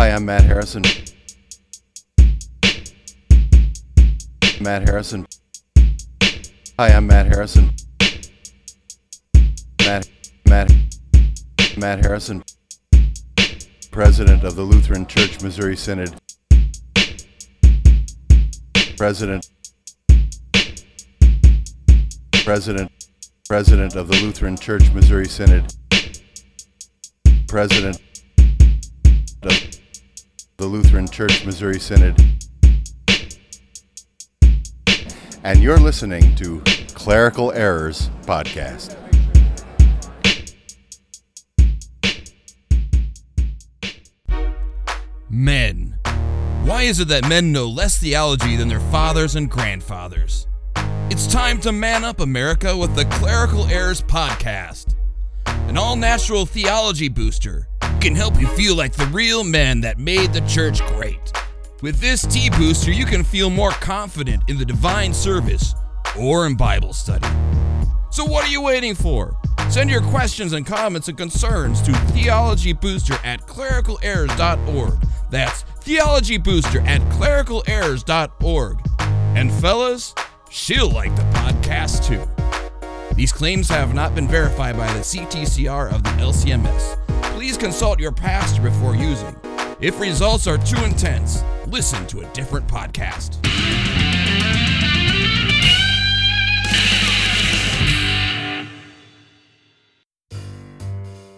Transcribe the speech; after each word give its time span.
Hi, 0.00 0.10
I'm 0.12 0.24
Matt 0.24 0.44
Harrison. 0.44 0.82
Matt 4.60 4.88
Harrison. 4.88 5.26
Hi, 6.78 6.88
I'm 6.88 7.06
Matt 7.06 7.26
Harrison. 7.26 7.70
Matt, 9.84 10.08
Matt, 10.46 10.72
Matt 11.76 12.04
Harrison, 12.04 12.42
President 13.90 14.42
of 14.42 14.56
the 14.56 14.62
Lutheran 14.62 15.06
Church 15.06 15.42
Missouri 15.42 15.76
Synod. 15.76 16.14
President, 18.96 19.48
President, 22.44 22.90
President 23.48 23.96
of 23.96 24.08
the 24.08 24.16
Lutheran 24.22 24.56
Church 24.56 24.90
Missouri 24.92 25.26
Synod. 25.26 25.74
President 27.48 28.00
the 30.60 30.66
Lutheran 30.66 31.08
Church 31.08 31.46
Missouri 31.46 31.80
Synod. 31.80 32.22
And 35.42 35.62
you're 35.62 35.78
listening 35.78 36.34
to 36.34 36.60
Clerical 36.92 37.50
Errors 37.52 38.10
Podcast. 38.26 38.94
Men. 45.30 45.96
Why 46.64 46.82
is 46.82 47.00
it 47.00 47.08
that 47.08 47.26
men 47.26 47.52
know 47.52 47.66
less 47.66 47.96
theology 47.96 48.56
than 48.56 48.68
their 48.68 48.80
fathers 48.80 49.36
and 49.36 49.50
grandfathers? 49.50 50.46
It's 51.08 51.26
time 51.26 51.58
to 51.62 51.72
man 51.72 52.04
up 52.04 52.20
America 52.20 52.76
with 52.76 52.94
the 52.94 53.06
Clerical 53.06 53.64
Errors 53.68 54.02
Podcast, 54.02 54.94
an 55.46 55.78
all 55.78 55.96
natural 55.96 56.44
theology 56.44 57.08
booster 57.08 57.69
can 58.00 58.14
help 58.14 58.40
you 58.40 58.46
feel 58.48 58.74
like 58.74 58.94
the 58.94 59.06
real 59.06 59.44
men 59.44 59.82
that 59.82 59.98
made 59.98 60.32
the 60.32 60.40
church 60.42 60.84
great. 60.86 61.32
With 61.82 62.00
this 62.00 62.22
T 62.22 62.48
booster, 62.50 62.90
you 62.90 63.04
can 63.04 63.22
feel 63.22 63.50
more 63.50 63.70
confident 63.72 64.42
in 64.48 64.56
the 64.56 64.64
divine 64.64 65.12
service 65.12 65.74
or 66.18 66.46
in 66.46 66.56
Bible 66.56 66.94
study. 66.94 67.28
So, 68.10 68.24
what 68.24 68.44
are 68.44 68.50
you 68.50 68.62
waiting 68.62 68.94
for? 68.94 69.36
Send 69.68 69.90
your 69.90 70.00
questions 70.00 70.54
and 70.54 70.66
comments 70.66 71.08
and 71.08 71.18
concerns 71.18 71.82
to 71.82 71.92
theologybooster 71.92 73.22
at 73.24 73.42
clericalerrors.org. 73.42 74.94
That's 75.30 75.62
theologybooster 75.84 76.84
at 76.86 77.00
clericalerrors.org. 77.12 78.78
And 78.98 79.52
fellas, 79.52 80.14
she'll 80.48 80.90
like 80.90 81.14
the 81.16 81.22
podcast 81.22 82.06
too. 82.06 82.26
These 83.14 83.32
claims 83.32 83.68
have 83.68 83.94
not 83.94 84.14
been 84.14 84.26
verified 84.26 84.76
by 84.76 84.90
the 84.94 85.00
CTCR 85.00 85.92
of 85.92 86.02
the 86.02 86.10
LCMS. 86.10 87.09
Please 87.22 87.56
consult 87.56 88.00
your 88.00 88.12
pastor 88.12 88.62
before 88.62 88.94
using. 88.96 89.34
If 89.80 89.98
results 90.00 90.46
are 90.46 90.58
too 90.58 90.82
intense, 90.84 91.42
listen 91.66 92.06
to 92.08 92.20
a 92.20 92.26
different 92.32 92.66
podcast. 92.66 93.38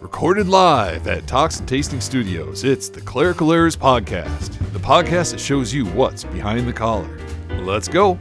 Recorded 0.01 0.49
live 0.49 1.07
at 1.09 1.27
Talks 1.27 1.59
and 1.59 1.69
Tasting 1.69 2.01
Studios, 2.01 2.65
it's 2.65 2.89
the 2.89 3.01
Clerical 3.01 3.53
Errors 3.53 3.77
Podcast, 3.77 4.59
the 4.73 4.79
podcast 4.79 5.33
that 5.33 5.41
shows 5.41 5.73
you 5.73 5.87
what's 5.87 6.25
behind 6.25 6.69
the 6.69 6.73
collar. 6.73 7.19
Let's 7.61 7.89
go. 7.89 8.19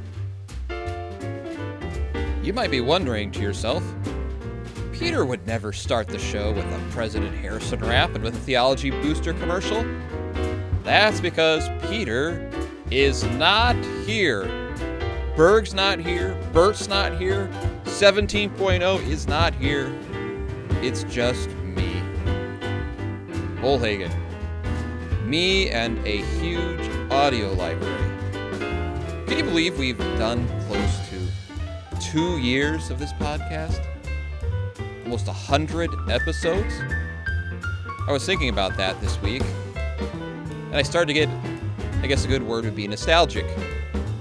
You 2.44 2.54
might 2.54 2.72
be 2.72 2.82
wondering 2.82 3.32
to 3.32 3.42
yourself, 3.42 3.84
Peter 5.02 5.26
would 5.26 5.48
never 5.48 5.74
start 5.74 6.08
the 6.08 6.20
show 6.20 6.52
with 6.54 6.64
a 6.64 6.80
President 6.92 7.36
Harrison 7.38 7.80
rap 7.80 8.14
and 8.14 8.24
with 8.24 8.36
a 8.36 8.40
Theology 8.42 8.92
Booster 8.92 9.34
commercial. 9.34 9.84
That's 10.84 11.20
because 11.20 11.68
Peter 11.90 12.48
is 12.92 13.24
not 13.24 13.76
here. 14.06 14.44
Berg's 15.36 15.74
not 15.74 15.98
here. 15.98 16.40
Bert's 16.54 16.88
not 16.88 17.20
here. 17.20 17.50
17.0 17.86 19.08
is 19.08 19.28
not 19.28 19.56
here. 19.56 19.92
It's 20.84 21.04
just 21.06 21.50
me. 21.50 22.00
Bullhagen. 23.56 24.14
Me 25.26 25.72
and 25.72 25.98
a 26.06 26.18
huge 26.40 27.12
audio 27.12 27.52
library. 27.54 28.20
Can 29.26 29.40
you 29.40 29.46
believe 29.46 29.80
we've 29.80 29.98
done 29.98 30.48
close 30.68 31.00
to 31.10 32.00
two 32.00 32.38
years 32.38 32.92
of 32.92 33.00
this 33.00 33.14
podcast? 33.14 33.91
Almost 35.12 35.28
a 35.28 35.34
hundred 35.34 35.90
episodes? 36.10 36.74
I 38.08 38.14
was 38.14 38.26
thinking 38.26 38.48
about 38.48 38.78
that 38.78 38.98
this 39.02 39.22
week, 39.22 39.44
and 39.76 40.76
I 40.76 40.84
started 40.84 41.08
to 41.08 41.14
get, 41.14 41.28
I 42.02 42.08
guess 42.08 42.24
a 42.24 42.30
good 42.30 42.42
word 42.42 42.64
would 42.64 42.78
be 42.78 42.88
nostalgic. 42.88 43.46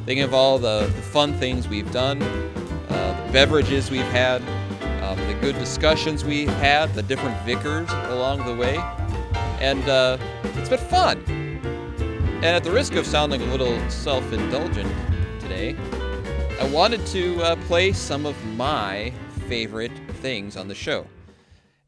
Thinking 0.05 0.25
of 0.25 0.35
all 0.35 0.59
the, 0.59 0.91
the 0.93 1.03
fun 1.03 1.35
things 1.35 1.69
we've 1.69 1.93
done, 1.93 2.21
uh, 2.21 3.25
the 3.25 3.33
beverages 3.33 3.89
we've 3.89 4.01
had, 4.03 4.43
um, 5.05 5.17
the 5.29 5.39
good 5.41 5.57
discussions 5.61 6.25
we 6.25 6.47
had, 6.47 6.93
the 6.95 7.05
different 7.05 7.41
vicars 7.47 7.89
along 8.11 8.45
the 8.45 8.57
way, 8.57 8.77
and 9.61 9.89
uh, 9.89 10.19
it's 10.57 10.71
been 10.71 10.79
fun. 10.81 11.23
And 12.43 12.47
at 12.47 12.65
the 12.65 12.73
risk 12.73 12.97
of 12.97 13.07
sounding 13.07 13.43
a 13.43 13.47
little 13.47 13.79
self 13.91 14.33
indulgent 14.33 14.93
today, 15.39 15.77
I 16.61 16.65
wanted 16.65 17.07
to 17.07 17.41
uh, 17.45 17.57
play 17.67 17.93
some 17.93 18.27
of 18.27 18.35
my 18.57 19.13
favorite 19.51 19.91
things 20.21 20.57
on 20.57 20.69
the 20.69 20.75
show. 20.77 21.05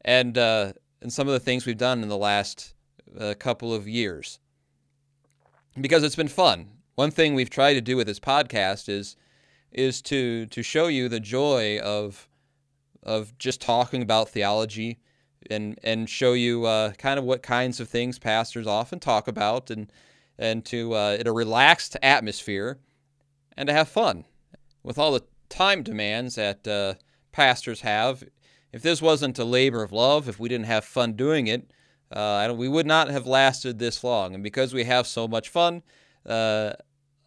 And, 0.01 0.37
uh, 0.37 0.73
and 1.01 1.13
some 1.13 1.29
of 1.29 1.33
the 1.33 1.39
things 1.39 1.65
we've 1.65 1.77
done 1.77 2.03
in 2.03 2.09
the 2.09 2.17
last 2.17 2.73
uh, 3.17 3.35
couple 3.39 3.73
of 3.73 3.87
years. 3.87 4.39
Because 5.79 6.03
it's 6.03 6.17
been 6.17 6.27
fun. 6.27 6.67
One 6.95 7.09
thing 7.09 7.35
we've 7.35 7.49
tried 7.49 7.75
to 7.75 7.81
do 7.81 7.95
with 7.95 8.05
this 8.05 8.19
podcast 8.19 8.89
is 8.89 9.15
is 9.71 10.01
to 10.03 10.45
to 10.47 10.61
show 10.61 10.87
you 10.87 11.07
the 11.07 11.21
joy 11.21 11.79
of 11.79 12.27
of 13.01 13.35
just 13.39 13.61
talking 13.61 14.01
about 14.01 14.27
theology 14.27 14.99
and 15.49 15.79
and 15.83 16.09
show 16.09 16.33
you 16.33 16.65
uh, 16.65 16.91
kind 16.91 17.17
of 17.17 17.23
what 17.23 17.41
kinds 17.41 17.79
of 17.79 17.87
things 17.87 18.19
pastors 18.19 18.67
often 18.67 18.99
talk 18.99 19.27
about 19.27 19.71
and 19.71 19.89
and 20.37 20.65
to 20.65 20.93
uh, 20.93 21.17
in 21.17 21.27
a 21.27 21.33
relaxed 21.33 21.95
atmosphere 22.03 22.77
and 23.55 23.67
to 23.67 23.73
have 23.73 23.87
fun 23.87 24.25
with 24.83 24.99
all 24.99 25.13
the 25.13 25.23
time 25.47 25.81
demands 25.81 26.35
that 26.35 26.67
uh, 26.67 26.93
pastors 27.33 27.81
have. 27.81 28.23
If 28.71 28.81
this 28.81 29.01
wasn't 29.01 29.37
a 29.37 29.43
labor 29.43 29.83
of 29.83 29.91
love, 29.91 30.29
if 30.29 30.39
we 30.39 30.47
didn't 30.47 30.67
have 30.67 30.85
fun 30.85 31.13
doing 31.13 31.47
it, 31.47 31.69
uh, 32.11 32.53
we 32.55 32.69
would 32.69 32.85
not 32.85 33.09
have 33.09 33.27
lasted 33.27 33.77
this 33.77 34.03
long. 34.03 34.33
And 34.33 34.43
because 34.43 34.73
we 34.73 34.85
have 34.85 35.05
so 35.05 35.27
much 35.27 35.49
fun, 35.49 35.83
uh, 36.25 36.73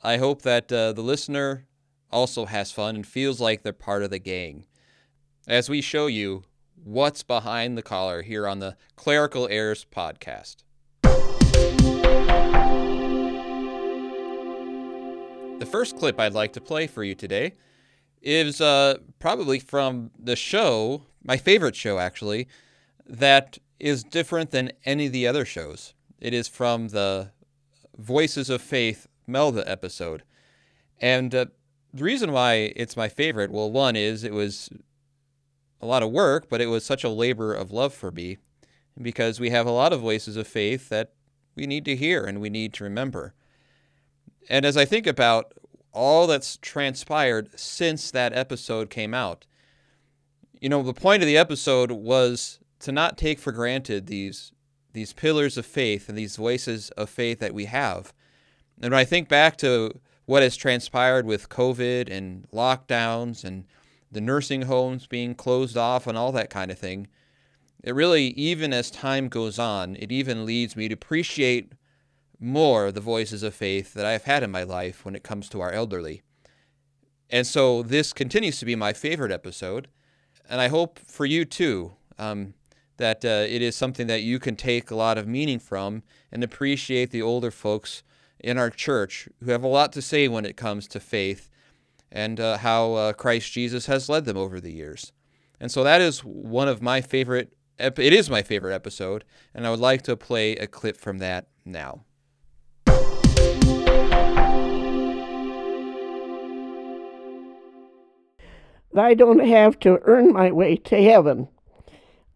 I 0.02 0.16
hope 0.16 0.42
that 0.42 0.72
uh, 0.72 0.92
the 0.92 1.02
listener 1.02 1.66
also 2.10 2.46
has 2.46 2.72
fun 2.72 2.96
and 2.96 3.06
feels 3.06 3.40
like 3.40 3.62
they're 3.62 3.72
part 3.72 4.02
of 4.02 4.10
the 4.10 4.18
gang. 4.18 4.64
As 5.46 5.68
we 5.68 5.80
show 5.80 6.06
you 6.06 6.44
what's 6.82 7.22
behind 7.22 7.76
the 7.76 7.82
collar 7.82 8.22
here 8.22 8.46
on 8.46 8.60
the 8.60 8.76
Clerical 8.94 9.48
Errors 9.48 9.84
podcast. 9.84 10.56
The 15.58 15.66
first 15.66 15.98
clip 15.98 16.20
I'd 16.20 16.34
like 16.34 16.52
to 16.52 16.60
play 16.60 16.86
for 16.86 17.02
you 17.02 17.14
today 17.14 17.54
is 18.26 18.60
uh, 18.60 18.98
probably 19.20 19.60
from 19.60 20.10
the 20.18 20.34
show, 20.34 21.02
my 21.22 21.36
favorite 21.36 21.76
show 21.76 21.98
actually, 21.98 22.48
that 23.06 23.58
is 23.78 24.02
different 24.02 24.50
than 24.50 24.72
any 24.84 25.06
of 25.06 25.12
the 25.12 25.28
other 25.28 25.44
shows. 25.44 25.94
It 26.18 26.34
is 26.34 26.48
from 26.48 26.88
the 26.88 27.30
Voices 27.96 28.50
of 28.50 28.60
Faith 28.60 29.06
Melva 29.28 29.62
episode. 29.66 30.24
And 31.00 31.34
uh, 31.34 31.46
the 31.94 32.02
reason 32.02 32.32
why 32.32 32.72
it's 32.74 32.96
my 32.96 33.08
favorite, 33.08 33.52
well, 33.52 33.70
one 33.70 33.94
is 33.94 34.24
it 34.24 34.32
was 34.32 34.70
a 35.80 35.86
lot 35.86 36.02
of 36.02 36.10
work, 36.10 36.48
but 36.48 36.60
it 36.60 36.66
was 36.66 36.84
such 36.84 37.04
a 37.04 37.08
labor 37.08 37.54
of 37.54 37.70
love 37.70 37.94
for 37.94 38.10
me 38.10 38.38
because 39.00 39.38
we 39.38 39.50
have 39.50 39.66
a 39.66 39.70
lot 39.70 39.92
of 39.92 40.00
voices 40.00 40.36
of 40.36 40.48
faith 40.48 40.88
that 40.88 41.12
we 41.54 41.66
need 41.66 41.84
to 41.84 41.94
hear 41.94 42.24
and 42.24 42.40
we 42.40 42.50
need 42.50 42.74
to 42.74 42.84
remember. 42.84 43.34
And 44.48 44.64
as 44.64 44.76
I 44.76 44.84
think 44.84 45.06
about 45.06 45.52
all 45.96 46.26
that's 46.26 46.58
transpired 46.58 47.58
since 47.58 48.10
that 48.10 48.36
episode 48.36 48.90
came 48.90 49.14
out, 49.14 49.46
you 50.60 50.68
know, 50.68 50.82
the 50.82 50.92
point 50.92 51.22
of 51.22 51.26
the 51.26 51.38
episode 51.38 51.90
was 51.90 52.60
to 52.80 52.92
not 52.92 53.16
take 53.18 53.38
for 53.38 53.50
granted 53.50 54.06
these 54.06 54.52
these 54.92 55.12
pillars 55.12 55.58
of 55.58 55.66
faith 55.66 56.08
and 56.08 56.16
these 56.16 56.36
voices 56.36 56.88
of 56.90 57.10
faith 57.10 57.38
that 57.40 57.52
we 57.52 57.66
have. 57.66 58.14
And 58.80 58.92
when 58.92 58.98
I 58.98 59.04
think 59.04 59.28
back 59.28 59.58
to 59.58 60.00
what 60.24 60.42
has 60.42 60.56
transpired 60.56 61.26
with 61.26 61.50
COVID 61.50 62.10
and 62.10 62.46
lockdowns 62.50 63.44
and 63.44 63.64
the 64.10 64.22
nursing 64.22 64.62
homes 64.62 65.06
being 65.06 65.34
closed 65.34 65.76
off 65.76 66.06
and 66.06 66.16
all 66.16 66.32
that 66.32 66.48
kind 66.48 66.70
of 66.70 66.78
thing, 66.78 67.08
it 67.84 67.94
really, 67.94 68.28
even 68.28 68.72
as 68.72 68.90
time 68.90 69.28
goes 69.28 69.58
on, 69.58 69.96
it 69.96 70.10
even 70.10 70.46
leads 70.46 70.76
me 70.76 70.88
to 70.88 70.94
appreciate 70.94 71.72
more 72.38 72.92
the 72.92 73.00
voices 73.00 73.42
of 73.42 73.54
faith 73.54 73.94
that 73.94 74.06
I've 74.06 74.24
had 74.24 74.42
in 74.42 74.50
my 74.50 74.62
life 74.62 75.04
when 75.04 75.14
it 75.14 75.22
comes 75.22 75.48
to 75.50 75.60
our 75.60 75.72
elderly. 75.72 76.22
And 77.30 77.46
so 77.46 77.82
this 77.82 78.12
continues 78.12 78.58
to 78.60 78.66
be 78.66 78.76
my 78.76 78.92
favorite 78.92 79.32
episode, 79.32 79.88
and 80.48 80.60
I 80.60 80.68
hope 80.68 80.98
for 80.98 81.26
you 81.26 81.44
too. 81.44 81.92
Um, 82.18 82.54
that 82.96 83.24
uh, 83.24 83.46
it 83.48 83.62
is 83.62 83.76
something 83.76 84.06
that 84.06 84.22
you 84.22 84.38
can 84.38 84.56
take 84.56 84.90
a 84.90 84.96
lot 84.96 85.18
of 85.18 85.26
meaning 85.26 85.58
from 85.58 86.02
and 86.32 86.42
appreciate 86.42 87.10
the 87.10 87.22
older 87.22 87.50
folks 87.50 88.02
in 88.40 88.58
our 88.58 88.70
church 88.70 89.28
who 89.42 89.50
have 89.50 89.62
a 89.62 89.68
lot 89.68 89.92
to 89.92 90.02
say 90.02 90.28
when 90.28 90.44
it 90.44 90.56
comes 90.56 90.86
to 90.88 91.00
faith 91.00 91.50
and 92.10 92.40
uh, 92.40 92.58
how 92.58 92.94
uh, 92.94 93.12
Christ 93.12 93.52
Jesus 93.52 93.86
has 93.86 94.08
led 94.08 94.24
them 94.24 94.36
over 94.36 94.60
the 94.60 94.72
years. 94.72 95.12
And 95.60 95.70
so 95.70 95.82
that 95.84 96.00
is 96.00 96.20
one 96.20 96.68
of 96.68 96.82
my 96.82 97.00
favorite. 97.00 97.52
Ep- 97.78 97.98
it 97.98 98.12
is 98.12 98.30
my 98.30 98.42
favorite 98.42 98.74
episode, 98.74 99.24
and 99.54 99.66
I 99.66 99.70
would 99.70 99.80
like 99.80 100.02
to 100.02 100.16
play 100.16 100.52
a 100.56 100.66
clip 100.66 100.96
from 100.96 101.18
that 101.18 101.46
now. 101.64 102.04
I 108.98 109.14
don't 109.14 109.46
have 109.46 109.78
to 109.80 110.00
earn 110.02 110.32
my 110.32 110.50
way 110.52 110.76
to 110.76 111.02
heaven. 111.02 111.48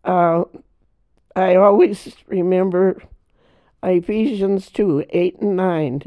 Uh, 0.04 0.44
I 1.36 1.56
always 1.56 2.16
remember 2.26 3.02
Ephesians 3.82 4.70
2 4.70 5.06
8 5.10 5.38
and 5.40 5.56
9. 5.56 6.02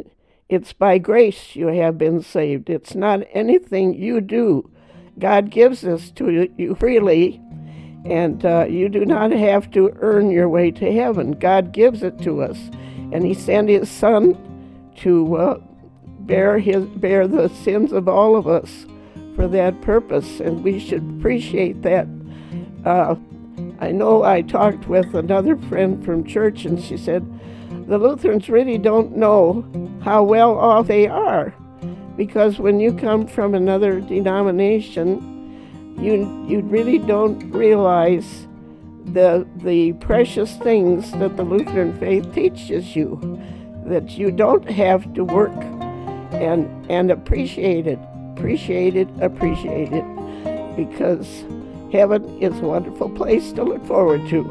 It's 0.49 0.73
by 0.73 0.97
grace 0.97 1.55
you 1.55 1.67
have 1.67 1.97
been 1.97 2.21
saved. 2.21 2.69
It's 2.69 2.95
not 2.95 3.21
anything 3.31 3.93
you 3.93 4.21
do. 4.21 4.69
God 5.17 5.49
gives 5.49 5.81
this 5.81 6.11
to 6.11 6.49
you 6.57 6.75
freely, 6.75 7.41
and 8.05 8.43
uh, 8.45 8.65
you 8.69 8.89
do 8.89 9.05
not 9.05 9.31
have 9.31 9.71
to 9.71 9.91
earn 9.99 10.31
your 10.31 10.49
way 10.49 10.71
to 10.71 10.91
heaven. 10.91 11.31
God 11.31 11.71
gives 11.71 12.03
it 12.03 12.19
to 12.21 12.41
us, 12.41 12.57
and 13.11 13.25
He 13.25 13.33
sent 13.33 13.69
His 13.69 13.89
Son 13.89 14.37
to 14.97 15.35
uh, 15.35 15.59
bear 16.25 16.57
his 16.57 16.85
bear 16.85 17.27
the 17.27 17.49
sins 17.49 17.91
of 17.91 18.07
all 18.07 18.35
of 18.35 18.47
us 18.47 18.85
for 19.35 19.47
that 19.47 19.81
purpose, 19.81 20.39
and 20.39 20.63
we 20.63 20.79
should 20.79 21.03
appreciate 21.17 21.81
that. 21.81 22.07
Uh, 22.85 23.15
I 23.79 23.91
know 23.91 24.23
I 24.23 24.41
talked 24.41 24.87
with 24.87 25.13
another 25.13 25.57
friend 25.57 26.03
from 26.03 26.23
church, 26.23 26.65
and 26.65 26.81
she 26.81 26.97
said 26.97 27.25
the 27.87 27.97
Lutherans 27.97 28.49
really 28.49 28.77
don't 28.77 29.17
know 29.17 29.65
how 30.03 30.23
well 30.23 30.57
off 30.57 30.87
they 30.87 31.07
are, 31.07 31.53
because 32.15 32.59
when 32.59 32.79
you 32.79 32.93
come 32.93 33.27
from 33.27 33.55
another 33.55 33.99
denomination, 33.99 35.95
you 35.99 36.45
you 36.47 36.61
really 36.61 36.99
don't 36.99 37.51
realize 37.51 38.47
the 39.05 39.45
the 39.57 39.93
precious 39.93 40.55
things 40.57 41.11
that 41.13 41.35
the 41.35 41.43
Lutheran 41.43 41.97
faith 41.99 42.33
teaches 42.33 42.95
you, 42.95 43.19
that 43.85 44.17
you 44.17 44.31
don't 44.31 44.69
have 44.69 45.13
to 45.13 45.25
work, 45.25 45.55
and 46.31 46.67
and 46.89 47.11
appreciate 47.11 47.87
it 47.87 47.99
appreciate 48.35 48.95
it, 48.95 49.07
appreciate 49.21 49.93
it, 49.93 50.05
because 50.75 51.45
heaven 51.91 52.41
is 52.41 52.57
a 52.59 52.63
wonderful 52.63 53.09
place 53.09 53.51
to 53.53 53.63
look 53.63 53.85
forward 53.85 54.27
to. 54.29 54.43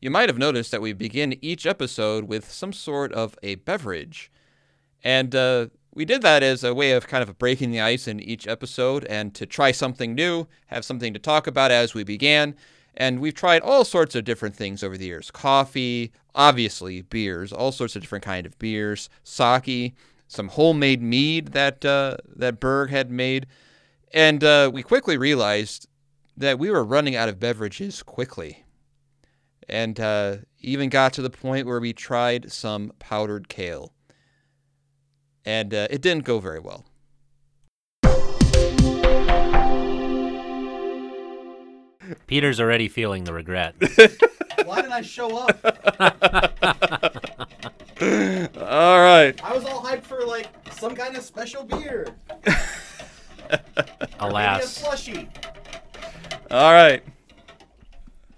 You 0.00 0.10
might 0.10 0.30
have 0.30 0.38
noticed 0.38 0.70
that 0.70 0.80
we 0.80 0.94
begin 0.94 1.36
each 1.42 1.66
episode 1.66 2.24
with 2.24 2.50
some 2.50 2.72
sort 2.72 3.12
of 3.12 3.38
a 3.42 3.56
beverage. 3.56 4.32
And 5.04 5.34
uh, 5.34 5.66
we 5.94 6.06
did 6.06 6.22
that 6.22 6.42
as 6.42 6.64
a 6.64 6.74
way 6.74 6.92
of 6.92 7.06
kind 7.06 7.22
of 7.22 7.38
breaking 7.38 7.70
the 7.70 7.82
ice 7.82 8.08
in 8.08 8.18
each 8.18 8.48
episode 8.48 9.04
and 9.04 9.34
to 9.34 9.44
try 9.44 9.72
something 9.72 10.14
new, 10.14 10.46
have 10.68 10.86
something 10.86 11.12
to 11.12 11.18
talk 11.18 11.46
about 11.46 11.70
as 11.70 11.92
we 11.92 12.02
began. 12.02 12.56
And 13.00 13.18
we've 13.18 13.32
tried 13.32 13.62
all 13.62 13.86
sorts 13.86 14.14
of 14.14 14.24
different 14.24 14.54
things 14.54 14.84
over 14.84 14.98
the 14.98 15.06
years 15.06 15.30
coffee, 15.30 16.12
obviously, 16.34 17.00
beers, 17.00 17.50
all 17.50 17.72
sorts 17.72 17.96
of 17.96 18.02
different 18.02 18.26
kind 18.26 18.44
of 18.44 18.58
beers, 18.58 19.08
sake, 19.24 19.94
some 20.28 20.48
homemade 20.48 21.00
mead 21.00 21.52
that, 21.52 21.82
uh, 21.82 22.18
that 22.36 22.60
Berg 22.60 22.90
had 22.90 23.10
made. 23.10 23.46
And 24.12 24.44
uh, 24.44 24.70
we 24.70 24.82
quickly 24.82 25.16
realized 25.16 25.88
that 26.36 26.58
we 26.58 26.70
were 26.70 26.84
running 26.84 27.16
out 27.16 27.30
of 27.30 27.40
beverages 27.40 28.02
quickly 28.02 28.64
and 29.66 29.98
uh, 29.98 30.36
even 30.58 30.90
got 30.90 31.14
to 31.14 31.22
the 31.22 31.30
point 31.30 31.66
where 31.66 31.80
we 31.80 31.94
tried 31.94 32.52
some 32.52 32.92
powdered 32.98 33.48
kale. 33.48 33.94
And 35.46 35.72
uh, 35.72 35.88
it 35.88 36.02
didn't 36.02 36.24
go 36.24 36.38
very 36.38 36.60
well. 36.60 36.84
Peter's 42.26 42.60
already 42.60 42.88
feeling 42.88 43.24
the 43.24 43.32
regret. 43.32 43.74
Why 44.64 44.76
didn't 44.82 44.92
I 44.92 45.02
show 45.02 45.36
up? 45.36 45.58
All 48.02 49.00
right. 49.00 49.38
I 49.44 49.52
was 49.52 49.64
all 49.64 49.82
hyped 49.82 50.04
for 50.04 50.24
like 50.24 50.48
some 50.72 50.94
kind 50.94 51.16
of 51.16 51.22
special 51.22 51.64
beer. 51.64 52.06
Alas. 54.20 54.72
slushy. 54.72 55.28
All 56.50 56.72
right. 56.72 57.02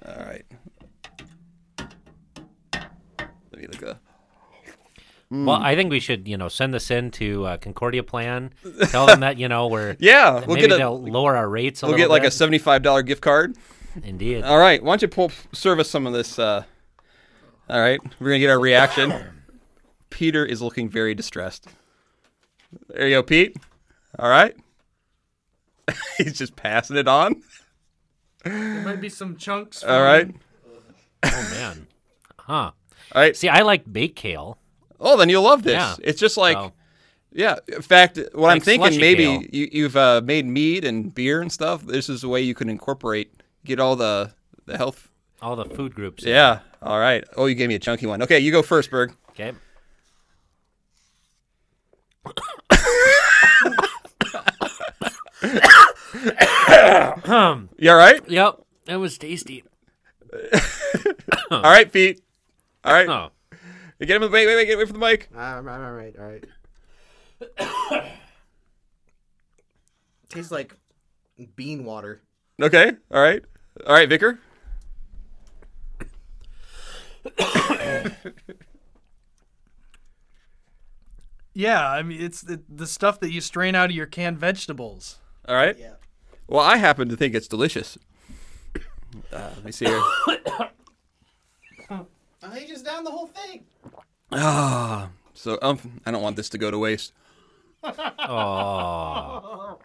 All 0.05 0.25
right. 0.25 0.45
Let 2.73 3.61
me 3.61 3.67
look 3.69 3.83
up. 3.85 4.01
Well, 5.33 5.63
I 5.63 5.75
think 5.75 5.91
we 5.91 5.99
should, 5.99 6.29
you 6.29 6.37
know, 6.37 6.49
send 6.49 6.75
this 6.75 6.91
in 6.91 7.11
to 7.13 7.47
uh, 7.47 7.57
Concordia 7.57 8.03
Plan. 8.03 8.53
Tell 8.91 9.07
them 9.07 9.21
that, 9.21 9.39
you 9.39 9.49
know, 9.49 9.67
we're 9.67 9.97
Yeah, 9.99 10.45
we'll 10.45 10.57
maybe 10.57 10.69
get 10.69 10.73
a 10.73 10.77
they'll 10.77 11.01
lower 11.01 11.35
our 11.37 11.49
rates 11.49 11.83
a 11.83 11.87
we'll 11.87 11.93
little 11.93 12.05
get 12.07 12.11
like 12.11 12.25
a 12.25 12.31
seventy-five 12.31 12.83
dollar 12.83 13.03
gift 13.03 13.23
card. 13.23 13.57
Indeed. 14.05 14.43
All 14.43 14.59
right. 14.59 14.83
Why 14.83 14.91
don't 14.93 15.03
you 15.03 15.09
pull 15.09 15.33
serve 15.53 15.81
us 15.81 15.89
some 15.89 16.07
of 16.07 16.13
this? 16.13 16.39
Uh, 16.39 16.65
all 17.71 17.81
right, 17.81 17.99
we're 18.21 18.29
gonna 18.29 18.41
get 18.41 18.51
our 18.51 18.61
reaction. 18.61 19.15
Peter 20.11 20.45
is 20.45 20.61
looking 20.61 20.91
very 20.91 21.15
distressed. 21.15 21.67
There 22.89 23.09
you 23.09 23.17
go, 23.17 23.23
Pete. 23.23 23.57
All 24.19 24.29
right. 24.29 24.55
He's 26.19 26.37
just 26.37 26.57
passing 26.57 26.99
it 26.99 27.09
on. 27.09 27.43
There 28.45 28.85
might 28.85 29.01
be 29.01 29.09
some 29.09 29.39
chunks. 29.39 29.83
All 29.83 30.03
right. 30.03 30.31
Oh 31.23 31.49
man. 31.53 31.87
Huh. 32.39 32.53
All 32.55 32.75
right. 33.15 33.35
See, 33.35 33.49
I 33.49 33.63
like 33.63 33.91
baked 33.91 34.17
kale. 34.17 34.59
Oh, 35.03 35.17
then 35.17 35.29
you'll 35.29 35.43
love 35.43 35.63
this. 35.63 35.75
Yeah. 35.75 35.97
It's 36.03 36.21
just 36.21 36.37
like, 36.37 36.57
So- 36.57 36.73
yeah. 37.33 37.57
In 37.69 37.83
fact, 37.83 38.19
what 38.35 38.51
I'm 38.51 38.61
thinking, 38.61 38.99
maybe 39.01 39.49
you, 39.53 39.69
you've 39.73 39.97
uh, 39.97 40.21
made 40.25 40.47
mead 40.47 40.85
and 40.85 41.15
beer 41.15 41.41
and 41.43 41.51
stuff. 41.53 41.83
This 41.85 42.09
is 42.09 42.23
a 42.25 42.29
way 42.29 42.41
you 42.43 42.55
can 42.55 42.69
incorporate, 42.69 43.33
get 43.65 43.81
all 43.81 43.97
the 43.97 44.33
the 44.67 44.77
health. 44.77 45.09
All 45.41 45.57
the 45.57 45.65
food 45.65 45.95
groups. 45.95 46.25
Yeah. 46.25 46.61
All 46.81 46.99
right. 47.01 47.25
Oh, 47.37 47.47
you 47.47 47.55
gave 47.57 47.69
me 47.69 47.75
a 47.75 47.79
chunky 47.81 48.07
one. 48.07 48.23
Okay, 48.23 48.39
you 48.39 48.53
go 48.53 48.63
first, 48.63 48.91
Berg. 48.91 49.13
Okay. 49.31 49.53
You 57.79 57.91
all 57.91 57.97
right? 57.97 58.21
Yep. 58.29 58.61
It 58.87 58.97
was 58.97 59.19
tasty. 59.19 59.65
All 61.51 61.63
right, 61.63 61.91
Pete. 61.93 62.21
All 62.85 62.93
right. 62.93 63.09
Oh. 63.09 63.31
Get 64.07 64.23
him. 64.23 64.31
Wait, 64.31 64.47
wait, 64.47 64.57
wait. 64.57 64.67
Get 64.67 64.75
away 64.75 64.85
from 64.87 65.01
the 65.01 65.07
mic. 65.07 65.29
All 65.35 65.63
right, 65.63 65.81
all 65.81 65.93
right, 65.93 66.17
all 66.19 66.25
right. 66.25 68.13
Tastes 70.29 70.51
like 70.51 70.77
bean 71.57 71.85
water. 71.85 72.23
Okay. 72.61 72.93
All 73.11 73.23
right. 73.23 73.43
All 73.87 73.95
right, 73.95 74.09
Vicar. 74.09 74.39
Yeah, 81.55 81.87
I 81.89 82.03
mean 82.03 82.21
it's 82.21 82.41
the, 82.41 82.63
the 82.69 82.87
stuff 82.87 83.21
that 83.21 83.31
you 83.31 83.41
strain 83.41 83.75
out 83.75 83.91
of 83.91 83.97
your 83.97 84.07
canned 84.07 84.39
vegetables. 84.39 85.19
All 85.47 85.55
right. 85.55 85.79
Yeah. 85.79 85.95
Well, 86.49 86.65
I 86.65 86.79
happen 86.79 87.09
to 87.09 87.17
think 87.17 87.35
it's 87.35 87.49
delicious. 87.49 87.99
Uh, 89.31 89.51
let 89.57 89.65
me 89.67 89.73
see 89.73 89.85
here. 89.85 90.03
I 92.43 92.49
think 92.49 92.69
just 92.69 92.85
down 92.85 93.05
the 93.05 93.11
whole 93.11 93.27
thing. 93.29 93.65
Ah, 94.33 95.11
so 95.35 95.59
um, 95.63 96.01
I 96.05 96.11
don't 96.11 96.23
want 96.23 96.37
this 96.37 96.49
to 96.51 96.59
go 96.59 96.71
to 96.71 96.79
waste. 96.79 97.13
Oh. 97.85 99.79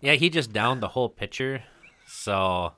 Yeah, 0.00 0.12
he 0.12 0.28
just 0.30 0.52
downed 0.52 0.82
the 0.82 0.88
whole 0.88 1.08
pitcher. 1.08 1.62
So 2.06 2.72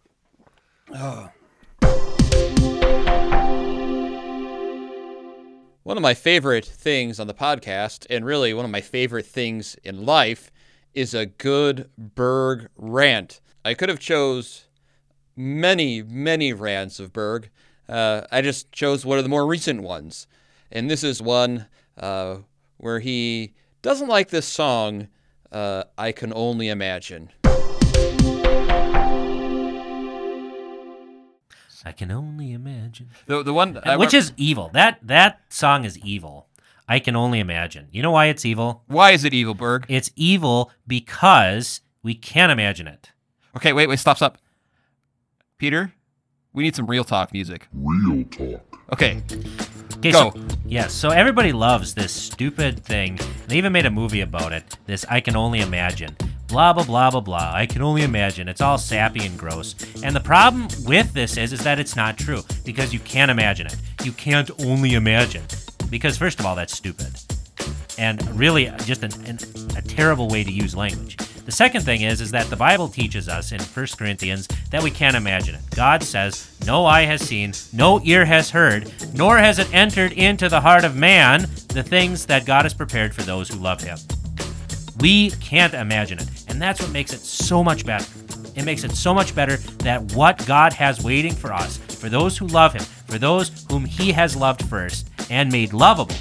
One 5.82 5.96
of 5.96 6.02
my 6.02 6.14
favorite 6.14 6.64
things 6.64 7.18
on 7.18 7.26
the 7.26 7.34
podcast, 7.34 8.06
and 8.10 8.24
really 8.24 8.54
one 8.54 8.64
of 8.64 8.70
my 8.70 8.80
favorite 8.80 9.26
things 9.26 9.74
in 9.82 10.04
life, 10.04 10.50
is 10.94 11.14
a 11.14 11.26
good 11.26 11.90
Berg 11.96 12.68
rant. 12.76 13.40
I 13.64 13.74
could 13.74 13.88
have 13.88 13.98
chose 13.98 14.66
many, 15.34 16.02
many 16.02 16.52
rants 16.52 17.00
of 17.00 17.12
Berg. 17.12 17.50
Uh, 17.88 18.26
I 18.30 18.42
just 18.42 18.70
chose 18.70 19.06
one 19.06 19.18
of 19.18 19.24
the 19.24 19.30
more 19.30 19.46
recent 19.46 19.82
ones, 19.82 20.26
and 20.70 20.90
this 20.90 21.02
is 21.02 21.22
one 21.22 21.66
uh, 21.96 22.38
where 22.76 23.00
he 23.00 23.54
doesn't 23.80 24.08
like 24.08 24.28
this 24.28 24.46
song. 24.46 25.08
Uh, 25.50 25.84
I 25.96 26.12
can 26.12 26.32
only 26.34 26.68
imagine. 26.68 27.30
I 31.84 31.92
can 31.92 32.10
only 32.10 32.52
imagine. 32.52 33.08
The 33.24 33.42
the 33.42 33.54
one 33.54 33.80
Which 33.96 34.12
is 34.12 34.32
evil. 34.36 34.70
That 34.74 34.98
that 35.02 35.40
song 35.48 35.84
is 35.84 35.96
evil. 35.98 36.48
I 36.86 36.98
can 36.98 37.16
only 37.16 37.40
imagine. 37.40 37.88
You 37.90 38.02
know 38.02 38.10
why 38.10 38.26
it's 38.26 38.44
evil? 38.44 38.82
Why 38.86 39.12
is 39.12 39.24
it 39.24 39.32
evil, 39.32 39.54
Berg? 39.54 39.86
It's 39.88 40.10
evil 40.16 40.70
because 40.86 41.80
we 42.02 42.14
can't 42.14 42.52
imagine 42.52 42.86
it. 42.86 43.12
Okay, 43.56 43.72
wait, 43.72 43.88
wait, 43.88 43.98
stop, 43.98 44.16
stop. 44.16 44.38
Peter, 45.58 45.92
we 46.58 46.64
need 46.64 46.74
some 46.74 46.86
real 46.86 47.04
talk 47.04 47.32
music. 47.32 47.68
Real 47.72 48.24
talk. 48.24 48.78
Okay, 48.92 49.22
Okay, 49.98 50.12
Go. 50.12 50.30
So, 50.30 50.40
yes, 50.64 50.92
so 50.92 51.10
everybody 51.10 51.52
loves 51.52 51.94
this 51.94 52.12
stupid 52.12 52.84
thing. 52.84 53.18
They 53.46 53.58
even 53.58 53.72
made 53.72 53.86
a 53.86 53.90
movie 53.90 54.20
about 54.20 54.52
it. 54.52 54.76
This 54.86 55.04
I 55.08 55.20
can 55.20 55.36
only 55.36 55.60
imagine. 55.60 56.16
Blah 56.48 56.72
blah 56.72 56.84
blah 56.84 57.10
blah 57.10 57.20
blah. 57.20 57.52
I 57.54 57.66
can 57.66 57.82
only 57.82 58.02
imagine. 58.02 58.48
It's 58.48 58.60
all 58.60 58.78
sappy 58.78 59.24
and 59.24 59.38
gross. 59.38 59.74
And 60.02 60.16
the 60.16 60.20
problem 60.20 60.68
with 60.84 61.12
this 61.12 61.36
is 61.36 61.52
is 61.52 61.62
that 61.64 61.78
it's 61.78 61.96
not 61.96 62.16
true 62.18 62.42
because 62.64 62.92
you 62.92 63.00
can't 63.00 63.30
imagine 63.30 63.66
it. 63.66 63.76
You 64.04 64.12
can't 64.12 64.50
only 64.64 64.94
imagine. 64.94 65.44
Because 65.90 66.18
first 66.18 66.40
of 66.40 66.46
all, 66.46 66.56
that's 66.56 66.76
stupid. 66.76 67.20
And 67.98 68.24
really 68.38 68.72
just 68.84 69.02
an, 69.04 69.12
an, 69.26 69.38
a 69.76 69.82
terrible 69.82 70.28
way 70.28 70.44
to 70.44 70.52
use 70.52 70.74
language. 70.76 71.16
The 71.48 71.52
second 71.52 71.80
thing 71.80 72.02
is 72.02 72.20
is 72.20 72.30
that 72.32 72.50
the 72.50 72.56
Bible 72.56 72.88
teaches 72.88 73.26
us 73.26 73.52
in 73.52 73.60
1 73.60 73.86
Corinthians 73.96 74.46
that 74.70 74.82
we 74.82 74.90
can't 74.90 75.16
imagine 75.16 75.54
it. 75.54 75.62
God 75.74 76.02
says, 76.02 76.46
"No 76.66 76.84
eye 76.84 77.06
has 77.06 77.22
seen, 77.22 77.54
no 77.72 78.02
ear 78.04 78.26
has 78.26 78.50
heard, 78.50 78.92
nor 79.14 79.38
has 79.38 79.58
it 79.58 79.72
entered 79.72 80.12
into 80.12 80.50
the 80.50 80.60
heart 80.60 80.84
of 80.84 80.94
man 80.94 81.48
the 81.68 81.82
things 81.82 82.26
that 82.26 82.44
God 82.44 82.66
has 82.66 82.74
prepared 82.74 83.14
for 83.14 83.22
those 83.22 83.48
who 83.48 83.56
love 83.56 83.80
him." 83.80 83.96
We 85.00 85.30
can't 85.40 85.72
imagine 85.72 86.18
it. 86.18 86.28
And 86.48 86.60
that's 86.60 86.82
what 86.82 86.90
makes 86.90 87.14
it 87.14 87.20
so 87.20 87.64
much 87.64 87.86
better. 87.86 88.04
It 88.54 88.66
makes 88.66 88.84
it 88.84 88.94
so 88.94 89.14
much 89.14 89.34
better 89.34 89.56
that 89.78 90.02
what 90.12 90.44
God 90.44 90.74
has 90.74 91.00
waiting 91.00 91.34
for 91.34 91.54
us, 91.54 91.78
for 91.78 92.10
those 92.10 92.36
who 92.36 92.46
love 92.46 92.74
Him, 92.74 92.84
for 93.06 93.16
those 93.16 93.64
whom 93.70 93.86
He 93.86 94.12
has 94.12 94.36
loved 94.36 94.68
first 94.68 95.08
and 95.30 95.50
made 95.50 95.72
lovable, 95.72 96.14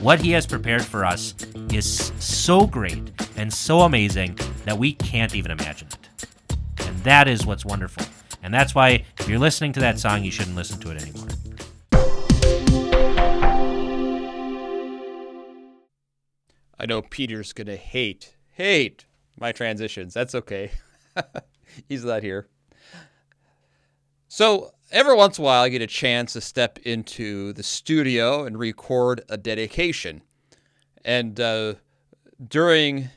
what 0.00 0.20
He 0.20 0.30
has 0.32 0.46
prepared 0.46 0.84
for 0.84 1.04
us 1.04 1.34
is 1.72 2.12
so 2.18 2.66
great 2.66 3.10
and 3.36 3.52
so 3.52 3.80
amazing 3.80 4.38
that 4.64 4.78
we 4.78 4.92
can't 4.92 5.34
even 5.34 5.50
imagine 5.50 5.88
it. 5.88 6.26
And 6.86 6.96
that 6.98 7.26
is 7.26 7.44
what's 7.44 7.64
wonderful. 7.64 8.06
And 8.42 8.54
that's 8.54 8.74
why, 8.74 9.04
if 9.18 9.28
you're 9.28 9.38
listening 9.38 9.72
to 9.72 9.80
that 9.80 9.98
song, 9.98 10.22
you 10.22 10.30
shouldn't 10.30 10.56
listen 10.56 10.78
to 10.80 10.90
it 10.92 11.02
anymore. 11.02 11.28
I 16.78 16.86
know 16.86 17.02
Peter's 17.02 17.52
gonna 17.52 17.76
hate, 17.76 18.36
hate 18.52 19.06
my 19.38 19.50
transitions. 19.50 20.14
That's 20.14 20.34
okay. 20.34 20.70
He's 21.88 22.04
not 22.04 22.22
here. 22.22 22.46
So 24.28 24.72
every 24.90 25.14
once 25.14 25.38
in 25.38 25.44
a 25.44 25.46
while, 25.46 25.62
I 25.62 25.68
get 25.68 25.82
a 25.82 25.86
chance 25.86 26.32
to 26.32 26.40
step 26.40 26.78
into 26.84 27.52
the 27.52 27.62
studio 27.62 28.44
and 28.44 28.58
record 28.58 29.22
a 29.28 29.36
dedication. 29.36 30.22
And 31.04 31.38
uh, 31.40 31.74
during 32.46 33.10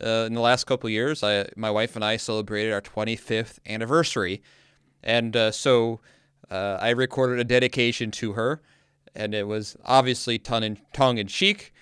uh, 0.00 0.24
in 0.26 0.34
the 0.34 0.40
last 0.40 0.64
couple 0.64 0.88
years, 0.90 1.22
I, 1.22 1.48
my 1.56 1.70
wife 1.70 1.96
and 1.96 2.04
I 2.04 2.16
celebrated 2.16 2.72
our 2.72 2.80
25th 2.80 3.58
anniversary, 3.66 4.42
and 5.02 5.36
uh, 5.36 5.50
so 5.50 6.00
uh, 6.50 6.78
I 6.80 6.90
recorded 6.90 7.40
a 7.40 7.44
dedication 7.44 8.10
to 8.12 8.32
her, 8.32 8.62
and 9.14 9.34
it 9.34 9.46
was 9.46 9.76
obviously 9.84 10.38
tongue 10.38 10.62
in, 10.62 10.78
tongue 10.92 11.18
in 11.18 11.26
cheek. 11.26 11.72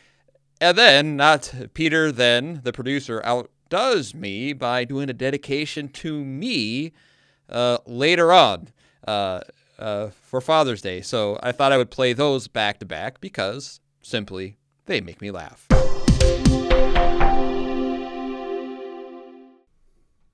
And 0.60 0.78
then, 0.78 1.16
not 1.16 1.52
Peter, 1.74 2.10
then 2.10 2.62
the 2.64 2.72
producer 2.72 3.20
outdoes 3.24 4.14
me 4.14 4.54
by 4.54 4.84
doing 4.84 5.10
a 5.10 5.14
dedication 5.14 5.88
to 5.88 6.24
me 6.24 6.92
uh, 7.50 7.78
later 7.86 8.32
on 8.32 8.68
uh, 9.06 9.40
uh, 9.78 10.08
for 10.08 10.40
Father's 10.40 10.82
Day. 10.82 11.00
So 11.00 11.38
I 11.42 11.52
thought 11.52 11.72
I 11.72 11.76
would 11.76 11.90
play 11.90 12.12
those 12.12 12.48
back 12.48 12.78
to 12.80 12.86
back 12.86 13.20
because 13.20 13.80
simply 14.02 14.56
they 14.86 15.00
make 15.00 15.20
me 15.20 15.30
laugh. 15.30 15.66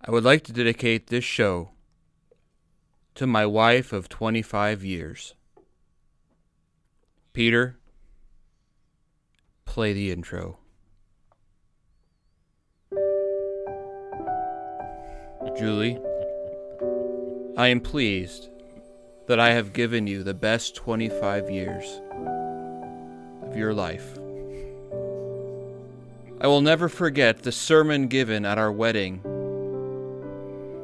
I 0.04 0.10
would 0.10 0.24
like 0.24 0.42
to 0.44 0.52
dedicate 0.52 1.06
this 1.06 1.24
show 1.24 1.70
to 3.14 3.26
my 3.26 3.46
wife 3.46 3.92
of 3.92 4.08
25 4.08 4.84
years. 4.84 5.34
Peter, 7.32 7.78
play 9.64 9.92
the 9.92 10.10
intro. 10.10 10.58
Julie, 15.56 15.98
I 17.56 17.68
am 17.68 17.80
pleased 17.80 18.48
that 19.32 19.40
I 19.40 19.52
have 19.52 19.72
given 19.72 20.06
you 20.06 20.22
the 20.22 20.34
best 20.34 20.76
25 20.76 21.48
years 21.48 22.02
of 23.40 23.56
your 23.56 23.72
life. 23.72 24.18
I 26.38 26.46
will 26.46 26.60
never 26.60 26.90
forget 26.90 27.42
the 27.42 27.50
sermon 27.50 28.08
given 28.08 28.44
at 28.44 28.58
our 28.58 28.70
wedding, 28.70 29.22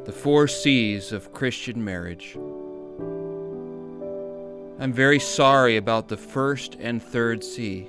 the 0.06 0.12
four 0.12 0.48
C's 0.48 1.12
of 1.12 1.30
Christian 1.34 1.84
marriage. 1.84 2.38
I'm 4.80 4.94
very 4.94 5.20
sorry 5.20 5.76
about 5.76 6.08
the 6.08 6.16
first 6.16 6.74
and 6.80 7.02
third 7.02 7.44
C. 7.44 7.86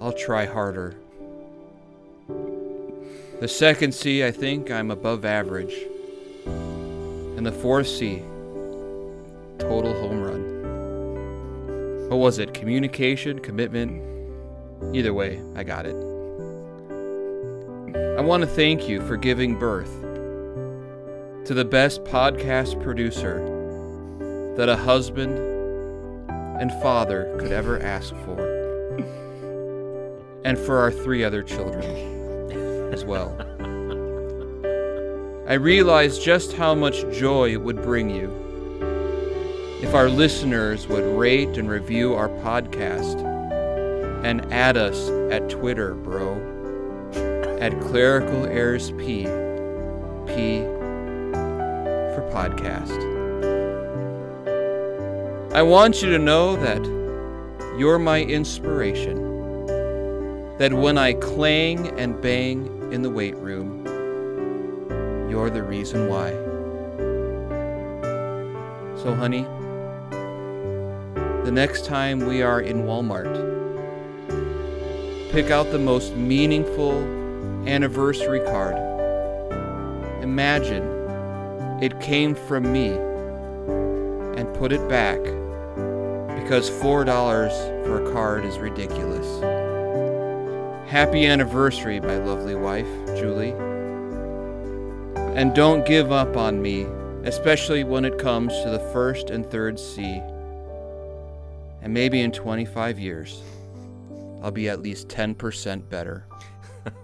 I'll 0.00 0.12
try 0.12 0.46
harder. 0.46 0.96
The 3.38 3.46
second 3.46 3.94
C, 3.94 4.24
I 4.24 4.32
think 4.32 4.72
I'm 4.72 4.90
above 4.90 5.24
average. 5.24 5.86
And 7.36 7.46
the 7.46 7.52
fourth 7.52 7.86
C, 7.86 8.24
total 9.70 9.94
home 10.00 10.20
run. 10.20 12.08
What 12.08 12.16
was 12.16 12.40
it? 12.40 12.52
Communication, 12.52 13.38
commitment? 13.38 14.02
Either 14.92 15.14
way, 15.14 15.40
I 15.54 15.62
got 15.62 15.86
it. 15.86 15.94
I 18.18 18.20
want 18.20 18.40
to 18.40 18.48
thank 18.48 18.88
you 18.88 19.00
for 19.06 19.16
giving 19.16 19.56
birth 19.56 19.92
to 21.44 21.54
the 21.54 21.64
best 21.64 22.02
podcast 22.02 22.82
producer 22.82 23.38
that 24.56 24.68
a 24.68 24.76
husband 24.76 25.38
and 26.60 26.72
father 26.82 27.32
could 27.38 27.52
ever 27.52 27.78
ask 27.78 28.12
for. 28.24 28.40
And 30.44 30.58
for 30.58 30.78
our 30.78 30.90
three 30.90 31.22
other 31.22 31.44
children 31.44 31.84
as 32.92 33.04
well. 33.04 33.36
I 35.48 35.54
realize 35.54 36.18
just 36.18 36.54
how 36.54 36.74
much 36.74 37.08
joy 37.12 37.52
it 37.52 37.62
would 37.62 37.80
bring 37.82 38.10
you 38.10 38.39
if 39.82 39.94
our 39.94 40.10
listeners 40.10 40.86
would 40.86 41.18
rate 41.18 41.56
and 41.56 41.70
review 41.70 42.14
our 42.14 42.28
podcast 42.28 43.24
and 44.24 44.52
add 44.52 44.76
us 44.76 45.08
at 45.32 45.48
Twitter, 45.48 45.94
bro, 45.94 46.36
at 47.60 47.80
Clerical 47.80 48.44
Errors 48.44 48.90
P, 48.92 49.24
P 50.26 50.60
for 52.12 52.28
podcast. 52.30 52.92
I 55.54 55.62
want 55.62 56.02
you 56.02 56.10
to 56.10 56.18
know 56.18 56.56
that 56.56 56.84
you're 57.78 57.98
my 57.98 58.22
inspiration. 58.22 59.28
That 60.58 60.74
when 60.74 60.98
I 60.98 61.14
clang 61.14 61.98
and 61.98 62.20
bang 62.20 62.92
in 62.92 63.00
the 63.00 63.08
weight 63.08 63.36
room, 63.36 63.86
you're 65.30 65.48
the 65.48 65.62
reason 65.62 66.06
why. 66.08 66.32
So, 69.02 69.14
honey, 69.14 69.46
the 71.44 71.50
next 71.50 71.84
time 71.86 72.20
we 72.20 72.42
are 72.42 72.60
in 72.60 72.84
Walmart, 72.84 73.32
pick 75.32 75.50
out 75.50 75.70
the 75.70 75.78
most 75.78 76.14
meaningful 76.14 76.92
anniversary 77.66 78.40
card. 78.40 78.76
Imagine 80.22 80.82
it 81.82 81.98
came 82.00 82.34
from 82.34 82.70
me 82.70 82.88
and 84.38 84.52
put 84.54 84.70
it 84.72 84.86
back 84.88 85.18
because 86.42 86.70
$4 86.70 87.84
for 87.86 88.04
a 88.04 88.12
card 88.12 88.44
is 88.44 88.58
ridiculous. 88.58 89.40
Happy 90.90 91.26
anniversary, 91.26 92.00
my 92.00 92.16
lovely 92.16 92.54
wife, 92.54 92.88
Julie. 93.16 93.54
And 95.36 95.54
don't 95.54 95.86
give 95.86 96.12
up 96.12 96.36
on 96.36 96.60
me, 96.60 96.86
especially 97.24 97.84
when 97.84 98.04
it 98.04 98.18
comes 98.18 98.52
to 98.62 98.70
the 98.70 98.80
first 98.92 99.30
and 99.30 99.48
third 99.48 99.78
C. 99.78 100.20
And 101.82 101.94
maybe 101.94 102.20
in 102.20 102.32
25 102.32 102.98
years, 102.98 103.42
I'll 104.42 104.50
be 104.50 104.68
at 104.68 104.82
least 104.82 105.08
10% 105.08 105.88
better. 105.88 106.26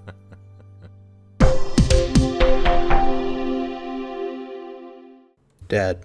Dad, 5.69 6.05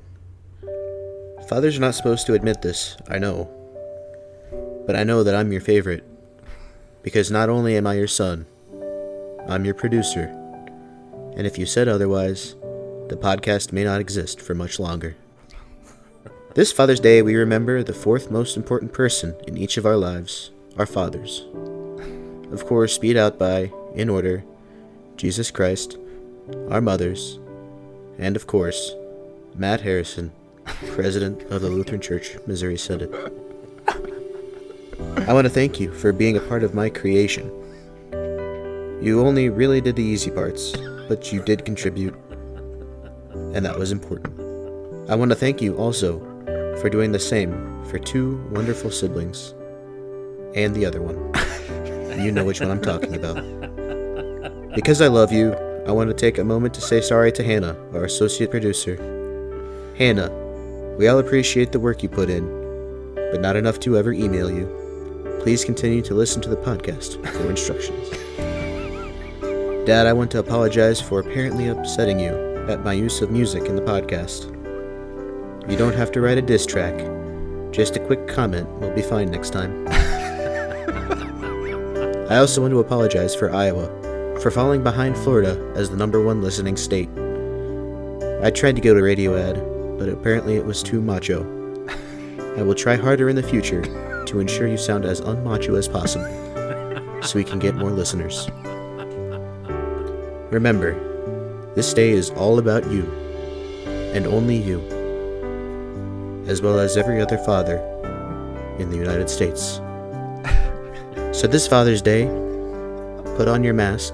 fathers 1.47 1.77
are 1.77 1.81
not 1.81 1.95
supposed 1.95 2.25
to 2.27 2.33
admit 2.33 2.61
this, 2.61 2.97
I 3.07 3.19
know. 3.19 3.49
But 4.87 4.95
I 4.95 5.03
know 5.03 5.23
that 5.23 5.35
I'm 5.35 5.51
your 5.51 5.61
favorite. 5.61 6.03
Because 7.03 7.31
not 7.31 7.49
only 7.49 7.75
am 7.77 7.87
I 7.87 7.95
your 7.95 8.07
son, 8.07 8.45
I'm 9.47 9.65
your 9.65 9.73
producer. 9.73 10.25
And 11.35 11.47
if 11.47 11.57
you 11.57 11.65
said 11.65 11.87
otherwise, 11.87 12.55
the 13.09 13.17
podcast 13.17 13.71
may 13.71 13.83
not 13.83 14.01
exist 14.01 14.39
for 14.39 14.53
much 14.55 14.79
longer. 14.79 15.15
This 16.53 16.73
Father's 16.73 16.99
Day, 16.99 17.21
we 17.21 17.37
remember 17.37 17.81
the 17.81 17.93
fourth 17.93 18.29
most 18.29 18.57
important 18.57 18.91
person 18.91 19.35
in 19.47 19.55
each 19.55 19.77
of 19.77 19.85
our 19.85 19.95
lives 19.95 20.51
our 20.77 20.85
fathers. 20.85 21.45
Of 22.51 22.65
course, 22.65 22.97
beat 22.97 23.15
out 23.15 23.39
by, 23.39 23.71
in 23.95 24.09
order, 24.09 24.43
Jesus 25.15 25.49
Christ, 25.49 25.97
our 26.69 26.81
mothers, 26.81 27.39
and 28.17 28.35
of 28.35 28.47
course, 28.47 28.93
Matt 29.55 29.79
Harrison, 29.79 30.33
President 30.87 31.41
of 31.43 31.61
the 31.61 31.69
Lutheran 31.69 32.01
Church 32.01 32.35
Missouri 32.45 32.77
Synod. 32.77 33.13
I 35.25 35.31
want 35.31 35.45
to 35.45 35.49
thank 35.49 35.79
you 35.79 35.93
for 35.93 36.11
being 36.11 36.35
a 36.35 36.41
part 36.41 36.65
of 36.65 36.75
my 36.75 36.89
creation. 36.89 37.49
You 39.01 39.21
only 39.21 39.47
really 39.47 39.79
did 39.79 39.95
the 39.95 40.03
easy 40.03 40.31
parts, 40.31 40.75
but 41.07 41.31
you 41.31 41.41
did 41.41 41.63
contribute, 41.63 42.15
and 43.53 43.65
that 43.65 43.79
was 43.79 43.93
important. 43.93 44.37
I 45.09 45.15
want 45.15 45.31
to 45.31 45.35
thank 45.35 45.61
you 45.61 45.77
also 45.77 46.27
for 46.79 46.89
doing 46.89 47.11
the 47.11 47.19
same 47.19 47.83
for 47.85 47.99
two 47.99 48.37
wonderful 48.51 48.91
siblings 48.91 49.53
and 50.55 50.75
the 50.75 50.85
other 50.85 51.01
one. 51.01 51.17
you 52.23 52.31
know 52.31 52.43
which 52.43 52.61
one 52.61 52.71
I'm 52.71 52.81
talking 52.81 53.15
about. 53.15 53.35
Because 54.75 55.01
I 55.01 55.07
love 55.07 55.31
you, 55.31 55.53
I 55.87 55.91
want 55.91 56.09
to 56.09 56.15
take 56.15 56.37
a 56.37 56.43
moment 56.43 56.73
to 56.75 56.81
say 56.81 57.01
sorry 57.01 57.31
to 57.33 57.43
Hannah, 57.43 57.75
our 57.93 58.05
associate 58.05 58.51
producer. 58.51 58.95
Hannah, 59.97 60.31
we 60.97 61.07
all 61.07 61.19
appreciate 61.19 61.71
the 61.71 61.79
work 61.79 62.03
you 62.03 62.09
put 62.09 62.29
in, 62.29 62.45
but 63.31 63.41
not 63.41 63.55
enough 63.55 63.79
to 63.81 63.97
ever 63.97 64.13
email 64.13 64.49
you. 64.49 64.77
Please 65.41 65.65
continue 65.65 66.01
to 66.03 66.13
listen 66.13 66.41
to 66.43 66.49
the 66.49 66.55
podcast 66.55 67.25
for 67.27 67.49
instructions. 67.49 68.09
Dad, 69.87 70.05
I 70.05 70.13
want 70.13 70.29
to 70.31 70.39
apologize 70.39 71.01
for 71.01 71.19
apparently 71.19 71.67
upsetting 71.67 72.19
you 72.19 72.51
at 72.69 72.83
my 72.83 72.93
use 72.93 73.21
of 73.21 73.31
music 73.31 73.65
in 73.65 73.75
the 73.75 73.81
podcast. 73.81 74.50
You 75.69 75.77
don't 75.77 75.95
have 75.95 76.11
to 76.13 76.21
write 76.21 76.37
a 76.37 76.41
diss 76.41 76.65
track. 76.65 76.95
Just 77.71 77.95
a 77.95 77.99
quick 77.99 78.27
comment 78.27 78.67
will 78.79 78.91
be 78.91 79.01
fine 79.01 79.29
next 79.29 79.51
time. 79.51 79.87
I 82.29 82.37
also 82.37 82.61
want 82.61 82.71
to 82.71 82.79
apologize 82.79 83.35
for 83.35 83.53
Iowa 83.53 83.87
for 84.41 84.49
falling 84.51 84.83
behind 84.83 85.17
Florida 85.17 85.71
as 85.75 85.89
the 85.89 85.97
number 85.97 86.21
one 86.21 86.41
listening 86.41 86.75
state. 86.75 87.09
I 88.41 88.49
tried 88.49 88.75
to 88.75 88.81
go 88.81 88.93
to 88.93 89.01
radio 89.01 89.37
ad, 89.37 89.55
but 89.99 90.09
apparently 90.09 90.55
it 90.55 90.65
was 90.65 90.81
too 90.81 90.99
macho. 91.01 91.43
I 92.57 92.63
will 92.63 92.73
try 92.73 92.95
harder 92.95 93.29
in 93.29 93.35
the 93.35 93.43
future 93.43 93.83
to 94.25 94.39
ensure 94.39 94.67
you 94.67 94.77
sound 94.77 95.05
as 95.05 95.21
unmacho 95.21 95.77
as 95.77 95.87
possible 95.87 96.25
so 97.21 97.37
we 97.37 97.43
can 97.43 97.59
get 97.59 97.75
more 97.75 97.91
listeners. 97.91 98.49
Remember, 100.51 100.95
this 101.75 101.93
day 101.93 102.09
is 102.09 102.31
all 102.31 102.57
about 102.59 102.89
you, 102.91 103.03
and 104.13 104.25
only 104.25 104.57
you, 104.57 104.79
as 106.47 106.61
well 106.61 106.79
as 106.79 106.97
every 106.97 107.21
other 107.21 107.37
father 107.37 107.77
in 108.79 108.89
the 108.89 108.97
United 108.97 109.29
States. 109.29 109.81
so, 111.37 111.47
this 111.47 111.67
Father's 111.67 112.01
Day, 112.01 112.25
put 113.37 113.47
on 113.47 113.63
your 113.63 113.73
mask, 113.73 114.13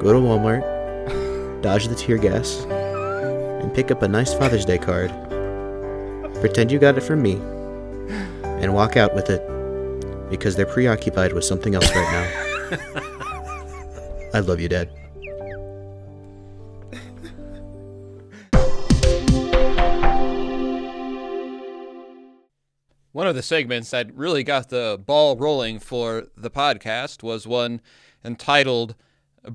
go 0.00 0.12
to 0.12 0.18
Walmart, 0.18 0.62
dodge 1.62 1.88
the 1.88 1.94
tear 1.94 2.18
gas, 2.18 2.64
and 2.64 3.74
pick 3.74 3.90
up 3.90 4.02
a 4.02 4.08
nice 4.08 4.34
Father's 4.34 4.64
Day 4.64 4.78
card. 4.78 5.10
Pretend 6.40 6.70
you 6.70 6.78
got 6.78 6.98
it 6.98 7.02
from 7.02 7.22
me, 7.22 7.34
and 8.60 8.74
walk 8.74 8.96
out 8.96 9.14
with 9.14 9.30
it 9.30 9.42
because 10.30 10.56
they're 10.56 10.66
preoccupied 10.66 11.32
with 11.32 11.44
something 11.44 11.74
else 11.74 11.88
right 11.94 12.12
now. 12.12 13.00
I 14.34 14.40
love 14.40 14.60
you, 14.60 14.68
Dad. 14.68 14.90
One 23.16 23.26
of 23.26 23.34
the 23.34 23.42
segments 23.42 23.92
that 23.92 24.14
really 24.14 24.44
got 24.44 24.68
the 24.68 25.02
ball 25.02 25.38
rolling 25.38 25.78
for 25.78 26.26
the 26.36 26.50
podcast 26.50 27.22
was 27.22 27.46
one 27.46 27.80
entitled 28.22 28.94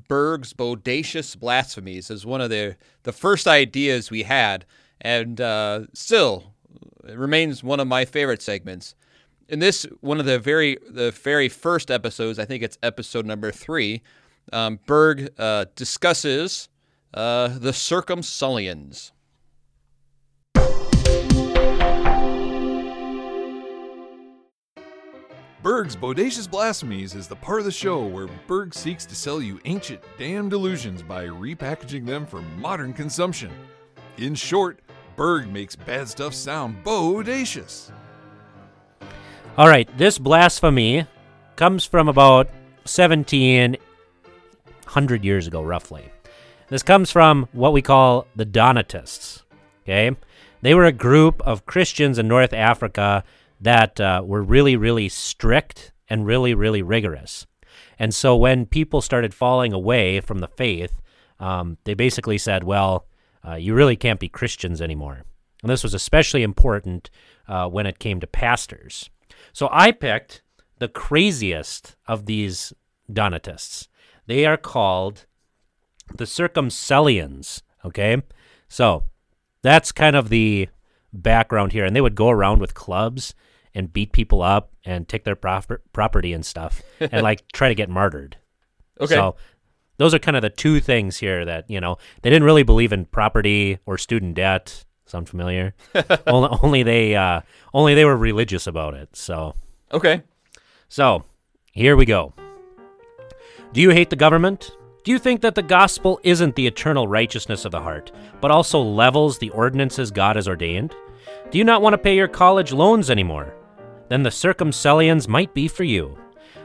Berg's 0.07 0.51
Bodacious 0.51 1.37
Blasphemies 1.37 2.09
as 2.09 2.25
one 2.25 2.41
of 2.41 2.49
the, 2.49 2.75
the 3.03 3.11
first 3.11 3.47
ideas 3.47 4.09
we 4.09 4.23
had, 4.23 4.65
and 4.99 5.39
uh, 5.39 5.81
still 5.93 6.55
remains 7.03 7.63
one 7.63 7.79
of 7.79 7.87
my 7.87 8.03
favorite 8.03 8.41
segments. 8.41 8.95
In 9.47 9.59
this, 9.59 9.85
one 9.99 10.19
of 10.19 10.25
the 10.25 10.39
very 10.39 10.79
the 10.89 11.11
very 11.11 11.47
first 11.47 11.91
episodes, 11.91 12.39
I 12.39 12.45
think 12.45 12.63
it's 12.63 12.79
episode 12.81 13.27
number 13.27 13.51
three, 13.51 14.01
um, 14.51 14.79
Berg 14.87 15.29
uh, 15.37 15.65
discusses 15.75 16.67
uh, 17.13 17.49
the 17.49 17.73
Circumcellians. 17.73 19.11
Berg's 25.63 25.95
Bodacious 25.95 26.49
Blasphemies 26.49 27.13
is 27.13 27.27
the 27.27 27.35
part 27.35 27.59
of 27.59 27.65
the 27.65 27.71
show 27.71 28.03
where 28.03 28.25
Berg 28.47 28.73
seeks 28.73 29.05
to 29.05 29.13
sell 29.13 29.39
you 29.39 29.59
ancient 29.65 30.01
damn 30.17 30.49
delusions 30.49 31.03
by 31.03 31.27
repackaging 31.27 32.03
them 32.03 32.25
for 32.25 32.41
modern 32.57 32.93
consumption. 32.93 33.51
In 34.17 34.33
short, 34.33 34.79
Berg 35.15 35.53
makes 35.53 35.75
bad 35.75 36.09
stuff 36.09 36.33
sound 36.33 36.83
bodacious. 36.83 37.91
All 39.55 39.67
right, 39.67 39.87
this 39.99 40.17
blasphemy 40.17 41.05
comes 41.57 41.85
from 41.85 42.07
about 42.07 42.47
1700 42.85 45.23
years 45.23 45.45
ago, 45.45 45.61
roughly. 45.61 46.11
This 46.69 46.81
comes 46.81 47.11
from 47.11 47.47
what 47.51 47.71
we 47.71 47.83
call 47.83 48.25
the 48.35 48.45
Donatists. 48.45 49.43
Okay? 49.83 50.17
They 50.63 50.73
were 50.73 50.85
a 50.85 50.91
group 50.91 51.39
of 51.43 51.67
Christians 51.67 52.17
in 52.17 52.27
North 52.27 52.53
Africa 52.53 53.23
that 53.61 54.01
uh, 54.01 54.23
were 54.25 54.41
really, 54.41 54.75
really 54.75 55.07
strict 55.07 55.93
and 56.09 56.25
really, 56.25 56.53
really 56.53 56.81
rigorous. 56.81 57.45
And 57.97 58.13
so 58.13 58.35
when 58.35 58.65
people 58.65 59.01
started 59.01 59.33
falling 59.33 59.71
away 59.71 60.19
from 60.19 60.39
the 60.39 60.47
faith, 60.47 61.01
um, 61.39 61.77
they 61.83 61.93
basically 61.93 62.37
said, 62.37 62.63
well, 62.63 63.05
uh, 63.47 63.55
you 63.55 63.73
really 63.73 63.95
can't 63.95 64.19
be 64.19 64.27
Christians 64.27 64.81
anymore. 64.81 65.23
And 65.61 65.69
this 65.69 65.83
was 65.83 65.93
especially 65.93 66.43
important 66.43 67.09
uh, 67.47 67.67
when 67.67 67.85
it 67.85 67.99
came 67.99 68.19
to 68.19 68.27
pastors. 68.27 69.09
So 69.53 69.69
I 69.71 69.91
picked 69.91 70.41
the 70.79 70.87
craziest 70.87 71.95
of 72.07 72.25
these 72.25 72.73
Donatists. 73.11 73.87
They 74.25 74.45
are 74.45 74.57
called 74.57 75.25
the 76.15 76.23
Circumcellians. 76.23 77.61
Okay? 77.85 78.21
So 78.67 79.03
that's 79.61 79.91
kind 79.91 80.15
of 80.15 80.29
the 80.29 80.69
background 81.13 81.73
here. 81.73 81.85
And 81.85 81.95
they 81.95 82.01
would 82.01 82.15
go 82.15 82.29
around 82.29 82.61
with 82.61 82.73
clubs 82.73 83.35
and 83.73 83.91
beat 83.93 84.11
people 84.11 84.41
up 84.41 84.71
and 84.85 85.07
take 85.07 85.23
their 85.23 85.35
proper- 85.35 85.81
property 85.93 86.33
and 86.33 86.45
stuff 86.45 86.81
and 86.99 87.21
like 87.23 87.47
try 87.51 87.69
to 87.69 87.75
get 87.75 87.89
martyred. 87.89 88.37
Okay. 88.99 89.15
So 89.15 89.35
those 89.97 90.13
are 90.13 90.19
kind 90.19 90.35
of 90.37 90.41
the 90.41 90.49
two 90.49 90.79
things 90.79 91.17
here 91.17 91.45
that, 91.45 91.69
you 91.69 91.79
know, 91.79 91.97
they 92.21 92.29
didn't 92.29 92.43
really 92.45 92.63
believe 92.63 92.91
in 92.93 93.05
property 93.05 93.79
or 93.85 93.97
student 93.97 94.35
debt. 94.35 94.83
Sound 95.05 95.27
familiar? 95.29 95.73
only, 96.27 96.49
only 96.63 96.83
they 96.83 97.15
uh, 97.15 97.41
only 97.73 97.95
they 97.95 98.05
were 98.05 98.15
religious 98.17 98.65
about 98.67 98.93
it. 98.93 99.15
So 99.15 99.55
Okay. 99.93 100.23
so 100.87 101.25
here 101.73 101.95
we 101.95 102.05
go. 102.05 102.33
Do 103.73 103.81
you 103.81 103.89
hate 103.91 104.09
the 104.09 104.15
government? 104.15 104.71
Do 105.03 105.11
you 105.11 105.17
think 105.19 105.41
that 105.41 105.55
the 105.55 105.63
gospel 105.63 106.19
isn't 106.23 106.55
the 106.55 106.67
eternal 106.67 107.07
righteousness 107.07 107.65
of 107.65 107.71
the 107.71 107.79
heart, 107.81 108.11
but 108.39 108.51
also 108.51 108.79
levels 108.81 109.37
the 109.39 109.49
ordinances 109.49 110.11
God 110.11 110.35
has 110.35 110.47
ordained? 110.47 110.95
Do 111.49 111.57
you 111.57 111.63
not 111.63 111.81
want 111.81 111.93
to 111.93 111.97
pay 111.97 112.15
your 112.15 112.27
college 112.27 112.71
loans 112.71 113.09
anymore? 113.09 113.53
Then 114.11 114.23
the 114.23 114.29
Circumcellians 114.29 115.29
might 115.29 115.53
be 115.53 115.69
for 115.69 115.85
you. 115.85 116.17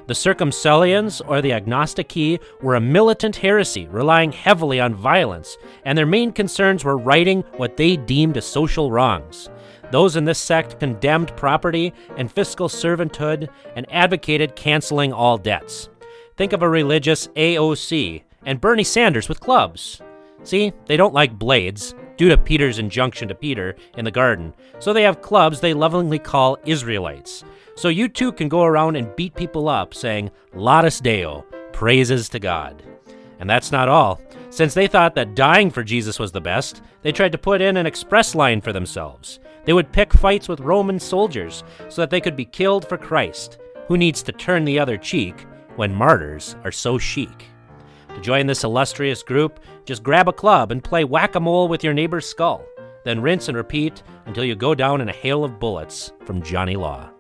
The 0.09 0.15
Circumcellians, 0.15 1.23
or 1.29 1.41
the 1.41 1.53
Agonistici, 1.53 2.41
were 2.61 2.75
a 2.75 2.81
militant 2.81 3.37
heresy 3.37 3.87
relying 3.87 4.33
heavily 4.33 4.81
on 4.81 4.97
violence, 4.97 5.57
and 5.85 5.97
their 5.97 6.07
main 6.07 6.33
concerns 6.33 6.83
were 6.83 6.99
righting 6.99 7.43
what 7.57 7.77
they 7.77 7.97
deemed 7.99 8.37
as 8.37 8.45
social 8.45 8.91
wrongs. 8.91 9.49
Those 9.93 10.17
in 10.17 10.25
this 10.25 10.41
sect 10.41 10.81
condemned 10.81 11.37
property 11.37 11.95
and 12.17 12.33
fiscal 12.33 12.67
servanthood 12.67 13.49
and 13.77 13.87
advocated 13.93 14.57
canceling 14.57 15.13
all 15.13 15.39
debts. 15.39 15.89
Think 16.37 16.53
of 16.53 16.65
a 16.65 16.69
religious 16.69 17.29
AOC 17.29 18.25
and 18.45 18.61
Bernie 18.61 18.83
Sanders 18.83 19.29
with 19.29 19.39
clubs. 19.39 20.03
See, 20.43 20.73
they 20.87 20.97
don't 20.97 21.15
like 21.15 21.39
blades, 21.39 21.95
due 22.17 22.29
to 22.29 22.39
Peter's 22.39 22.79
injunction 22.79 23.29
to 23.29 23.35
Peter 23.35 23.77
in 23.97 24.05
the 24.05 24.11
garden, 24.11 24.55
so 24.79 24.93
they 24.93 25.03
have 25.03 25.23
clubs 25.23 25.61
they 25.61 25.75
lovingly 25.75 26.19
call 26.19 26.59
Israelites. 26.65 27.45
So 27.75 27.89
you 27.89 28.09
too 28.09 28.33
can 28.33 28.49
go 28.49 28.65
around 28.65 28.97
and 28.97 29.15
beat 29.17 29.35
people 29.35 29.69
up 29.69 29.95
saying, 29.95 30.31
Laudus 30.55 31.03
Deo, 31.03 31.45
praises 31.73 32.29
to 32.31 32.39
God. 32.39 32.83
And 33.39 33.49
that's 33.49 33.71
not 33.71 33.89
all. 33.89 34.21
Since 34.49 34.73
they 34.73 34.87
thought 34.87 35.15
that 35.17 35.35
dying 35.35 35.71
for 35.71 35.83
Jesus 35.83 36.19
was 36.19 36.33
the 36.33 36.41
best, 36.41 36.81
they 37.03 37.13
tried 37.13 37.33
to 37.33 37.39
put 37.39 37.61
in 37.61 37.77
an 37.77 37.85
express 37.85 38.35
line 38.35 38.63
for 38.63 38.73
themselves. 38.73 39.41
They 39.67 39.75
would 39.75 39.93
pick 39.93 40.13
fights 40.15 40.49
with 40.49 40.61
Roman 40.61 40.99
soldiers 40.99 41.65
so 41.89 42.01
that 42.01 42.11
they 42.11 42.21
could 42.21 42.37
be 42.37 42.47
killed 42.47 42.89
for 42.89 42.97
Christ, 42.97 43.59
who 43.89 43.99
needs 43.99 44.23
to 44.23 44.33
turn 44.33 44.65
the 44.65 44.79
other 44.79 44.97
cheek 44.97 45.45
when 45.75 45.95
martyrs 45.95 46.57
are 46.65 46.73
so 46.73 46.97
chic. 46.97 47.51
To 48.17 48.23
join 48.23 48.47
this 48.47 48.65
illustrious 48.65 49.23
group, 49.23 49.61
just 49.85 50.03
grab 50.03 50.27
a 50.27 50.33
club 50.33 50.73
and 50.73 50.83
play 50.83 51.05
whack 51.05 51.35
a 51.35 51.41
mole 51.41 51.69
with 51.69 51.85
your 51.85 51.93
neighbor's 51.93 52.27
skull. 52.27 52.65
then 53.05 53.21
rinse 53.21 53.47
and 53.47 53.57
repeat 53.59 54.03
until 54.25 54.43
you 54.43 54.57
go 54.57 54.75
down 54.75 55.03
in 55.03 55.11
a 55.11 55.13
hail 55.13 55.45
of 55.45 55.61
bullets 55.61 56.13
from 56.25 56.41
Johnny 56.43 56.77
Law. 56.77 57.11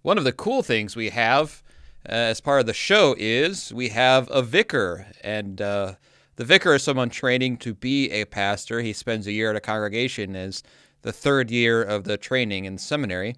One 0.00 0.16
of 0.16 0.24
the 0.24 0.32
cool 0.32 0.62
things 0.62 0.96
we 0.96 1.10
have 1.10 1.62
uh, 2.08 2.12
as 2.12 2.40
part 2.40 2.60
of 2.60 2.66
the 2.66 2.72
show 2.72 3.14
is 3.18 3.74
we 3.74 3.90
have 3.90 4.30
a 4.30 4.40
vicar, 4.40 5.08
and 5.22 5.60
uh, 5.60 5.96
the 6.36 6.44
vicar 6.46 6.76
is 6.76 6.82
someone 6.82 7.10
training 7.10 7.58
to 7.58 7.74
be 7.74 8.10
a 8.10 8.24
pastor. 8.24 8.80
He 8.80 8.94
spends 8.94 9.26
a 9.26 9.32
year 9.32 9.50
at 9.50 9.56
a 9.56 9.60
congregation 9.60 10.34
as 10.34 10.62
the 11.02 11.12
third 11.12 11.50
year 11.50 11.82
of 11.82 12.04
the 12.04 12.16
training 12.16 12.64
in 12.64 12.78
seminary. 12.78 13.36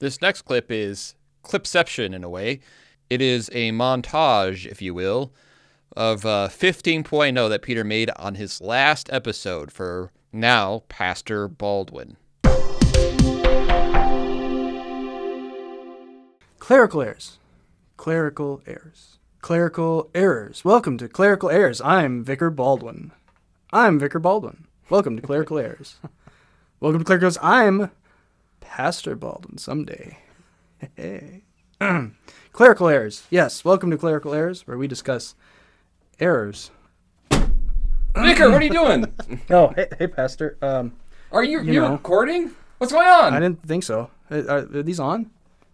This 0.00 0.22
next 0.22 0.42
clip 0.42 0.70
is 0.70 1.16
clipception 1.42 2.14
in 2.14 2.22
a 2.22 2.28
way. 2.28 2.60
It 3.10 3.20
is 3.20 3.50
a 3.52 3.72
montage, 3.72 4.64
if 4.64 4.80
you 4.80 4.94
will, 4.94 5.32
of 5.96 6.24
uh, 6.24 6.48
15.0 6.52 7.48
that 7.48 7.62
Peter 7.62 7.82
made 7.82 8.08
on 8.14 8.36
his 8.36 8.60
last 8.60 9.12
episode 9.12 9.72
for 9.72 10.12
now 10.32 10.84
Pastor 10.88 11.48
Baldwin. 11.48 12.16
Clerical 16.60 17.02
errors. 17.02 17.38
Clerical 17.96 18.62
errors. 18.68 19.18
Clerical 19.40 20.10
errors. 20.14 20.64
Welcome 20.64 20.96
to 20.98 21.08
Clerical 21.08 21.50
Errors. 21.50 21.80
I'm 21.80 22.22
Vicar 22.22 22.50
Baldwin. 22.50 23.10
I'm 23.72 23.98
Vicar 23.98 24.20
Baldwin. 24.20 24.68
Welcome 24.90 25.16
to 25.16 25.22
Clerical 25.22 25.58
Errors. 25.58 25.96
Welcome 26.80 27.00
to 27.00 27.04
Clerical 27.04 27.26
Errors. 27.26 27.38
I'm 27.42 27.90
Pastor 28.68 29.16
Baldwin 29.16 29.56
someday. 29.58 30.18
Hey. 30.94 31.42
clerical 32.52 32.86
errors. 32.86 33.24
Yes, 33.30 33.64
welcome 33.64 33.90
to 33.90 33.96
Clerical 33.96 34.34
Errors, 34.34 34.66
where 34.66 34.76
we 34.76 34.86
discuss 34.86 35.34
errors. 36.20 36.70
Vicar, 37.30 38.50
what 38.50 38.60
are 38.60 38.64
you 38.64 38.70
doing? 38.70 39.12
Oh, 39.50 39.68
hey, 39.74 39.88
hey 39.98 40.06
Pastor. 40.06 40.58
Um, 40.60 40.92
Are 41.32 41.42
you, 41.42 41.60
You 41.62 41.72
you 41.72 41.80
know. 41.80 41.92
recording? 41.92 42.52
What's 42.76 42.92
going 42.92 43.08
on? 43.08 43.32
I 43.34 43.40
didn't 43.40 43.66
think 43.66 43.84
so. 43.84 44.10
Uh, 44.30 44.42
Are, 44.48 44.58
are 44.58 44.82
these 44.82 45.00
on? 45.00 45.30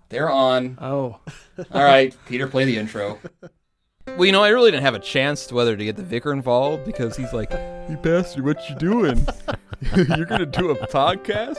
They're 0.09 0.31
on. 0.31 0.79
Oh. 0.81 1.19
All 1.73 1.85
right, 1.85 2.17
Peter, 2.27 2.47
play 2.47 2.65
the 2.65 2.77
intro. 2.79 3.19
Well, 4.07 4.25
you 4.25 4.33
know, 4.33 4.43
I 4.45 4.51
really 4.51 4.71
didn't 4.71 4.85
have 4.85 4.95
a 4.95 4.99
chance 5.01 5.47
to 5.49 5.55
whether 5.55 5.77
to 5.77 5.85
get 5.85 5.97
the 5.97 6.03
vicar 6.05 6.33
involved 6.33 6.85
because 6.85 7.17
he's 7.17 7.33
like, 7.33 7.51
"Hey, 7.51 7.97
pastor, 8.03 8.43
what 8.45 8.69
you 8.71 8.77
doing? 8.77 9.27
You're 9.97 10.27
gonna 10.27 10.47
do 10.47 10.71
a 10.71 10.87
podcast?" 10.87 11.57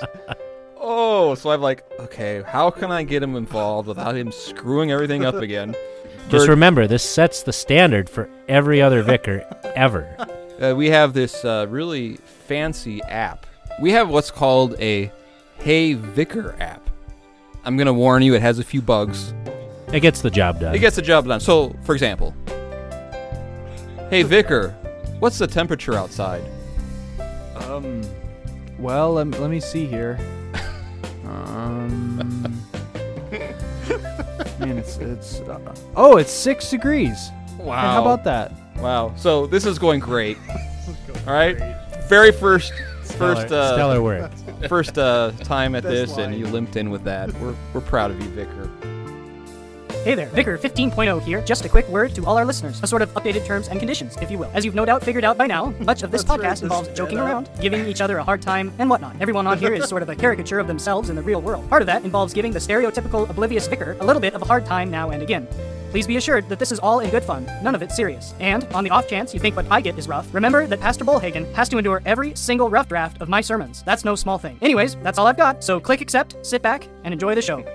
Oh, 0.87 1.33
so 1.33 1.49
I'm 1.49 1.61
like, 1.61 1.83
okay, 1.99 2.43
how 2.45 2.69
can 2.69 2.91
I 2.91 3.01
get 3.01 3.23
him 3.23 3.35
involved 3.35 3.87
without 3.87 4.15
him 4.15 4.31
screwing 4.31 4.91
everything 4.91 5.25
up 5.25 5.33
again? 5.33 5.73
Just 6.29 6.45
Bird- 6.45 6.49
remember, 6.49 6.85
this 6.85 7.01
sets 7.03 7.41
the 7.41 7.51
standard 7.51 8.07
for 8.07 8.29
every 8.47 8.83
other 8.83 9.01
vicar 9.01 9.43
ever. 9.75 10.15
uh, 10.61 10.75
we 10.77 10.91
have 10.91 11.13
this 11.13 11.43
uh, 11.43 11.65
really 11.69 12.17
fancy 12.17 13.01
app. 13.01 13.47
We 13.81 13.93
have 13.93 14.09
what's 14.09 14.29
called 14.29 14.79
a 14.79 15.11
Hey 15.57 15.93
Vicar 15.93 16.55
app. 16.59 16.87
I'm 17.63 17.77
gonna 17.77 17.91
warn 17.91 18.21
you, 18.21 18.35
it 18.35 18.43
has 18.43 18.59
a 18.59 18.63
few 18.63 18.81
bugs. 18.83 19.33
It 19.91 20.01
gets 20.01 20.21
the 20.21 20.29
job 20.29 20.59
done. 20.59 20.75
It 20.75 20.79
gets 20.79 20.97
the 20.97 21.01
job 21.01 21.25
done. 21.27 21.39
So, 21.39 21.75
for 21.83 21.95
example, 21.95 22.35
hey 24.11 24.21
Vicar, 24.21 24.69
what's 25.17 25.39
the 25.39 25.47
temperature 25.47 25.95
outside? 25.95 26.43
Um, 27.55 28.03
well, 28.77 29.13
let, 29.13 29.27
let 29.39 29.49
me 29.49 29.59
see 29.59 29.87
here. 29.87 30.19
Um, 31.27 32.17
man, 34.59 34.77
it's 34.77 34.97
it's 34.97 35.39
uh, 35.41 35.75
oh, 35.95 36.17
it's 36.17 36.31
six 36.31 36.69
degrees. 36.69 37.29
Hey, 37.57 37.65
how 37.69 38.01
about 38.01 38.23
that? 38.25 38.51
Wow. 38.77 39.13
So 39.15 39.47
this 39.47 39.65
is 39.65 39.79
going 39.79 39.99
great. 39.99 40.37
All 41.27 41.33
right. 41.33 41.57
Very 42.07 42.31
first, 42.31 42.71
first, 43.03 43.47
Stellar- 43.47 43.61
uh, 43.61 43.73
stellar 43.73 44.01
work. 44.01 44.31
first 44.67 44.97
uh, 44.97 45.31
time 45.43 45.73
at 45.75 45.83
Best 45.83 46.15
this, 46.15 46.17
and 46.17 46.37
you 46.37 46.45
limped 46.45 46.75
in 46.75 46.89
with 46.91 47.03
that. 47.05 47.33
We're 47.39 47.55
we're 47.73 47.81
proud 47.81 48.11
of 48.11 48.21
you, 48.21 48.29
Vicar. 48.29 48.69
Hey 50.05 50.13
there, 50.13 50.27
Vicar 50.27 50.55
15.0 50.55 51.19
here. 51.23 51.41
Just 51.41 51.65
a 51.65 51.67
quick 51.67 51.89
word 51.89 52.13
to 52.13 52.23
all 52.27 52.37
our 52.37 52.45
listeners, 52.45 52.79
a 52.83 52.85
sort 52.85 53.01
of 53.01 53.11
updated 53.15 53.43
terms 53.43 53.69
and 53.69 53.79
conditions, 53.79 54.15
if 54.21 54.29
you 54.29 54.37
will. 54.37 54.51
As 54.53 54.63
you've 54.63 54.75
no 54.75 54.85
doubt 54.85 55.03
figured 55.03 55.23
out 55.23 55.35
by 55.35 55.47
now, 55.47 55.73
much 55.79 56.03
of 56.03 56.11
this 56.11 56.23
podcast 56.23 56.61
involves 56.61 56.89
joking 56.89 57.17
up. 57.17 57.25
around, 57.25 57.49
giving 57.59 57.87
each 57.87 58.01
other 58.01 58.19
a 58.19 58.23
hard 58.23 58.39
time, 58.39 58.71
and 58.77 58.87
whatnot. 58.87 59.15
Everyone 59.19 59.47
on 59.47 59.57
here 59.57 59.73
is 59.73 59.89
sort 59.89 60.03
of 60.03 60.09
a 60.09 60.15
caricature 60.15 60.59
of 60.59 60.67
themselves 60.67 61.09
in 61.09 61.15
the 61.15 61.23
real 61.23 61.41
world. 61.41 61.67
Part 61.69 61.81
of 61.81 61.87
that 61.87 62.03
involves 62.05 62.35
giving 62.35 62.51
the 62.51 62.59
stereotypical 62.59 63.27
oblivious 63.27 63.67
vicar 63.67 63.97
a 63.99 64.05
little 64.05 64.19
bit 64.19 64.35
of 64.35 64.43
a 64.43 64.45
hard 64.45 64.63
time 64.63 64.91
now 64.91 65.09
and 65.09 65.23
again. 65.23 65.47
Please 65.89 66.05
be 66.05 66.17
assured 66.17 66.47
that 66.49 66.59
this 66.59 66.71
is 66.71 66.77
all 66.77 66.99
in 66.99 67.09
good 67.09 67.23
fun, 67.23 67.47
none 67.63 67.73
of 67.73 67.81
it 67.81 67.91
serious. 67.91 68.35
And, 68.39 68.63
on 68.75 68.83
the 68.83 68.91
off 68.91 69.07
chance 69.07 69.33
you 69.33 69.39
think 69.39 69.55
what 69.55 69.65
I 69.71 69.81
get 69.81 69.97
is 69.97 70.07
rough, 70.07 70.31
remember 70.35 70.67
that 70.67 70.79
Pastor 70.79 71.03
Bullhagen 71.03 71.51
has 71.55 71.67
to 71.69 71.79
endure 71.79 72.03
every 72.05 72.35
single 72.35 72.69
rough 72.69 72.87
draft 72.87 73.19
of 73.21 73.27
my 73.27 73.41
sermons. 73.41 73.81
That's 73.87 74.05
no 74.05 74.13
small 74.13 74.37
thing. 74.37 74.59
Anyways, 74.61 74.97
that's 74.97 75.17
all 75.17 75.25
I've 75.25 75.35
got, 75.35 75.63
so 75.63 75.79
click 75.79 76.01
accept, 76.01 76.35
sit 76.45 76.61
back, 76.61 76.87
and 77.03 77.11
enjoy 77.11 77.33
the 77.33 77.41
show. 77.41 77.65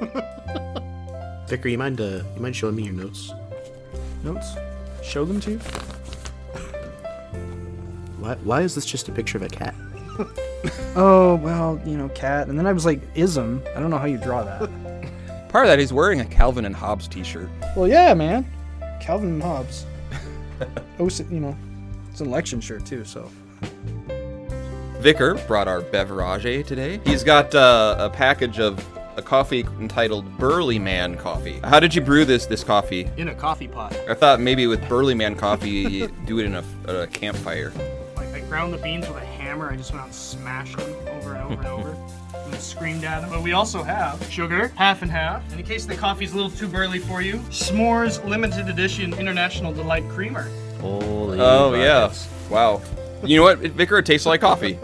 Vicar, 1.50 1.68
you 1.68 1.78
mind 1.78 2.00
uh, 2.00 2.22
you 2.36 2.40
mind 2.40 2.54
showing 2.54 2.76
me 2.76 2.84
your 2.84 2.92
notes? 2.94 3.32
Notes. 4.22 4.54
Show 5.02 5.24
them 5.24 5.40
to 5.40 5.50
you. 5.52 5.58
Why 8.20 8.36
why 8.44 8.60
is 8.62 8.76
this 8.76 8.86
just 8.86 9.08
a 9.08 9.12
picture 9.12 9.36
of 9.36 9.42
a 9.42 9.48
cat? 9.48 9.74
Oh 10.94 11.36
well, 11.36 11.80
you 11.86 11.96
know, 11.96 12.08
cat. 12.10 12.48
And 12.48 12.58
then 12.58 12.66
I 12.66 12.72
was 12.72 12.84
like, 12.84 13.00
ism. 13.14 13.62
I 13.74 13.80
don't 13.80 13.88
know 13.90 13.96
how 13.96 14.04
you 14.06 14.18
draw 14.18 14.42
that. 14.42 14.68
Part 15.48 15.64
of 15.64 15.70
that, 15.70 15.78
he's 15.78 15.92
wearing 15.92 16.20
a 16.20 16.24
Calvin 16.26 16.64
and 16.66 16.74
Hobbes 16.76 17.08
T-shirt. 17.08 17.48
well, 17.76 17.88
yeah, 17.88 18.12
man. 18.12 18.46
Calvin 19.00 19.28
and 19.30 19.42
Hobbes. 19.42 19.86
oh, 20.98 21.08
so- 21.08 21.24
you 21.30 21.40
know, 21.40 21.56
it's 22.10 22.20
an 22.20 22.26
election 22.26 22.60
shirt 22.60 22.84
too. 22.84 23.04
So 23.06 23.30
Vicar 24.98 25.36
brought 25.46 25.66
our 25.68 25.80
beverage 25.80 26.66
today. 26.66 27.00
He's 27.06 27.24
got 27.24 27.54
uh, 27.54 27.96
a 27.98 28.10
package 28.10 28.58
of 28.60 28.84
a 29.20 29.22
coffee 29.22 29.66
entitled 29.78 30.38
Burly 30.38 30.78
Man 30.78 31.14
Coffee. 31.16 31.60
How 31.62 31.78
did 31.78 31.94
you 31.94 32.00
brew 32.00 32.24
this 32.24 32.46
this 32.46 32.64
coffee? 32.64 33.08
in 33.18 33.28
a 33.28 33.34
coffee 33.34 33.68
pot. 33.68 33.94
I 34.08 34.14
thought 34.14 34.40
maybe 34.40 34.66
with 34.66 34.86
Burly 34.88 35.14
Man 35.14 35.36
Coffee, 35.36 35.68
you 35.68 36.08
do 36.24 36.38
it 36.38 36.46
in 36.46 36.54
a, 36.54 36.64
a 36.86 37.06
campfire. 37.08 37.70
Like 38.16 38.32
I 38.32 38.40
ground 38.40 38.72
the 38.72 38.78
beans 38.78 39.06
with 39.06 39.18
a 39.18 39.24
hammer. 39.24 39.70
I 39.70 39.76
just 39.76 39.92
went 39.92 40.00
out 40.00 40.06
and 40.06 40.14
smashed 40.14 40.78
them 40.78 40.90
over 41.08 41.34
and 41.34 41.42
over 41.44 41.54
and 41.54 41.66
over. 41.66 41.96
And 42.32 42.54
then 42.54 42.60
screamed 42.60 43.04
at 43.04 43.20
them. 43.20 43.30
But 43.30 43.42
we 43.42 43.52
also 43.52 43.82
have 43.82 44.24
sugar, 44.30 44.68
half 44.74 45.02
and 45.02 45.10
half. 45.10 45.42
And 45.50 45.60
in 45.60 45.66
case 45.66 45.84
the 45.84 45.94
coffee's 45.94 46.32
a 46.32 46.36
little 46.36 46.50
too 46.50 46.66
burly 46.68 46.98
for 46.98 47.20
you, 47.20 47.34
S'mores 47.50 48.24
limited 48.24 48.68
edition 48.68 49.12
International 49.14 49.72
Delight 49.72 50.08
Creamer. 50.08 50.50
Holy 50.80 51.38
Oh 51.38 51.74
yeah, 51.74 52.12
wow. 52.48 52.80
You 53.22 53.36
know 53.36 53.42
what, 53.42 53.58
Vicar? 53.58 53.98
It 53.98 54.06
tastes 54.06 54.26
like 54.26 54.40
coffee. 54.40 54.78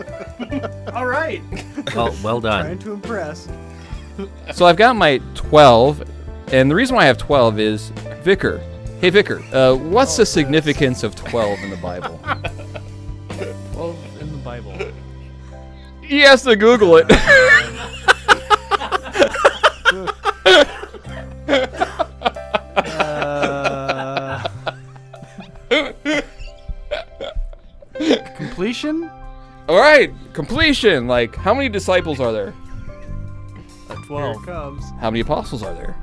All 0.92 1.06
right. 1.06 1.40
Well, 1.94 2.14
well 2.22 2.40
done. 2.42 2.64
Trying 2.64 2.78
to 2.80 2.92
impress. 2.92 3.48
So 4.54 4.66
I've 4.66 4.76
got 4.76 4.96
my 4.96 5.20
12, 5.34 6.02
and 6.52 6.70
the 6.70 6.74
reason 6.74 6.96
why 6.96 7.02
I 7.02 7.06
have 7.06 7.18
12 7.18 7.58
is 7.60 7.88
Vicar. 8.22 8.58
Hey, 9.00 9.10
Vicar, 9.10 9.42
uh, 9.52 9.74
what's 9.74 10.16
the 10.16 10.24
significance 10.24 11.02
of 11.02 11.14
12 11.14 11.58
in 11.60 11.70
the 11.70 11.76
Bible? 11.76 12.20
Well, 13.74 13.96
in 14.20 14.32
the 14.32 14.38
Bible. 14.38 14.72
He 16.02 16.20
has 16.20 16.42
to 16.44 16.56
Google 16.56 16.96
it. 16.96 17.06
Uh, 22.76 24.48
completion. 28.36 29.10
All 29.68 29.78
right, 29.78 30.12
completion. 30.32 31.06
Like, 31.06 31.34
how 31.34 31.52
many 31.52 31.68
disciples 31.68 32.20
are 32.20 32.32
there? 32.32 32.54
Here 34.08 34.16
Twelve. 34.18 34.42
it 34.42 34.46
comes. 34.46 34.84
How 35.00 35.10
many 35.10 35.20
apostles 35.20 35.62
are 35.62 35.74
there? 35.74 35.96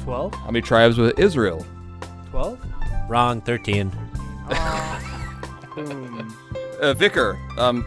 Twelve. 0.00 0.34
How 0.34 0.46
many 0.46 0.62
tribes 0.62 0.98
with 0.98 1.18
Israel? 1.18 1.64
Twelve. 2.30 2.58
Wrong, 3.08 3.40
13. 3.42 3.90
Boom. 5.74 6.36
Uh, 6.80 6.94
Vicar, 6.94 7.38
um, 7.58 7.82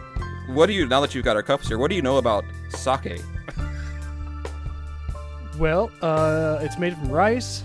what 0.48 0.66
do 0.66 0.72
you 0.72 0.86
now 0.86 1.00
that 1.00 1.14
you've 1.14 1.24
got 1.24 1.36
our 1.36 1.42
cups 1.42 1.68
here? 1.68 1.78
What 1.78 1.88
do 1.90 1.96
you 1.96 2.02
know 2.02 2.18
about 2.18 2.44
sake? 2.70 3.22
Well, 5.58 5.90
uh, 6.02 6.58
it's 6.62 6.78
made 6.78 6.94
from 6.96 7.10
rice, 7.10 7.62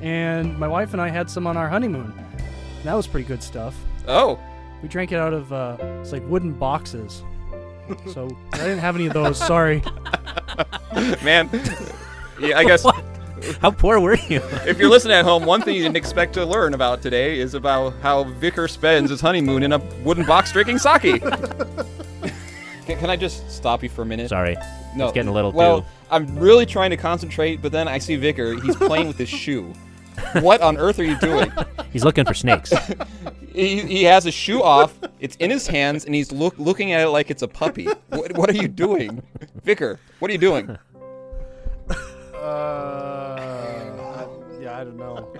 and 0.00 0.58
my 0.58 0.66
wife 0.68 0.92
and 0.92 1.00
I 1.00 1.08
had 1.08 1.28
some 1.30 1.46
on 1.46 1.56
our 1.56 1.68
honeymoon. 1.68 2.12
That 2.84 2.94
was 2.94 3.06
pretty 3.06 3.26
good 3.28 3.42
stuff. 3.42 3.74
Oh, 4.08 4.38
We 4.82 4.88
drank 4.88 5.12
it 5.12 5.16
out 5.18 5.32
of 5.32 5.52
uh, 5.52 5.76
it's 6.00 6.12
like 6.12 6.22
wooden 6.28 6.52
boxes. 6.52 7.22
So 8.12 8.28
I 8.54 8.58
didn't 8.58 8.78
have 8.78 8.96
any 8.96 9.06
of 9.06 9.12
those. 9.12 9.38
Sorry. 9.38 9.82
Man. 11.22 11.48
Yeah, 12.40 12.58
I 12.58 12.64
guess 12.64 12.84
How 13.60 13.70
poor 13.70 14.00
were 14.00 14.16
you? 14.28 14.40
if 14.66 14.78
you're 14.78 14.88
listening 14.90 15.14
at 15.16 15.24
home, 15.24 15.44
one 15.44 15.60
thing 15.62 15.74
you 15.76 15.82
didn't 15.82 15.96
expect 15.96 16.34
to 16.34 16.44
learn 16.46 16.74
about 16.74 17.02
today 17.02 17.38
is 17.38 17.54
about 17.54 17.94
how 18.02 18.24
Vicar 18.24 18.68
spends 18.68 19.10
his 19.10 19.20
honeymoon 19.20 19.62
in 19.62 19.72
a 19.72 19.78
wooden 20.02 20.24
box 20.24 20.52
drinking 20.52 20.78
sake. 20.78 21.22
can, 22.86 22.98
can 22.98 23.10
I 23.10 23.16
just 23.16 23.50
stop 23.50 23.82
you 23.82 23.88
for 23.88 24.02
a 24.02 24.06
minute? 24.06 24.28
Sorry. 24.30 24.56
No, 24.96 25.04
It's 25.06 25.14
getting 25.14 25.28
a 25.28 25.32
little 25.32 25.52
well, 25.52 25.82
too. 25.82 25.86
I'm 26.10 26.38
really 26.38 26.66
trying 26.66 26.90
to 26.90 26.96
concentrate, 26.96 27.60
but 27.60 27.72
then 27.72 27.88
I 27.88 27.98
see 27.98 28.16
Vicar. 28.16 28.58
He's 28.60 28.76
playing 28.76 29.08
with 29.08 29.18
his 29.18 29.28
shoe. 29.28 29.72
What 30.40 30.60
on 30.60 30.76
earth 30.76 30.98
are 31.00 31.04
you 31.04 31.18
doing? 31.18 31.52
He's 31.92 32.04
looking 32.04 32.24
for 32.24 32.34
snakes. 32.34 32.72
He, 33.54 33.80
he 33.80 34.02
has 34.04 34.26
a 34.26 34.32
shoe 34.32 34.62
off. 34.62 34.98
It's 35.20 35.36
in 35.36 35.48
his 35.50 35.66
hands, 35.68 36.04
and 36.04 36.14
he's 36.14 36.32
look, 36.32 36.58
looking 36.58 36.92
at 36.92 37.00
it 37.00 37.08
like 37.08 37.30
it's 37.30 37.42
a 37.42 37.48
puppy. 37.48 37.86
What, 38.08 38.36
what 38.36 38.50
are 38.50 38.54
you 38.54 38.66
doing, 38.68 39.22
Vicar? 39.62 40.00
What 40.18 40.28
are 40.28 40.32
you 40.32 40.38
doing? 40.38 40.76
Uh, 42.34 44.26
yeah, 44.60 44.78
I 44.78 44.84
don't 44.84 44.96
know. 44.96 45.32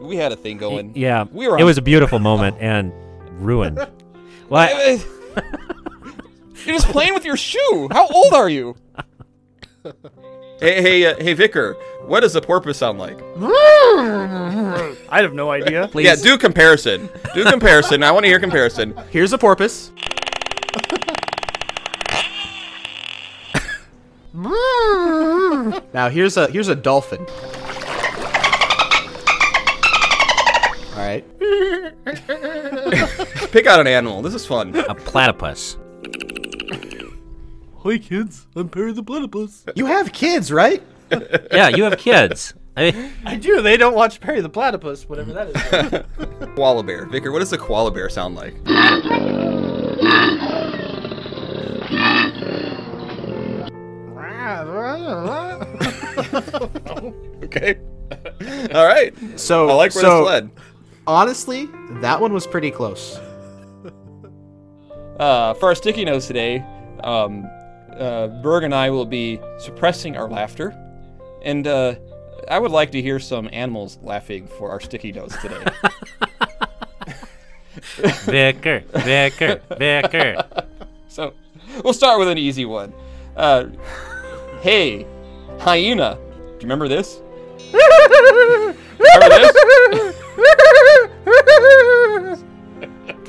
We 0.00 0.16
had 0.16 0.30
a 0.32 0.36
thing 0.36 0.56
going. 0.56 0.92
Yeah, 0.94 1.24
we 1.32 1.48
were. 1.48 1.58
It 1.58 1.62
on- 1.62 1.66
was 1.66 1.78
a 1.78 1.82
beautiful 1.82 2.18
moment 2.20 2.56
and 2.60 2.92
ruined. 3.44 3.78
Well, 4.48 4.62
I- 4.62 5.02
You're 6.64 6.74
just 6.76 6.88
playing 6.88 7.14
with 7.14 7.24
your 7.24 7.36
shoe. 7.36 7.88
How 7.92 8.06
old 8.08 8.32
are 8.32 8.48
you? 8.48 8.76
hey, 10.60 10.82
hey, 10.82 11.06
uh, 11.06 11.16
hey, 11.16 11.34
Vicar. 11.34 11.74
What 12.06 12.20
does 12.20 12.34
a 12.36 12.40
porpoise 12.40 12.76
sound 12.76 12.98
like? 12.98 13.18
I 15.08 15.20
have 15.22 15.34
no 15.34 15.50
idea. 15.50 15.88
Please. 15.88 16.04
Yeah, 16.04 16.16
do 16.16 16.38
comparison. 16.38 17.08
Do 17.34 17.44
comparison. 17.44 18.02
I 18.02 18.10
want 18.12 18.24
to 18.24 18.28
hear 18.28 18.40
comparison. 18.40 18.94
Here's 19.10 19.32
a 19.32 19.38
porpoise. 19.38 19.92
now 25.92 26.08
here's 26.10 26.36
a 26.36 26.48
here's 26.50 26.68
a 26.68 26.74
dolphin. 26.74 27.26
All 30.92 31.02
right. 31.02 31.24
Pick 33.50 33.66
out 33.66 33.80
an 33.80 33.86
animal. 33.86 34.22
This 34.22 34.34
is 34.34 34.46
fun. 34.46 34.76
a 34.76 34.94
platypus. 34.94 35.76
Hi 37.86 37.98
kids, 37.98 38.48
I'm 38.56 38.68
Perry 38.68 38.90
the 38.90 39.04
Platypus. 39.04 39.64
You 39.76 39.86
have 39.86 40.12
kids, 40.12 40.50
right? 40.50 40.82
Yeah, 41.52 41.68
you 41.68 41.84
have 41.84 41.98
kids. 41.98 42.52
I, 42.76 43.12
I 43.24 43.36
do. 43.36 43.62
They 43.62 43.76
don't 43.76 43.94
watch 43.94 44.20
Perry 44.20 44.40
the 44.40 44.48
Platypus, 44.48 45.08
whatever 45.08 45.32
that 45.34 46.02
is. 46.40 46.46
Koala 46.56 46.82
bear. 46.82 47.06
Vicar, 47.06 47.30
what 47.30 47.38
does 47.38 47.52
a 47.52 47.58
koala 47.58 47.92
bear 47.92 48.08
sound 48.08 48.34
like? 48.34 48.54
okay. 57.44 57.78
All 58.74 58.84
right. 58.84 59.14
So 59.38 59.68
I 59.68 59.74
like 59.74 59.94
where 59.94 60.02
so, 60.02 60.18
this 60.18 60.26
led. 60.26 60.50
Honestly, 61.06 61.68
that 62.00 62.20
one 62.20 62.32
was 62.32 62.48
pretty 62.48 62.72
close. 62.72 63.20
Uh, 65.20 65.54
for 65.54 65.66
our 65.66 65.76
sticky 65.76 66.04
notes 66.04 66.26
today, 66.26 66.64
um, 67.04 67.48
uh, 67.98 68.28
Berg 68.42 68.64
and 68.64 68.74
I 68.74 68.90
will 68.90 69.06
be 69.06 69.40
suppressing 69.58 70.16
our 70.16 70.28
laughter, 70.28 70.74
and 71.42 71.66
uh, 71.66 71.94
I 72.48 72.58
would 72.58 72.70
like 72.70 72.90
to 72.92 73.02
hear 73.02 73.18
some 73.18 73.48
animals 73.52 73.98
laughing 74.02 74.46
for 74.46 74.70
our 74.70 74.80
sticky 74.80 75.12
notes 75.12 75.36
today. 75.40 75.64
Vicar, 77.96 78.80
Vicar, 78.94 79.60
Vicar. 79.78 80.44
so 81.08 81.32
we'll 81.84 81.92
start 81.92 82.18
with 82.18 82.28
an 82.28 82.38
easy 82.38 82.64
one. 82.64 82.92
Uh, 83.36 83.66
hey, 84.60 85.06
hyena. 85.58 86.18
Do 86.36 86.52
you 86.52 86.58
remember 86.62 86.88
this? 86.88 87.20
remember 87.72 89.28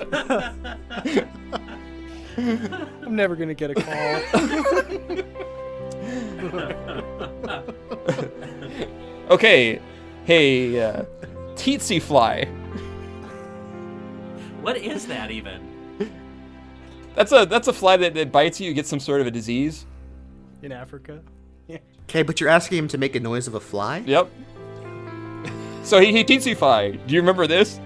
this? 0.10 1.24
I'm 2.38 3.16
never 3.16 3.36
gonna 3.36 3.54
get 3.54 3.72
a 3.72 3.76
call. 3.76 5.24
Okay. 9.30 9.82
Hey, 10.26 10.82
uh, 10.82 11.04
tsetse 11.56 12.02
fly. 12.02 12.46
What 14.62 14.78
is 14.78 15.08
that 15.08 15.32
even? 15.32 15.62
That's 17.16 17.32
a 17.32 17.46
that's 17.46 17.68
a 17.68 17.74
fly 17.74 17.98
that, 17.98 18.14
that 18.14 18.32
bites 18.32 18.60
you. 18.60 18.68
You 18.68 18.74
get 18.74 18.86
some 18.86 19.00
sort 19.00 19.22
of 19.22 19.28
a 19.28 19.32
disease. 19.32 19.86
In 20.62 20.72
Africa. 20.72 21.22
Okay, 22.04 22.24
but 22.24 22.40
you're 22.40 22.50
asking 22.50 22.78
him 22.78 22.88
to 22.90 22.98
make 22.98 23.16
a 23.16 23.20
noise 23.20 23.48
of 23.48 23.56
a 23.56 23.60
fly? 23.60 23.98
Yep. 24.06 24.30
So 25.84 26.00
he, 26.00 26.12
he 26.12 26.24
tsetse 26.24 26.56
fly. 26.56 26.92
Do 26.92 27.14
you 27.14 27.20
remember 27.20 27.48
this? 27.48 27.80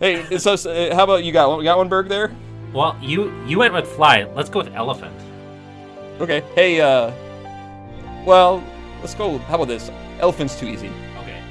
Hey, 0.00 0.38
so, 0.38 0.56
so, 0.56 0.70
uh, 0.70 0.94
how 0.94 1.04
about 1.04 1.24
you 1.24 1.32
got 1.32 1.48
one? 1.50 1.58
You 1.58 1.64
got 1.64 1.78
one, 1.78 1.88
Berg 1.88 2.08
there? 2.08 2.34
Well, 2.72 2.96
you 3.00 3.32
you 3.46 3.58
went 3.58 3.74
with 3.74 3.86
fly. 3.88 4.24
Let's 4.34 4.48
go 4.48 4.60
with 4.60 4.72
elephant. 4.74 5.14
Okay. 6.20 6.42
Hey, 6.54 6.80
uh, 6.80 7.12
well, 8.24 8.62
let's 9.00 9.14
go. 9.14 9.38
How 9.38 9.54
about 9.56 9.68
this? 9.68 9.90
Elephant's 10.20 10.58
too 10.58 10.66
easy. 10.66 10.88
Okay. 11.18 11.42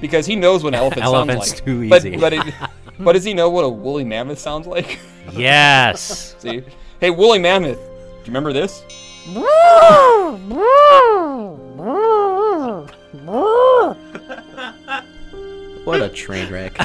Because 0.00 0.26
he 0.26 0.34
knows 0.36 0.64
what 0.64 0.74
an 0.74 0.80
elephant 0.80 1.04
Elephant's 1.04 1.48
sounds 1.48 1.60
like. 1.60 1.64
too 1.66 1.88
But- 1.88 2.06
easy. 2.06 2.16
But, 2.16 2.32
it, 2.32 2.54
but 2.98 3.12
does 3.12 3.24
he 3.24 3.34
know 3.34 3.50
what 3.50 3.64
a 3.64 3.68
woolly 3.68 4.04
mammoth 4.04 4.38
sounds 4.38 4.66
like? 4.66 4.98
Yes. 5.32 6.34
See? 6.40 6.62
Hey, 7.00 7.10
woolly 7.10 7.38
mammoth. 7.38 7.76
Do 7.78 7.82
you 8.20 8.26
remember 8.26 8.52
this? 8.52 8.82
What 15.86 16.02
a 16.02 16.08
train 16.08 16.52
wreck. 16.52 16.76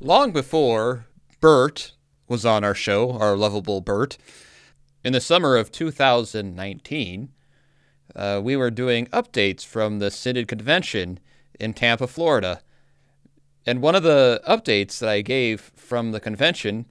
Long 0.00 0.32
before 0.32 1.04
Bert 1.42 1.92
was 2.26 2.46
on 2.46 2.64
our 2.64 2.74
show, 2.74 3.12
our 3.12 3.36
lovable 3.36 3.82
Bert, 3.82 4.16
in 5.04 5.12
the 5.12 5.20
summer 5.20 5.58
of 5.58 5.70
2019, 5.70 7.28
uh, 8.14 8.40
we 8.42 8.56
were 8.56 8.70
doing 8.70 9.04
updates 9.08 9.66
from 9.66 9.98
the 9.98 10.10
Synod 10.10 10.48
Convention 10.48 11.20
in 11.60 11.74
Tampa, 11.74 12.06
Florida. 12.06 12.62
And 13.66 13.82
one 13.82 13.94
of 13.94 14.02
the 14.02 14.40
updates 14.48 14.98
that 15.00 15.10
I 15.10 15.20
gave 15.20 15.72
from 15.76 16.12
the 16.12 16.20
convention 16.20 16.86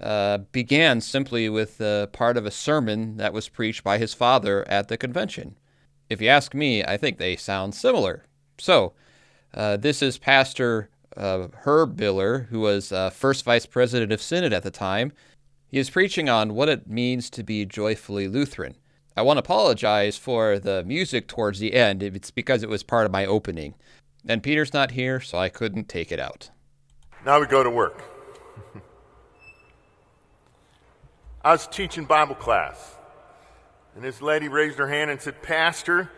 uh, 0.00 0.38
began 0.52 1.00
simply 1.00 1.48
with 1.48 1.80
uh, 1.80 2.06
part 2.08 2.36
of 2.36 2.46
a 2.46 2.50
sermon 2.50 3.16
that 3.16 3.32
was 3.32 3.48
preached 3.48 3.82
by 3.84 3.98
his 3.98 4.14
father 4.14 4.66
at 4.68 4.88
the 4.88 4.96
convention. 4.96 5.56
If 6.08 6.20
you 6.20 6.28
ask 6.28 6.54
me, 6.54 6.84
I 6.84 6.96
think 6.96 7.18
they 7.18 7.36
sound 7.36 7.74
similar. 7.74 8.24
So, 8.58 8.92
uh, 9.54 9.76
this 9.76 10.02
is 10.02 10.18
Pastor 10.18 10.90
uh, 11.16 11.48
Herb 11.64 11.98
Mueller, 11.98 12.46
who 12.50 12.60
was 12.60 12.92
uh, 12.92 13.10
first 13.10 13.44
vice 13.44 13.66
president 13.66 14.12
of 14.12 14.22
Synod 14.22 14.52
at 14.52 14.62
the 14.62 14.70
time. 14.70 15.12
He 15.66 15.78
is 15.78 15.90
preaching 15.90 16.28
on 16.28 16.54
what 16.54 16.68
it 16.68 16.88
means 16.88 17.28
to 17.30 17.42
be 17.42 17.66
joyfully 17.66 18.28
Lutheran. 18.28 18.76
I 19.16 19.22
want 19.22 19.36
to 19.36 19.42
apologize 19.42 20.16
for 20.16 20.58
the 20.58 20.84
music 20.84 21.26
towards 21.26 21.58
the 21.58 21.74
end. 21.74 22.02
It's 22.02 22.30
because 22.30 22.62
it 22.62 22.68
was 22.68 22.82
part 22.82 23.04
of 23.04 23.12
my 23.12 23.26
opening. 23.26 23.74
And 24.26 24.42
Peter's 24.42 24.72
not 24.72 24.92
here, 24.92 25.20
so 25.20 25.38
I 25.38 25.48
couldn't 25.48 25.88
take 25.88 26.12
it 26.12 26.20
out. 26.20 26.50
Now 27.26 27.40
we 27.40 27.46
go 27.46 27.64
to 27.64 27.70
work. 27.70 28.17
I 31.44 31.52
was 31.52 31.68
teaching 31.68 32.04
Bible 32.04 32.34
class, 32.34 32.96
and 33.94 34.02
this 34.02 34.20
lady 34.20 34.48
raised 34.48 34.78
her 34.78 34.88
hand 34.88 35.10
and 35.10 35.20
said, 35.20 35.40
Pastor, 35.40 36.10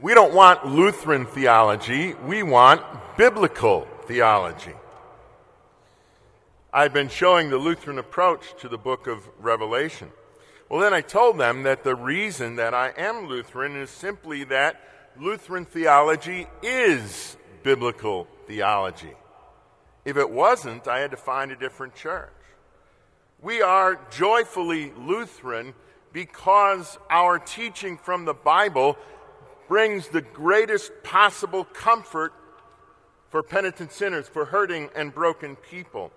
we 0.00 0.14
don't 0.14 0.32
want 0.32 0.64
Lutheran 0.64 1.26
theology, 1.26 2.14
we 2.14 2.44
want 2.44 2.82
biblical 3.16 3.88
theology. 4.04 4.74
I 6.72 6.82
had 6.82 6.92
been 6.92 7.08
showing 7.08 7.50
the 7.50 7.58
Lutheran 7.58 7.98
approach 7.98 8.54
to 8.60 8.68
the 8.68 8.78
book 8.78 9.08
of 9.08 9.28
Revelation. 9.40 10.12
Well, 10.68 10.80
then 10.80 10.94
I 10.94 11.00
told 11.00 11.36
them 11.36 11.64
that 11.64 11.82
the 11.82 11.96
reason 11.96 12.54
that 12.56 12.72
I 12.72 12.92
am 12.96 13.26
Lutheran 13.26 13.74
is 13.74 13.90
simply 13.90 14.44
that 14.44 14.80
Lutheran 15.18 15.64
theology 15.64 16.46
is 16.62 17.36
biblical 17.64 18.28
theology. 18.46 19.14
If 20.04 20.16
it 20.16 20.30
wasn't, 20.30 20.86
I 20.86 21.00
had 21.00 21.10
to 21.10 21.16
find 21.16 21.50
a 21.50 21.56
different 21.56 21.96
church. 21.96 22.30
We 23.42 23.62
are 23.62 23.98
joyfully 24.10 24.92
Lutheran 24.98 25.72
because 26.12 26.98
our 27.08 27.38
teaching 27.38 27.96
from 27.96 28.26
the 28.26 28.34
Bible 28.34 28.98
brings 29.66 30.08
the 30.08 30.20
greatest 30.20 30.92
possible 31.02 31.64
comfort 31.64 32.34
for 33.30 33.42
penitent 33.42 33.92
sinners, 33.92 34.28
for 34.28 34.44
hurting 34.44 34.90
and 34.94 35.14
broken 35.14 35.56
people. 35.56 36.10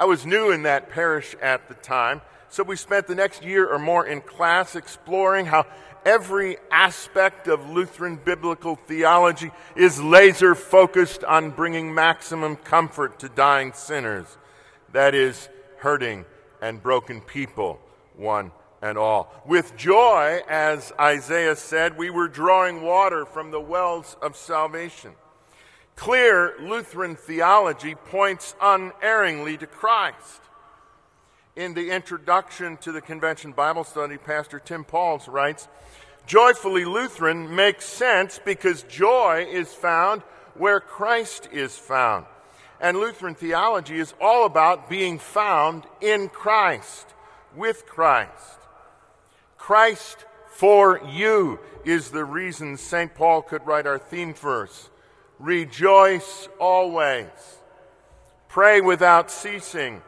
I 0.00 0.06
was 0.06 0.26
new 0.26 0.50
in 0.50 0.64
that 0.64 0.90
parish 0.90 1.36
at 1.40 1.68
the 1.68 1.74
time, 1.74 2.22
so 2.48 2.64
we 2.64 2.74
spent 2.74 3.06
the 3.06 3.14
next 3.14 3.44
year 3.44 3.72
or 3.72 3.78
more 3.78 4.04
in 4.04 4.20
class 4.20 4.74
exploring 4.74 5.46
how 5.46 5.64
every 6.04 6.56
aspect 6.72 7.46
of 7.46 7.70
Lutheran 7.70 8.16
biblical 8.16 8.74
theology 8.74 9.52
is 9.76 10.02
laser 10.02 10.56
focused 10.56 11.22
on 11.22 11.50
bringing 11.50 11.94
maximum 11.94 12.56
comfort 12.56 13.20
to 13.20 13.28
dying 13.28 13.72
sinners. 13.74 14.26
That 14.92 15.14
is, 15.14 15.48
hurting 15.80 16.24
and 16.62 16.82
broken 16.82 17.20
people 17.20 17.80
one 18.16 18.52
and 18.82 18.96
all. 18.96 19.32
With 19.46 19.76
joy, 19.76 20.40
as 20.48 20.92
Isaiah 20.98 21.56
said, 21.56 21.96
we 21.98 22.10
were 22.10 22.28
drawing 22.28 22.82
water 22.82 23.24
from 23.24 23.50
the 23.50 23.60
wells 23.60 24.16
of 24.22 24.36
salvation. 24.36 25.12
Clear 25.96 26.54
Lutheran 26.60 27.16
theology 27.16 27.94
points 27.94 28.54
unerringly 28.60 29.58
to 29.58 29.66
Christ. 29.66 30.40
In 31.56 31.74
the 31.74 31.90
introduction 31.90 32.76
to 32.78 32.92
the 32.92 33.02
Convention 33.02 33.52
Bible 33.52 33.84
Study, 33.84 34.16
Pastor 34.16 34.58
Tim 34.58 34.84
Pauls 34.84 35.28
writes 35.28 35.68
Joyfully 36.26 36.84
Lutheran 36.84 37.54
makes 37.54 37.84
sense 37.84 38.40
because 38.42 38.82
joy 38.84 39.46
is 39.50 39.72
found 39.74 40.22
where 40.54 40.80
Christ 40.80 41.48
is 41.52 41.76
found. 41.76 42.24
And 42.80 42.96
Lutheran 42.98 43.34
theology 43.34 43.98
is 43.98 44.14
all 44.20 44.46
about 44.46 44.88
being 44.88 45.18
found 45.18 45.84
in 46.00 46.28
Christ, 46.28 47.06
with 47.54 47.86
Christ. 47.86 48.58
Christ 49.58 50.24
for 50.48 51.00
you 51.06 51.58
is 51.84 52.10
the 52.10 52.24
reason 52.24 52.76
St. 52.76 53.14
Paul 53.14 53.42
could 53.42 53.66
write 53.66 53.86
our 53.86 53.98
theme 53.98 54.34
verse. 54.34 54.90
Rejoice 55.38 56.48
always. 56.58 57.28
Pray 58.48 58.80
without 58.80 59.30
ceasing. 59.30 60.02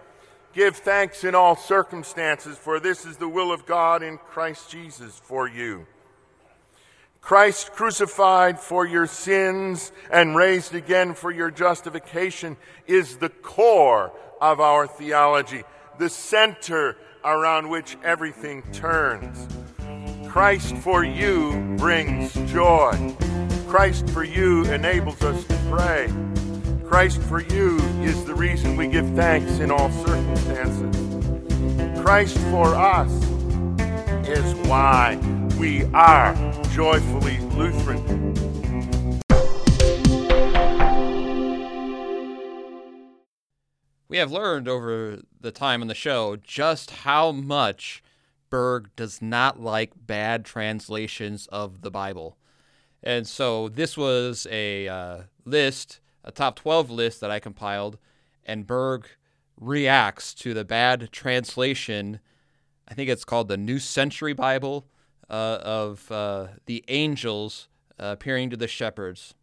Give 0.53 0.77
thanks 0.77 1.25
in 1.25 1.35
all 1.35 1.57
circumstances, 1.57 2.59
for 2.59 2.81
this 2.81 3.07
is 3.07 3.17
the 3.17 3.29
will 3.29 3.53
of 3.53 3.65
God 3.65 4.03
in 4.03 4.19
Christ 4.19 4.71
Jesus 4.71 5.19
for 5.25 5.49
you. 5.49 5.87
Christ 7.23 7.73
crucified 7.73 8.59
for 8.59 8.85
your 8.85 9.07
sins 9.07 9.93
and 10.11 10.37
raised 10.37 10.75
again 10.75 11.15
for 11.15 11.31
your 11.31 11.53
justification 11.53 12.57
is 12.89 13.17
the 13.17 13.29
core 13.29 14.13
of 14.41 14.59
our 14.59 14.89
theology, 14.89 15.63
the 15.99 16.09
center 16.09 16.97
around 17.25 17.71
which 17.71 17.97
everything 18.03 18.65
turns. 18.73 19.47
Christ 20.29 20.77
for 20.79 21.05
you 21.05 21.77
brings 21.79 22.35
joy. 22.51 23.15
Christ 23.69 24.11
for 24.11 24.25
you 24.25 24.65
enables 24.65 25.23
us 25.23 25.45
to 25.45 25.57
pray. 25.71 26.13
Christ 26.85 27.23
for 27.23 27.41
you 27.41 27.79
is 28.03 28.25
the 28.25 28.35
reason 28.35 28.77
we 28.77 28.89
give 28.89 29.09
thanks 29.15 29.61
in 29.61 29.71
all 29.71 29.93
circumstances. 29.93 32.03
Christ 32.03 32.37
for 32.51 32.75
us 32.75 33.13
is 34.29 34.55
why 34.67 35.21
we 35.63 35.85
are 35.95 36.35
joyfully 36.73 37.39
Lutheran. 37.55 38.03
We 44.09 44.17
have 44.17 44.33
learned 44.33 44.67
over 44.67 45.21
the 45.41 45.53
time 45.53 45.81
on 45.81 45.87
the 45.87 45.95
show 45.95 46.35
just 46.35 46.91
how 46.91 47.31
much 47.31 48.03
Berg 48.51 48.91
does 48.97 49.23
not 49.23 49.61
like 49.61 49.93
bad 49.95 50.45
translations 50.45 51.47
of 51.53 51.83
the 51.83 51.93
Bible. 51.93 52.37
And 53.01 53.29
so 53.29 53.69
this 53.69 53.97
was 53.97 54.49
a 54.51 54.89
uh, 54.89 55.19
list, 55.45 56.01
a 56.25 56.33
top 56.33 56.57
12 56.57 56.91
list 56.91 57.21
that 57.21 57.31
I 57.31 57.39
compiled, 57.39 57.99
and 58.45 58.67
Berg 58.67 59.07
reacts 59.61 60.35
to 60.35 60.55
the 60.55 60.65
bad 60.65 61.13
translation. 61.13 62.19
I 62.89 62.95
think 62.95 63.09
it's 63.09 63.25
called 63.25 63.47
the 63.47 63.57
New 63.57 63.79
Century 63.79 64.33
Bible 64.33 64.89
uh, 65.33 65.59
of 65.63 66.13
uh, 66.13 66.49
the 66.67 66.85
angels 66.89 67.69
uh, 67.99 68.07
appearing 68.13 68.51
to 68.51 68.57
the 68.57 68.69
shepherds. 68.69 69.35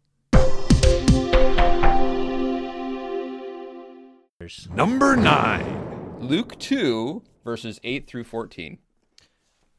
Number 4.72 5.16
nine. 5.16 6.16
Luke 6.20 6.58
2, 6.58 7.22
verses 7.44 7.80
8 7.82 8.06
through 8.06 8.24
14. 8.24 8.78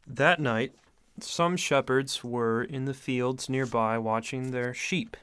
That 0.06 0.40
night, 0.40 0.74
some 1.20 1.56
shepherds 1.56 2.24
were 2.24 2.64
in 2.64 2.86
the 2.86 2.94
fields 2.94 3.50
nearby 3.50 3.98
watching 3.98 4.52
their 4.52 4.74
sheep. 4.74 5.18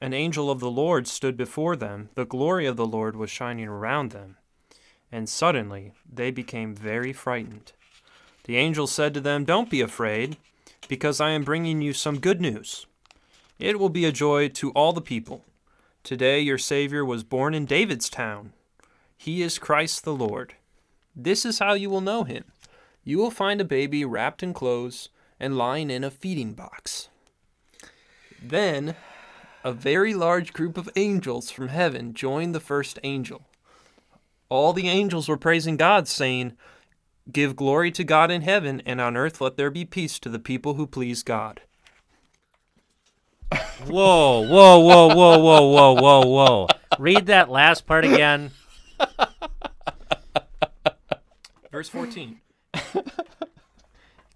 An 0.00 0.12
angel 0.12 0.50
of 0.50 0.60
the 0.60 0.70
Lord 0.70 1.06
stood 1.06 1.36
before 1.36 1.76
them. 1.76 2.10
The 2.14 2.24
glory 2.24 2.66
of 2.66 2.76
the 2.76 2.86
Lord 2.86 3.16
was 3.16 3.30
shining 3.30 3.68
around 3.68 4.12
them. 4.12 4.36
And 5.10 5.28
suddenly 5.28 5.92
they 6.10 6.30
became 6.30 6.74
very 6.74 7.12
frightened. 7.12 7.72
The 8.44 8.56
angel 8.56 8.86
said 8.86 9.14
to 9.14 9.20
them, 9.20 9.44
Don't 9.44 9.70
be 9.70 9.80
afraid, 9.80 10.36
because 10.88 11.20
I 11.20 11.30
am 11.30 11.44
bringing 11.44 11.80
you 11.80 11.92
some 11.92 12.20
good 12.20 12.40
news. 12.40 12.86
It 13.58 13.78
will 13.78 13.88
be 13.88 14.04
a 14.04 14.12
joy 14.12 14.48
to 14.48 14.70
all 14.72 14.92
the 14.92 15.00
people. 15.00 15.44
Today 16.02 16.40
your 16.40 16.58
Savior 16.58 17.04
was 17.04 17.24
born 17.24 17.54
in 17.54 17.64
David's 17.64 18.10
town. 18.10 18.52
He 19.16 19.42
is 19.42 19.58
Christ 19.58 20.04
the 20.04 20.14
Lord. 20.14 20.54
This 21.16 21.46
is 21.46 21.58
how 21.58 21.72
you 21.72 21.88
will 21.88 22.02
know 22.02 22.24
him. 22.24 22.44
You 23.04 23.18
will 23.18 23.30
find 23.30 23.60
a 23.60 23.64
baby 23.64 24.04
wrapped 24.04 24.42
in 24.42 24.52
clothes 24.52 25.08
and 25.40 25.56
lying 25.56 25.90
in 25.90 26.04
a 26.04 26.10
feeding 26.10 26.52
box. 26.52 27.08
Then 28.42 28.96
a 29.62 29.72
very 29.72 30.12
large 30.12 30.52
group 30.52 30.76
of 30.76 30.90
angels 30.96 31.50
from 31.50 31.68
heaven 31.68 32.12
joined 32.12 32.54
the 32.54 32.60
first 32.60 32.98
angel. 33.02 33.42
All 34.50 34.74
the 34.74 34.88
angels 34.88 35.28
were 35.28 35.38
praising 35.38 35.78
God, 35.78 36.06
saying, 36.06 36.52
Give 37.30 37.56
glory 37.56 37.90
to 37.92 38.04
God 38.04 38.30
in 38.30 38.42
heaven, 38.42 38.82
and 38.84 39.00
on 39.00 39.16
earth 39.16 39.40
let 39.40 39.56
there 39.56 39.70
be 39.70 39.84
peace 39.84 40.18
to 40.18 40.28
the 40.28 40.38
people 40.38 40.74
who 40.74 40.86
please 40.86 41.22
God. 41.22 41.62
Whoa, 43.86 44.40
whoa, 44.40 44.78
whoa, 44.78 45.08
whoa, 45.14 45.38
whoa, 45.38 45.70
whoa, 45.70 45.92
whoa, 45.94 46.26
whoa. 46.26 46.66
Read 46.98 47.26
that 47.26 47.50
last 47.50 47.86
part 47.86 48.04
again. 48.04 48.50
Verse 51.70 51.88
14 51.88 52.40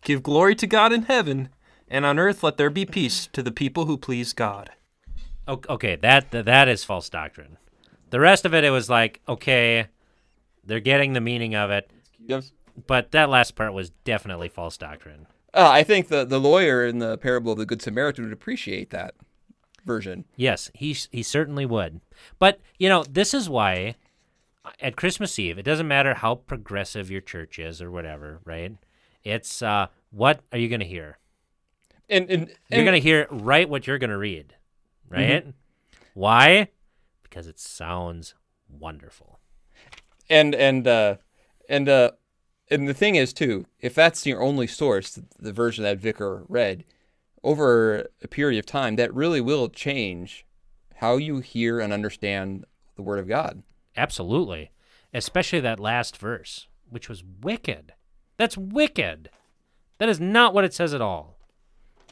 Give 0.03 0.23
glory 0.23 0.55
to 0.57 0.67
God 0.67 0.93
in 0.93 1.03
heaven, 1.03 1.51
and 1.89 2.07
on 2.07 2.19
earth 2.19 2.43
let 2.43 2.57
there 2.57 2.71
be 2.71 2.87
peace 2.87 3.27
to 3.33 3.43
the 3.43 3.53
people 3.53 3.85
who 3.85 3.99
please 3.99 4.33
God. 4.33 4.71
Okay, 5.47 5.97
that 5.97 6.31
that 6.31 6.69
is 6.69 6.85
false 6.85 7.09
doctrine. 7.09 7.59
The 8.11 8.21
rest 8.21 8.45
of 8.45 8.55
it, 8.55 8.65
it 8.65 8.71
was 8.71 8.89
like, 8.89 9.21
okay, 9.29 9.87
they're 10.65 10.81
getting 10.81 11.13
the 11.13 11.21
meaning 11.21 11.55
of 11.55 11.71
it. 11.71 11.91
Yes. 12.19 12.53
But 12.87 13.11
that 13.13 13.29
last 13.29 13.55
part 13.55 13.73
was 13.73 13.91
definitely 14.05 14.49
false 14.49 14.77
doctrine. 14.77 15.27
Uh, 15.55 15.71
I 15.71 15.83
think 15.83 16.09
the, 16.09 16.25
the 16.25 16.39
lawyer 16.39 16.87
in 16.87 16.99
the 16.99 17.17
parable 17.19 17.53
of 17.53 17.59
the 17.59 17.67
Good 17.67 17.83
Samaritan 17.83 18.25
would 18.25 18.33
appreciate 18.33 18.91
that 18.91 19.15
version. 19.85 20.25
Yes, 20.37 20.71
he 20.75 20.97
he 21.11 21.23
certainly 21.23 21.67
would. 21.67 22.01
But 22.39 22.61
you 22.79 22.89
know, 22.89 23.05
this 23.05 23.33
is 23.35 23.49
why 23.49 23.97
at 24.81 24.97
Christmas 24.97 25.39
Eve, 25.39 25.59
it 25.59 25.65
doesn't 25.65 25.89
matter 25.89 26.15
how 26.15 26.37
progressive 26.37 27.11
your 27.11 27.21
church 27.21 27.59
is 27.59 27.81
or 27.81 27.91
whatever, 27.91 28.41
right? 28.45 28.77
It's 29.25 29.63
uh, 29.63 29.89
what 30.11 30.41
are 30.53 30.59
you 30.59 30.69
going 30.69 30.81
to 30.81 30.87
hear? 30.87 31.19
And, 32.11 32.31
and, 32.31 32.51
you're 32.71 32.85
going 32.85 32.95
to 32.95 33.07
hear 33.07 33.27
right 33.31 33.69
what 33.69 33.87
you're 33.87 33.99
going 33.99 34.11
to 34.11 34.19
read, 34.19 34.55
right? 35.11 35.47
Why? 36.15 36.69
Because 37.23 37.47
it 37.47 37.59
sounds 37.59 38.35
wonderful. 38.69 39.41
and 40.31 40.55
and 40.55 40.87
uh 40.87 41.17
and 41.69 41.89
uh 41.89 42.13
and 42.71 42.89
the 42.89 42.95
thing 42.95 43.15
is 43.15 43.33
too 43.33 43.67
if 43.81 43.95
that's 43.95 44.27
your 44.27 44.43
only 44.43 44.67
source 44.67 45.19
the 45.39 45.53
version 45.53 45.85
that 45.85 45.99
vicar 45.99 46.45
read 46.49 46.85
over 47.43 48.09
a 48.23 48.29
period 48.29 48.59
of 48.59 48.67
time 48.67 48.97
that 48.97 49.15
really 49.15 49.41
will 49.41 49.69
change 49.69 50.45
how 50.97 51.17
you 51.17 51.41
hear 51.41 51.81
and 51.81 51.93
understand 51.93 52.65
the 52.97 53.03
word 53.03 53.19
of 53.19 53.29
god 53.29 53.63
Absolutely. 53.97 54.71
Especially 55.13 55.59
that 55.59 55.81
last 55.81 56.17
verse, 56.17 56.69
which 56.89 57.09
was 57.09 57.25
wicked. 57.43 57.95
That's 58.37 58.57
wicked. 58.57 59.29
That 59.99 60.09
is 60.09 60.21
not 60.21 60.55
what 60.55 60.65
it 60.65 60.73
says 60.73 60.95
at 60.95 61.01
all. 61.01 61.37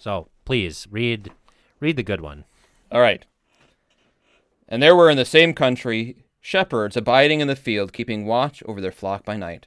So 0.01 0.29
please 0.45 0.89
read 0.91 1.31
read 1.79 1.97
the 1.97 2.03
good 2.03 2.21
one. 2.21 2.45
all 2.91 3.01
right 3.01 3.25
and 4.69 4.83
there 4.83 4.97
were 4.97 5.11
in 5.11 5.17
the 5.17 5.25
same 5.25 5.53
country 5.55 6.17
shepherds 6.41 6.97
abiding 6.97 7.41
in 7.41 7.49
the 7.49 7.55
field 7.55 7.93
keeping 7.93 8.27
watch 8.27 8.63
over 8.67 8.81
their 8.81 8.91
flock 8.93 9.25
by 9.25 9.37
night 9.37 9.67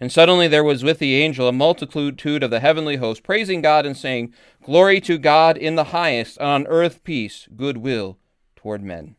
And 0.00 0.12
suddenly 0.12 0.46
there 0.46 0.62
was 0.62 0.84
with 0.84 1.00
the 1.00 1.16
angel 1.16 1.48
a 1.48 1.52
multitude 1.52 2.42
of 2.42 2.50
the 2.50 2.60
heavenly 2.60 2.96
host, 2.96 3.24
praising 3.24 3.60
God 3.60 3.84
and 3.84 3.96
saying, 3.96 4.32
Glory 4.62 5.00
to 5.00 5.18
God 5.18 5.56
in 5.56 5.74
the 5.74 5.84
highest, 5.84 6.38
and 6.38 6.48
on 6.48 6.66
earth 6.68 7.02
peace, 7.02 7.48
goodwill 7.56 8.18
toward 8.54 8.82
men. 8.82 9.16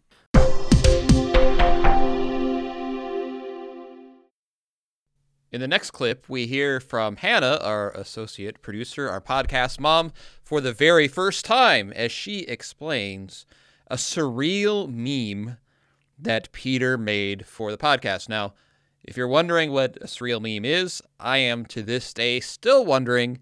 In 5.52 5.62
the 5.62 5.68
next 5.68 5.92
clip, 5.92 6.30
we 6.30 6.46
hear 6.46 6.80
from 6.80 7.16
Hannah, 7.18 7.58
our 7.62 7.90
associate 7.92 8.62
producer, 8.62 9.10
our 9.10 9.20
podcast 9.20 9.80
mom, 9.80 10.14
for 10.44 10.62
the 10.62 10.72
very 10.72 11.08
first 11.08 11.44
time 11.44 11.92
as 11.94 12.12
she 12.12 12.42
explains 12.42 13.48
a 13.88 13.96
surreal 13.96 14.88
meme 14.88 15.58
that 16.20 16.52
Peter 16.52 16.98
made 16.98 17.48
for 17.48 17.72
the 17.72 17.78
podcast. 17.78 18.30
Now, 18.30 18.54
if 19.04 19.18
you're 19.18 19.28
wondering 19.28 19.72
what 19.72 19.98
a 19.98 20.06
surreal 20.06 20.42
meme 20.42 20.66
is, 20.66 21.02
I 21.20 21.38
am 21.38 21.66
to 21.68 21.82
this 21.82 22.14
day 22.14 22.40
still 22.40 22.86
wondering, 22.86 23.40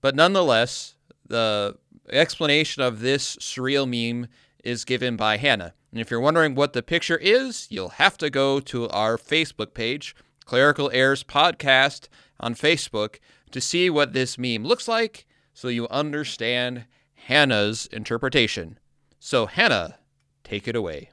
but 0.00 0.14
nonetheless, 0.14 0.96
the 1.26 1.76
explanation 2.10 2.82
of 2.82 3.00
this 3.00 3.36
surreal 3.36 3.88
meme 3.88 4.28
is 4.64 4.84
given 4.84 5.16
by 5.16 5.36
Hannah. 5.36 5.74
And 5.92 6.00
if 6.00 6.10
you're 6.10 6.20
wondering 6.20 6.54
what 6.54 6.72
the 6.72 6.82
picture 6.82 7.16
is, 7.16 7.66
you'll 7.70 7.90
have 7.90 8.16
to 8.18 8.30
go 8.30 8.60
to 8.60 8.88
our 8.90 9.16
Facebook 9.16 9.74
page, 9.74 10.14
Clerical 10.44 10.90
Errors 10.92 11.24
Podcast 11.24 12.08
on 12.38 12.54
Facebook, 12.54 13.16
to 13.50 13.60
see 13.60 13.90
what 13.90 14.12
this 14.12 14.38
meme 14.38 14.64
looks 14.64 14.86
like 14.86 15.26
so 15.52 15.68
you 15.68 15.88
understand 15.88 16.84
Hannah's 17.14 17.86
interpretation. 17.86 18.78
So, 19.18 19.46
Hannah, 19.46 19.98
take 20.44 20.66
it 20.66 20.76
away. 20.76 21.10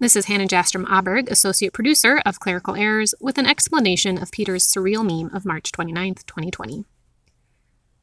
This 0.00 0.16
is 0.16 0.24
Hannah 0.24 0.46
Jastrom 0.46 0.86
Aberg, 0.86 1.30
associate 1.30 1.74
producer 1.74 2.22
of 2.24 2.40
Clerical 2.40 2.74
Errors, 2.74 3.14
with 3.20 3.36
an 3.36 3.44
explanation 3.44 4.16
of 4.16 4.32
Peter's 4.32 4.66
surreal 4.66 5.04
meme 5.04 5.30
of 5.36 5.44
March 5.44 5.72
29, 5.72 6.14
2020. 6.26 6.86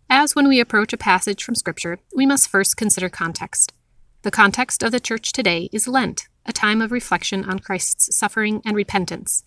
As 0.07 0.35
when 0.35 0.47
we 0.47 0.59
approach 0.59 0.93
a 0.93 0.97
passage 0.97 1.43
from 1.43 1.55
Scripture, 1.55 1.97
we 2.15 2.27
must 2.27 2.49
first 2.49 2.77
consider 2.77 3.09
context. 3.09 3.73
The 4.21 4.29
context 4.29 4.83
of 4.83 4.91
the 4.91 4.99
church 4.99 5.31
today 5.31 5.69
is 5.73 5.87
Lent, 5.87 6.27
a 6.45 6.53
time 6.53 6.83
of 6.83 6.91
reflection 6.91 7.43
on 7.43 7.57
Christ's 7.57 8.15
suffering 8.15 8.61
and 8.63 8.75
repentance. 8.75 9.43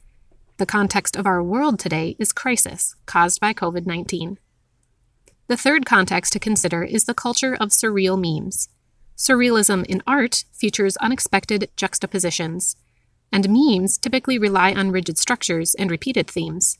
The 0.56 0.66
context 0.66 1.14
of 1.14 1.28
our 1.28 1.44
world 1.44 1.78
today 1.78 2.16
is 2.18 2.32
crisis, 2.32 2.96
caused 3.06 3.40
by 3.40 3.54
COVID 3.54 3.86
19. 3.86 4.40
The 5.46 5.56
third 5.56 5.86
context 5.86 6.32
to 6.32 6.40
consider 6.40 6.82
is 6.82 7.04
the 7.04 7.14
culture 7.14 7.54
of 7.54 7.68
surreal 7.68 8.20
memes. 8.20 8.68
Surrealism 9.20 9.84
in 9.84 10.02
art 10.06 10.44
features 10.50 10.96
unexpected 10.96 11.70
juxtapositions, 11.76 12.74
and 13.30 13.50
memes 13.50 13.98
typically 13.98 14.38
rely 14.38 14.72
on 14.72 14.90
rigid 14.90 15.18
structures 15.18 15.74
and 15.74 15.90
repeated 15.90 16.26
themes. 16.26 16.78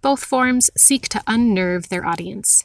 Both 0.00 0.24
forms 0.24 0.70
seek 0.74 1.06
to 1.10 1.22
unnerve 1.26 1.90
their 1.90 2.06
audience. 2.06 2.64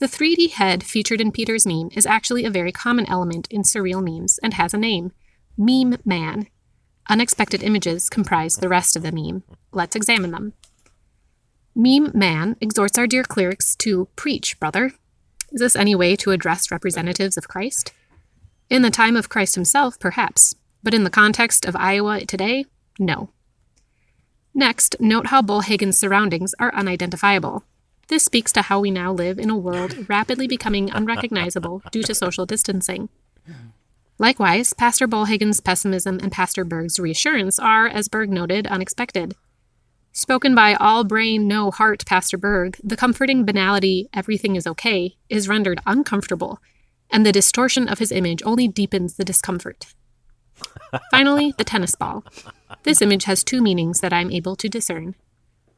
The 0.00 0.06
3D 0.06 0.54
head 0.54 0.82
featured 0.82 1.20
in 1.20 1.30
Peter's 1.30 1.68
meme 1.68 1.90
is 1.92 2.04
actually 2.04 2.44
a 2.44 2.50
very 2.50 2.72
common 2.72 3.08
element 3.08 3.46
in 3.48 3.62
surreal 3.62 4.02
memes 4.02 4.40
and 4.42 4.54
has 4.54 4.74
a 4.74 4.78
name 4.78 5.12
Meme 5.56 5.98
Man. 6.04 6.48
Unexpected 7.08 7.62
images 7.62 8.10
comprise 8.10 8.56
the 8.56 8.68
rest 8.68 8.96
of 8.96 9.04
the 9.04 9.12
meme. 9.12 9.44
Let's 9.70 9.94
examine 9.94 10.32
them. 10.32 10.54
Meme 11.76 12.10
Man 12.12 12.56
exhorts 12.60 12.98
our 12.98 13.06
dear 13.06 13.22
clerics 13.22 13.76
to 13.76 14.08
preach, 14.16 14.58
brother. 14.58 14.94
Is 15.54 15.60
this 15.60 15.76
any 15.76 15.94
way 15.94 16.16
to 16.16 16.32
address 16.32 16.72
representatives 16.72 17.36
of 17.36 17.46
Christ? 17.46 17.92
In 18.68 18.82
the 18.82 18.90
time 18.90 19.14
of 19.14 19.28
Christ 19.28 19.54
himself, 19.54 20.00
perhaps, 20.00 20.56
but 20.82 20.92
in 20.92 21.04
the 21.04 21.10
context 21.10 21.64
of 21.64 21.76
Iowa 21.76 22.26
today, 22.26 22.66
no. 22.98 23.28
Next, 24.52 24.96
note 24.98 25.28
how 25.28 25.42
Bullhagen's 25.42 25.96
surroundings 25.96 26.56
are 26.58 26.74
unidentifiable. 26.74 27.62
This 28.08 28.24
speaks 28.24 28.50
to 28.52 28.62
how 28.62 28.80
we 28.80 28.90
now 28.90 29.12
live 29.12 29.38
in 29.38 29.48
a 29.48 29.56
world 29.56 30.08
rapidly 30.08 30.48
becoming 30.48 30.90
unrecognizable 30.90 31.82
due 31.92 32.02
to 32.02 32.16
social 32.16 32.46
distancing. 32.46 33.08
Likewise, 34.18 34.72
Pastor 34.72 35.06
Bullhagen's 35.06 35.60
pessimism 35.60 36.18
and 36.20 36.32
Pastor 36.32 36.64
Berg's 36.64 36.98
reassurance 36.98 37.60
are, 37.60 37.86
as 37.86 38.08
Berg 38.08 38.28
noted, 38.28 38.66
unexpected. 38.66 39.36
Spoken 40.16 40.54
by 40.54 40.74
all 40.74 41.02
brain, 41.02 41.48
no 41.48 41.72
heart 41.72 42.06
Pastor 42.06 42.38
Berg, 42.38 42.76
the 42.84 42.96
comforting 42.96 43.44
banality, 43.44 44.08
everything 44.14 44.54
is 44.54 44.64
okay, 44.64 45.16
is 45.28 45.48
rendered 45.48 45.80
uncomfortable, 45.86 46.60
and 47.10 47.26
the 47.26 47.32
distortion 47.32 47.88
of 47.88 47.98
his 47.98 48.12
image 48.12 48.40
only 48.46 48.68
deepens 48.68 49.16
the 49.16 49.24
discomfort. 49.24 49.92
Finally, 51.10 51.52
the 51.58 51.64
tennis 51.64 51.96
ball. 51.96 52.24
This 52.84 53.02
image 53.02 53.24
has 53.24 53.42
two 53.42 53.60
meanings 53.60 53.98
that 54.02 54.12
I'm 54.12 54.30
able 54.30 54.54
to 54.54 54.68
discern. 54.68 55.16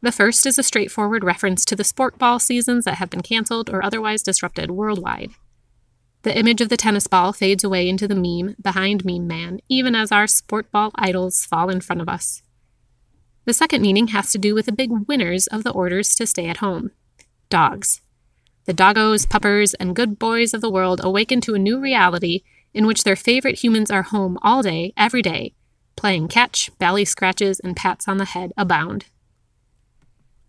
The 0.03 0.12
first 0.12 0.45
is 0.45 0.59
a 0.59 0.62
straightforward 0.62 1.24
reference 1.24 1.64
to 1.64 1.74
the 1.74 1.82
sport 1.82 2.18
ball 2.18 2.39
seasons 2.39 2.84
that 2.84 2.97
have 2.97 3.09
been 3.09 3.22
canceled 3.22 3.70
or 3.70 3.82
otherwise 3.82 4.22
disrupted 4.22 4.70
worldwide. 4.70 5.30
The 6.24 6.39
image 6.39 6.61
of 6.61 6.68
the 6.68 6.76
tennis 6.76 7.07
ball 7.07 7.32
fades 7.32 7.64
away 7.64 7.89
into 7.89 8.07
the 8.07 8.14
meme 8.14 8.57
behind 8.61 9.03
Meme 9.03 9.26
Man, 9.26 9.61
even 9.70 9.95
as 9.95 10.12
our 10.12 10.26
sport 10.26 10.70
ball 10.70 10.91
idols 10.95 11.47
fall 11.47 11.70
in 11.70 11.80
front 11.80 12.03
of 12.03 12.09
us. 12.11 12.43
The 13.47 13.55
second 13.55 13.80
meaning 13.80 14.09
has 14.09 14.32
to 14.32 14.38
do 14.38 14.55
with 14.55 14.66
the 14.66 14.72
big 14.72 14.90
winners 15.09 15.47
of 15.47 15.62
the 15.62 15.70
orders 15.70 16.14
to 16.16 16.26
stay 16.26 16.49
at 16.49 16.59
home 16.59 16.90
dogs. 17.49 18.03
The 18.64 18.74
doggos, 18.74 19.28
puppers, 19.28 19.72
and 19.74 19.94
good 19.94 20.18
boys 20.18 20.53
of 20.53 20.61
the 20.61 20.70
world 20.70 21.01
awaken 21.03 21.40
to 21.42 21.55
a 21.55 21.59
new 21.59 21.80
reality 21.80 22.42
in 22.74 22.86
which 22.86 23.05
their 23.05 23.14
favorite 23.14 23.62
humans 23.62 23.88
are 23.88 24.03
home 24.03 24.36
all 24.42 24.62
day, 24.62 24.92
every 24.97 25.22
day, 25.22 25.55
playing 25.94 26.26
catch, 26.26 26.76
belly 26.78 27.05
scratches, 27.05 27.61
and 27.61 27.76
pats 27.76 28.09
on 28.09 28.18
the 28.18 28.24
head 28.24 28.53
abound. 28.57 29.07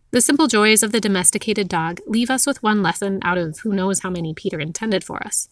The 0.09 0.21
simple 0.21 0.47
joys 0.47 0.81
of 0.81 0.91
the 0.91 0.99
domesticated 0.99 1.69
dog 1.69 1.99
leave 2.07 2.31
us 2.31 2.47
with 2.47 2.63
one 2.63 2.81
lesson 2.81 3.19
out 3.21 3.37
of 3.37 3.59
who 3.59 3.73
knows 3.73 3.99
how 3.99 4.09
many 4.09 4.33
Peter 4.33 4.59
intended 4.59 5.03
for 5.03 5.23
us. 5.23 5.49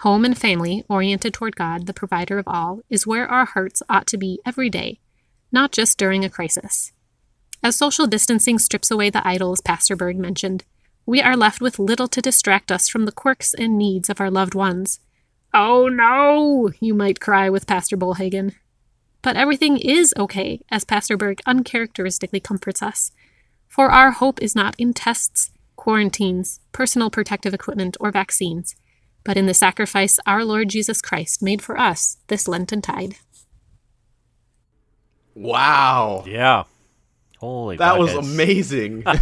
Home 0.00 0.24
and 0.24 0.38
family, 0.38 0.84
oriented 0.88 1.34
toward 1.34 1.56
God, 1.56 1.86
the 1.86 1.92
provider 1.92 2.38
of 2.38 2.46
all, 2.46 2.82
is 2.88 3.06
where 3.06 3.26
our 3.26 3.46
hearts 3.46 3.82
ought 3.88 4.06
to 4.06 4.16
be 4.16 4.38
every 4.46 4.70
day, 4.70 5.00
not 5.50 5.72
just 5.72 5.98
during 5.98 6.24
a 6.24 6.30
crisis. 6.30 6.92
As 7.62 7.76
social 7.76 8.06
distancing 8.06 8.58
strips 8.58 8.90
away 8.90 9.10
the 9.10 9.26
idols 9.26 9.60
Pastor 9.60 9.96
Berg 9.96 10.16
mentioned, 10.16 10.64
we 11.06 11.20
are 11.22 11.36
left 11.36 11.60
with 11.60 11.78
little 11.78 12.08
to 12.08 12.22
distract 12.22 12.70
us 12.70 12.88
from 12.88 13.04
the 13.04 13.12
quirks 13.12 13.54
and 13.54 13.76
needs 13.76 14.08
of 14.08 14.20
our 14.20 14.30
loved 14.30 14.54
ones. 14.54 15.00
Oh 15.54 15.88
no, 15.88 16.70
you 16.80 16.94
might 16.94 17.20
cry 17.20 17.48
with 17.48 17.66
Pastor 17.66 17.96
Bullhagen. 17.96 18.54
But 19.22 19.36
everything 19.36 19.78
is 19.78 20.14
okay, 20.16 20.60
as 20.70 20.84
Pastor 20.84 21.16
Berg 21.16 21.40
uncharacteristically 21.46 22.40
comforts 22.40 22.82
us. 22.82 23.10
For 23.66 23.90
our 23.90 24.12
hope 24.12 24.40
is 24.42 24.54
not 24.54 24.76
in 24.78 24.92
tests, 24.92 25.50
quarantines, 25.76 26.60
personal 26.72 27.10
protective 27.10 27.54
equipment, 27.54 27.96
or 27.98 28.10
vaccines 28.10 28.76
but 29.28 29.36
in 29.36 29.44
the 29.44 29.52
sacrifice 29.52 30.18
our 30.26 30.42
Lord 30.42 30.70
Jesus 30.70 31.02
Christ 31.02 31.42
made 31.42 31.60
for 31.60 31.78
us 31.78 32.16
this 32.28 32.48
Lenten 32.48 32.80
tide. 32.80 33.16
Wow. 35.38 36.24
Yeah. 36.26 36.64
Holy 37.38 37.76
That 37.76 37.96
was 37.96 38.12
amazing. 38.12 39.04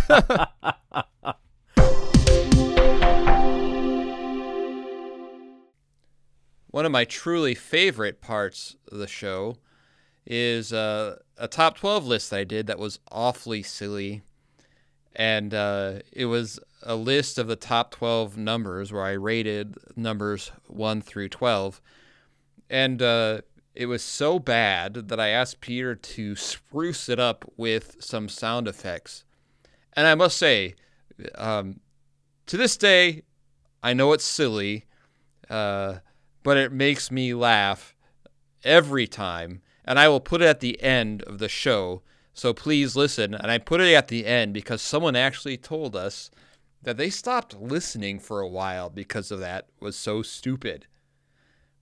One 6.71 6.87
of 6.87 6.93
my 6.93 7.05
truly 7.05 7.55
favorite 7.55 8.23
parts 8.23 8.77
of 8.91 8.97
the 8.97 9.07
show 9.07 9.59
is 10.27 10.73
uh, 10.73 11.17
a 11.37 11.49
top 11.49 11.77
12 11.77 12.07
list 12.07 12.31
that 12.31 12.39
I 12.39 12.45
did 12.45 12.67
that 12.67 12.79
was 12.79 12.99
awfully 13.13 13.63
silly. 13.63 14.23
And 15.15 15.53
uh, 15.53 15.99
it 16.13 16.25
was 16.27 16.59
a 16.83 16.97
list 16.97 17.37
of 17.37 17.47
the 17.47 17.57
top 17.57 17.91
12 17.91 18.39
numbers 18.39 18.91
where 18.91 19.05
I 19.05 19.13
rated 19.13 19.77
numbers 19.97 20.51
1 20.67 21.03
through 21.03 21.29
12. 21.29 21.83
And 22.71 23.03
uh, 23.03 23.43
it 23.77 23.87
was 23.87 24.03
so 24.03 24.39
bad 24.39 25.09
that 25.09 25.21
I 25.21 25.29
asked 25.29 25.61
Peter 25.61 25.95
to 25.95 26.35
spruce 26.35 27.09
it 27.09 27.21
up 27.21 27.45
with 27.57 27.97
some 28.01 28.29
sound 28.29 28.67
effects. 28.67 29.25
And 29.93 30.07
I 30.07 30.15
must 30.15 30.39
say, 30.39 30.75
um, 31.35 31.81
to 32.47 32.57
this 32.57 32.77
day, 32.77 33.23
I 33.83 33.93
know 33.93 34.13
it's 34.13 34.25
silly, 34.25 34.87
uh, 35.51 35.97
but 36.43 36.57
it 36.57 36.73
makes 36.73 37.11
me 37.11 37.35
laugh 37.35 37.95
every 38.65 39.07
time. 39.07 39.63
And 39.85 39.99
I 39.99 40.09
will 40.09 40.21
put 40.21 40.43
it 40.43 40.47
at 40.47 40.61
the 40.61 40.83
end 40.83 41.23
of 41.23 41.39
the 41.39 41.49
show. 41.49 42.03
So 42.35 42.53
please 42.53 42.97
listen. 42.97 43.35
And 43.35 43.51
I 43.51 43.59
put 43.59 43.81
it 43.81 43.95
at 43.95 44.09
the 44.09 44.27
end 44.27 44.55
because 44.55 44.83
someone 44.83 45.17
actually 45.17 45.57
told 45.57 45.95
us 45.95 46.31
that 46.83 46.97
they 46.97 47.11
stopped 47.11 47.61
listening 47.61 48.19
for 48.19 48.41
a 48.41 48.49
while 48.49 48.89
because 48.91 49.31
of 49.31 49.41
that 49.41 49.67
it 49.81 49.85
was 49.85 49.97
so 49.97 50.23
stupid. 50.23 50.87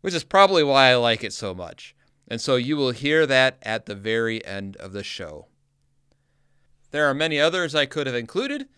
Which 0.05 0.13
is 0.13 0.23
probably 0.23 0.63
why 0.63 0.91
I 0.91 0.97
like 0.97 1.25
it 1.25 1.33
so 1.33 1.55
much. 1.55 1.97
And 2.29 2.39
so 2.39 2.57
you 2.57 2.77
will 2.77 2.91
hear 2.91 3.25
that 3.25 3.57
at 3.63 3.87
the 3.87 3.95
very 3.95 4.45
end 4.45 4.77
of 4.77 4.93
the 4.93 5.03
show. 5.03 5.47
There 6.91 7.07
are 7.09 7.15
many 7.15 7.41
others 7.41 7.75
I 7.75 7.87
could 7.87 8.07
have 8.07 8.15
included. 8.15 8.69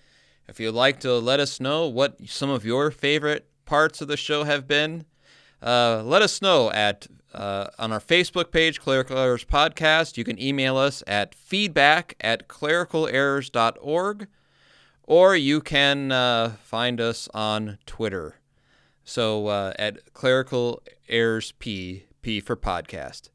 If 0.47 0.61
you'd 0.61 0.71
like 0.71 1.01
to 1.01 1.15
let 1.19 1.41
us 1.41 1.59
know 1.59 1.89
what 1.89 2.29
some 2.29 2.49
of 2.49 2.65
your 2.65 2.93
favorite 2.93 3.49
parts 3.65 4.01
of 4.01 4.07
the 4.07 4.17
show 4.17 4.45
have 4.45 4.69
been, 4.69 5.05
uh, 5.61 6.05
let 6.05 6.23
us 6.23 6.41
know 6.41 6.71
at 6.71 7.09
uh, 7.35 7.71
on 7.77 7.91
our 7.91 7.99
Facebook 7.99 8.53
page, 8.53 8.81
Clerical 8.81 9.19
Errors 9.19 9.45
Podcast. 9.45 10.17
You 10.17 10.23
can 10.23 10.41
email 10.41 10.77
us 10.77 11.03
at 11.09 11.35
feedback 11.35 12.15
at 12.21 12.47
clericalerrors.org, 12.47 14.29
or 15.03 15.35
you 15.35 15.61
can 15.61 16.13
uh, 16.13 16.53
find 16.63 17.01
us 17.01 17.29
on 17.35 17.79
Twitter. 17.85 18.37
So 19.09 19.47
uh, 19.47 19.73
at 19.79 20.13
Clerical 20.15 20.83
Errors 21.09 21.53
P, 21.53 22.07
P 22.23 22.41
for 22.41 22.57
podcast. 22.57 23.31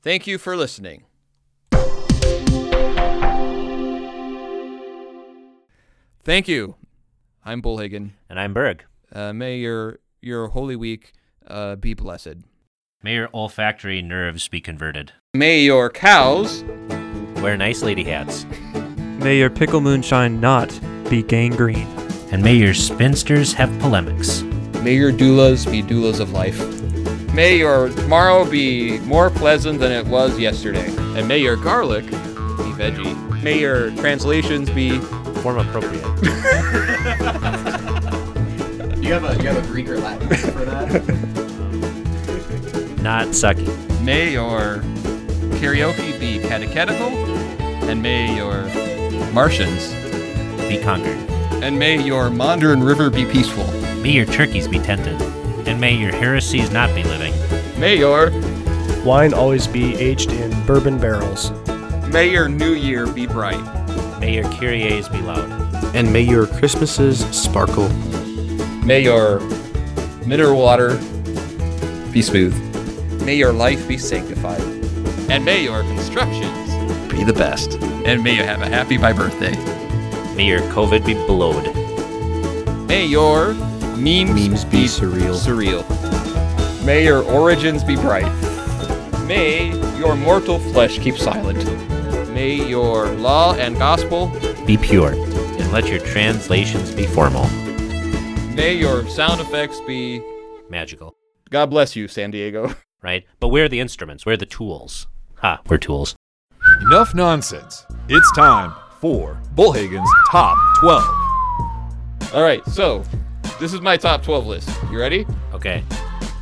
Thank 0.00 0.26
you 0.26 0.38
for 0.38 0.56
listening. 0.56 1.04
Thank 6.24 6.48
you. 6.48 6.76
I'm 7.44 7.60
Bullhagen. 7.60 8.12
And 8.30 8.40
I'm 8.40 8.54
Berg. 8.54 8.84
Uh, 9.12 9.34
may 9.34 9.58
your 9.58 9.98
your 10.22 10.48
Holy 10.48 10.74
Week 10.74 11.12
uh, 11.46 11.76
be 11.76 11.92
blessed. 11.92 12.36
May 13.02 13.16
your 13.16 13.28
olfactory 13.34 14.00
nerves 14.00 14.48
be 14.48 14.62
converted. 14.62 15.12
May 15.34 15.60
your 15.60 15.90
cows 15.90 16.64
wear 17.42 17.58
nice 17.58 17.82
lady 17.82 18.04
hats. 18.04 18.46
May 19.18 19.36
your 19.36 19.50
pickle 19.50 19.82
moonshine 19.82 20.40
not 20.40 20.70
be 21.10 21.22
gangrene. 21.22 21.88
And 22.32 22.42
may 22.42 22.54
your 22.54 22.72
spinsters 22.72 23.52
have 23.52 23.70
polemics. 23.80 24.42
May 24.84 24.96
your 24.96 25.12
doulas 25.12 25.64
be 25.70 25.82
doulas 25.82 26.20
of 26.20 26.32
life. 26.32 26.60
May 27.32 27.56
your 27.56 27.88
tomorrow 27.88 28.44
be 28.44 28.98
more 28.98 29.30
pleasant 29.30 29.80
than 29.80 29.90
it 29.90 30.06
was 30.06 30.38
yesterday. 30.38 30.94
And 31.18 31.26
may 31.26 31.38
your 31.38 31.56
garlic 31.56 32.04
be 32.04 32.12
veggie. 32.76 33.42
May 33.42 33.60
your 33.60 33.92
translations 33.92 34.68
be 34.68 34.98
form 35.40 35.56
appropriate. 35.56 36.02
do 36.20 36.28
you 39.06 39.14
have 39.14 39.24
a 39.24 39.34
do 39.36 39.42
you 39.42 39.48
have 39.48 39.56
a 39.56 39.66
Greek 39.68 39.88
or 39.88 39.98
Latin 40.00 40.28
for 40.28 40.66
that? 40.66 41.02
Not 43.00 43.28
sucky. 43.28 43.66
May 44.02 44.32
your 44.32 44.82
karaoke 45.62 46.20
be 46.20 46.40
catechetical, 46.40 47.08
and 47.88 48.02
may 48.02 48.36
your 48.36 48.64
Martians 49.32 49.94
be 50.68 50.76
conquered. 50.76 51.16
And 51.64 51.78
may 51.78 52.02
your 52.02 52.28
Mandarin 52.28 52.82
River 52.82 53.08
be 53.08 53.24
peaceful. 53.24 53.64
May 54.04 54.10
your 54.10 54.26
turkeys 54.26 54.68
be 54.68 54.78
tented. 54.78 55.18
And 55.66 55.80
may 55.80 55.94
your 55.94 56.12
heresies 56.12 56.70
not 56.70 56.94
be 56.94 57.02
living. 57.04 57.32
May 57.80 57.96
your 57.96 58.30
wine 59.02 59.32
always 59.32 59.66
be 59.66 59.94
aged 59.96 60.30
in 60.30 60.66
bourbon 60.66 60.98
barrels. 60.98 61.52
May 62.12 62.30
your 62.30 62.46
new 62.46 62.74
year 62.74 63.06
be 63.06 63.26
bright. 63.26 63.64
May 64.20 64.34
your 64.34 64.44
Kyries 64.44 65.10
be 65.10 65.22
loud. 65.22 65.50
And 65.96 66.12
may 66.12 66.20
your 66.20 66.46
Christmases 66.46 67.20
sparkle. 67.34 67.88
May 68.84 69.00
your 69.04 69.40
mineral 70.26 70.60
water 70.60 70.98
be 72.12 72.20
smooth. 72.20 72.54
May 73.22 73.36
your 73.36 73.54
life 73.54 73.88
be 73.88 73.96
sanctified. 73.96 74.60
And 75.30 75.46
may 75.46 75.64
your 75.64 75.80
constructions 75.80 77.10
be 77.10 77.24
the 77.24 77.32
best. 77.32 77.80
And 78.04 78.22
may 78.22 78.36
you 78.36 78.42
have 78.42 78.60
a 78.60 78.68
happy 78.68 78.98
my 78.98 79.14
birthday. 79.14 79.56
May 80.34 80.46
your 80.46 80.60
COVID 80.72 81.06
be 81.06 81.14
blowed. 81.14 81.74
May 82.86 83.06
your 83.06 83.54
memes, 83.96 84.48
memes 84.48 84.64
be, 84.64 84.82
be 84.82 84.84
surreal. 84.84 85.34
Surreal. 85.34 86.84
May 86.84 87.04
your 87.04 87.22
origins 87.22 87.82
be 87.82 87.96
bright. 87.96 88.30
May 89.26 89.70
your 89.98 90.16
mortal 90.16 90.58
flesh 90.58 90.98
keep 90.98 91.16
silent. 91.16 91.64
May 92.34 92.54
your 92.68 93.08
law 93.12 93.54
and 93.54 93.76
gospel 93.78 94.26
be 94.66 94.76
pure, 94.76 95.12
and 95.12 95.72
let 95.72 95.86
your 95.88 96.00
translations 96.00 96.94
be 96.94 97.06
formal. 97.06 97.48
May 98.54 98.74
your 98.74 99.06
sound 99.08 99.40
effects 99.40 99.80
be 99.80 100.20
magical. 100.68 101.16
God 101.50 101.70
bless 101.70 101.96
you, 101.96 102.08
San 102.08 102.30
Diego. 102.30 102.74
Right? 103.02 103.26
But 103.38 103.48
where 103.48 103.66
are 103.66 103.68
the 103.68 103.80
instruments? 103.80 104.24
Where 104.24 104.32
are 104.32 104.38
the 104.38 104.46
tools? 104.46 105.06
Ha, 105.36 105.60
we're 105.68 105.76
tools. 105.76 106.16
Enough 106.80 107.14
nonsense. 107.14 107.84
It's 108.08 108.32
time 108.32 108.72
for 108.98 109.38
Bullhagen's 109.54 110.10
Top 110.30 110.56
12. 110.80 111.04
All 112.32 112.42
right, 112.42 112.64
so 112.64 113.04
this 113.60 113.72
is 113.72 113.80
my 113.80 113.96
top 113.96 114.22
12 114.22 114.46
list. 114.46 114.70
You 114.90 114.98
ready? 114.98 115.26
Okay. 115.52 115.80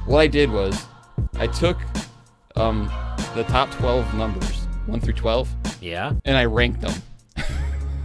What 0.07 0.21
I 0.21 0.27
did 0.27 0.51
was 0.51 0.87
I 1.35 1.47
took 1.47 1.79
um, 2.57 2.91
the 3.35 3.45
top 3.45 3.71
12 3.73 4.15
numbers, 4.15 4.67
1 4.87 5.01
through 5.01 5.15
12. 5.15 5.49
Yeah. 5.81 6.13
And 6.25 6.37
I 6.37 6.45
ranked 6.45 6.81
them. 6.81 6.95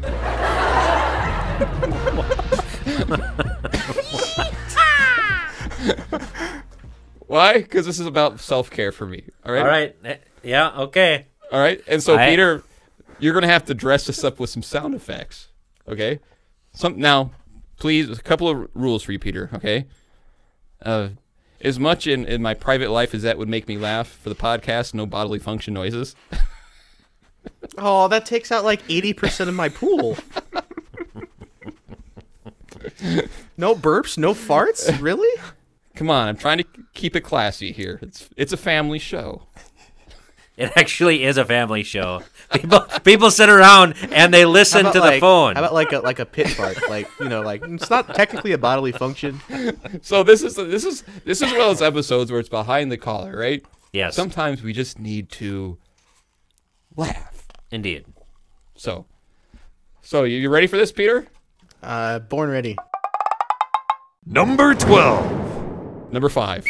Why? 7.28 7.62
Because 7.62 7.86
this 7.86 8.00
is 8.00 8.08
about 8.08 8.40
self 8.40 8.70
care 8.70 8.92
for 8.92 9.06
me. 9.06 9.24
All 9.46 9.54
right. 9.54 9.62
All 9.62 9.68
right. 9.68 10.22
Yeah. 10.44 10.72
Okay. 10.82 11.28
All 11.52 11.60
right. 11.60 11.82
And 11.88 12.02
so, 12.02 12.18
I... 12.18 12.30
Peter, 12.30 12.64
you're 13.20 13.34
gonna 13.34 13.48
have 13.48 13.66
to 13.66 13.74
dress 13.74 14.08
this 14.08 14.24
up 14.24 14.40
with 14.40 14.50
some 14.50 14.64
sound 14.64 14.96
effects. 14.96 15.50
Okay. 15.88 16.20
Some 16.74 17.00
now, 17.00 17.32
please. 17.78 18.10
A 18.10 18.22
couple 18.22 18.48
of 18.50 18.70
rules 18.74 19.04
for 19.04 19.12
you, 19.12 19.20
Peter. 19.20 19.50
Okay. 19.54 19.86
Uh, 20.82 21.10
as 21.62 21.80
much 21.80 22.06
in, 22.06 22.26
in 22.26 22.42
my 22.42 22.54
private 22.54 22.92
life 22.92 23.14
as 23.14 23.24
that 23.24 23.38
would 23.38 23.50
make 23.50 23.68
me 23.68 23.78
laugh 23.78 24.08
for 24.08 24.30
the 24.30 24.36
podcast, 24.36 24.94
no 24.94 25.06
bodily 25.06 25.40
function 25.40 25.74
noises. 25.74 26.16
oh, 27.78 28.08
that 28.08 28.26
takes 28.26 28.52
out 28.52 28.64
like 28.64 28.82
eighty 28.90 29.14
percent 29.14 29.50
of 29.50 29.56
my 29.56 29.70
pool. 29.70 30.18
no 33.58 33.76
burps, 33.76 34.18
no 34.18 34.34
farts, 34.34 35.02
really? 35.02 35.42
Come 35.96 36.10
on, 36.12 36.28
I'm 36.28 36.38
trying 36.38 36.60
to 36.60 36.66
keep 36.94 37.16
it 37.16 37.22
classy 37.22 37.72
here. 37.72 38.00
It's 38.02 38.30
it's 38.38 38.54
a 38.54 38.58
family 38.58 39.00
show. 39.00 39.44
It 40.58 40.72
actually 40.76 41.24
is 41.24 41.38
a 41.38 41.46
family 41.46 41.84
show. 41.84 42.24
People 42.52 42.80
people 43.04 43.30
sit 43.30 43.48
around 43.48 43.94
and 44.12 44.34
they 44.34 44.44
listen 44.44 44.92
to 44.92 45.00
like, 45.00 45.14
the 45.14 45.20
phone. 45.20 45.56
How 45.56 45.62
about 45.62 45.74
like 45.76 45.92
a 45.92 46.00
like 46.00 46.18
a 46.18 46.26
pit 46.26 46.50
fart? 46.50 46.78
like 46.90 47.08
you 47.20 47.30
know, 47.30 47.42
like 47.42 47.64
it's 47.64 47.92
not 47.92 48.16
technically 48.16 48.54
a 48.54 48.58
bodily 48.58 48.92
function. 48.92 49.40
So 50.02 50.24
this 50.24 50.42
is 50.42 50.56
this 50.56 50.84
is 50.84 51.04
this 51.26 51.44
is 51.44 51.52
one 51.52 51.62
of 51.62 51.68
those 51.68 51.82
episodes 51.84 52.32
where 52.32 52.40
it's 52.40 52.50
behind 52.50 52.92
the 52.92 52.98
collar, 52.98 53.38
right? 53.38 53.64
Yes. 53.94 54.16
Sometimes 54.16 54.64
we 54.64 54.74
just 54.74 54.98
need 55.00 55.30
to 55.34 55.78
laugh. 56.96 57.48
Indeed. 57.72 58.06
So, 58.76 59.06
so 60.02 60.24
you, 60.24 60.38
you 60.38 60.50
ready 60.50 60.68
for 60.68 60.78
this, 60.78 60.92
Peter? 60.92 61.28
Uh, 61.84 62.20
born 62.20 62.50
ready. 62.50 62.76
Number 64.26 64.74
twelve. 64.74 66.12
Number 66.12 66.30
five. 66.30 66.66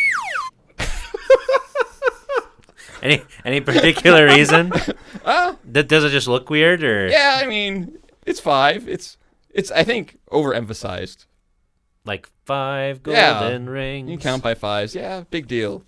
Any 3.01 3.21
any 3.45 3.61
particular 3.61 4.25
reason? 4.25 4.71
Uh, 5.25 5.55
That 5.65 5.87
does 5.89 6.03
it 6.05 6.09
just 6.11 6.27
look 6.27 6.49
weird 6.49 6.83
or 6.83 7.07
yeah, 7.09 7.39
I 7.41 7.47
mean, 7.47 7.97
it's 8.25 8.39
five. 8.39 8.87
It's 8.87 9.17
it's 9.49 9.71
I 9.71 9.83
think 9.83 10.17
overemphasized. 10.31 11.25
like 12.05 12.29
five 12.45 13.01
Yeah. 13.05 13.39
golden 13.41 13.69
rings? 13.69 14.09
You 14.09 14.17
count 14.17 14.41
by 14.43 14.53
fives. 14.53 14.95
Yeah, 14.95 15.23
big 15.29 15.47
deal. 15.47 15.83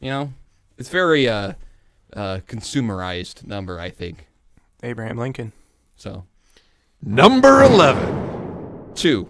You 0.00 0.10
know, 0.10 0.32
it's 0.76 0.90
very 0.90 1.26
uh, 1.28 1.52
uh, 2.14 2.40
consumerized 2.46 3.46
number. 3.46 3.80
I 3.80 3.88
think 3.90 4.26
Abraham 4.82 5.16
Lincoln. 5.16 5.52
so. 5.96 6.24
Number 7.02 7.62
eleven. 7.62 8.92
Two. 8.94 9.28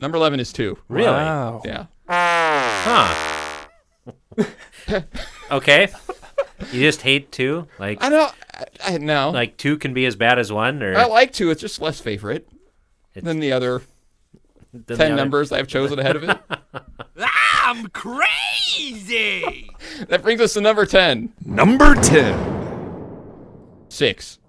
Number 0.00 0.16
eleven 0.16 0.40
is 0.40 0.52
two. 0.52 0.76
Really? 0.88 1.06
Wow. 1.12 1.62
Yeah. 1.64 1.86
Huh. 2.08 3.66
okay. 5.50 5.88
You 6.72 6.80
just 6.80 7.02
hate 7.02 7.32
two? 7.32 7.66
Like 7.78 8.02
I 8.02 8.08
don't. 8.08 8.34
I, 8.54 8.94
I 8.94 8.98
no. 8.98 9.30
like 9.30 9.56
two 9.56 9.78
can 9.78 9.94
be 9.94 10.06
as 10.06 10.16
bad 10.16 10.38
as 10.38 10.52
one 10.52 10.82
or 10.82 10.96
I 10.96 11.06
like 11.06 11.32
two. 11.32 11.50
It's 11.50 11.60
just 11.60 11.80
less 11.80 12.00
favorite 12.00 12.48
than 13.14 13.40
the 13.40 13.52
other 13.52 13.82
than 14.72 14.84
the 14.86 14.96
ten 14.96 15.12
other? 15.12 15.16
numbers 15.16 15.52
I've 15.52 15.68
chosen 15.68 15.98
ahead 15.98 16.16
of 16.16 16.24
it. 16.24 16.38
I'm 17.64 17.86
crazy. 17.88 19.70
that 20.08 20.22
brings 20.22 20.40
us 20.40 20.54
to 20.54 20.60
number 20.60 20.86
ten. 20.86 21.32
Number 21.44 21.94
ten. 21.94 22.58
Six. 23.88 24.39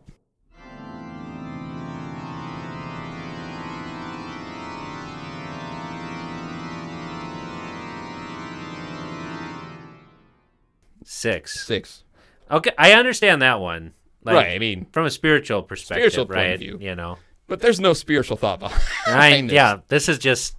Six. 11.22 11.66
Six. 11.68 12.04
Okay, 12.50 12.72
I 12.80 12.94
understand 12.94 13.44
that 13.44 13.60
one. 13.60 13.94
Like, 14.24 14.36
Right, 14.36 14.56
I 14.56 14.60
mean- 14.60 14.88
from 14.92 15.06
a 15.06 15.12
spiritual 15.12 15.62
perspective, 15.64 16.12
Spiritual 16.12 16.26
point 16.26 16.36
right? 16.38 16.54
of 16.54 16.60
view. 16.60 16.78
You 16.82 16.96
know, 16.96 17.18
But 17.48 17.60
there's 17.60 17.80
no 17.80 17.94
spiritual 17.94 18.38
thought 18.38 18.60
behind 18.60 18.82
I, 19.08 19.42
this. 19.44 19.52
yeah, 19.52 19.78
this 19.88 20.10
is 20.10 20.18
just 20.18 20.56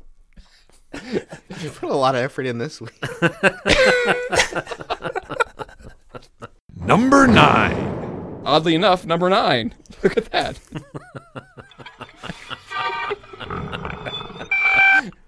You 0.95 1.71
put 1.71 1.91
a 1.91 1.97
lot 1.97 2.15
of 2.15 2.21
effort 2.23 2.47
in 2.47 2.59
this 2.59 2.81
week. 2.81 2.93
Number 6.77 7.27
nine. 7.27 8.43
Oddly 8.45 8.75
enough, 8.75 9.07
number 9.07 9.29
nine. 9.31 9.73
Look 10.03 10.17
at 10.17 10.25
that. 10.33 10.59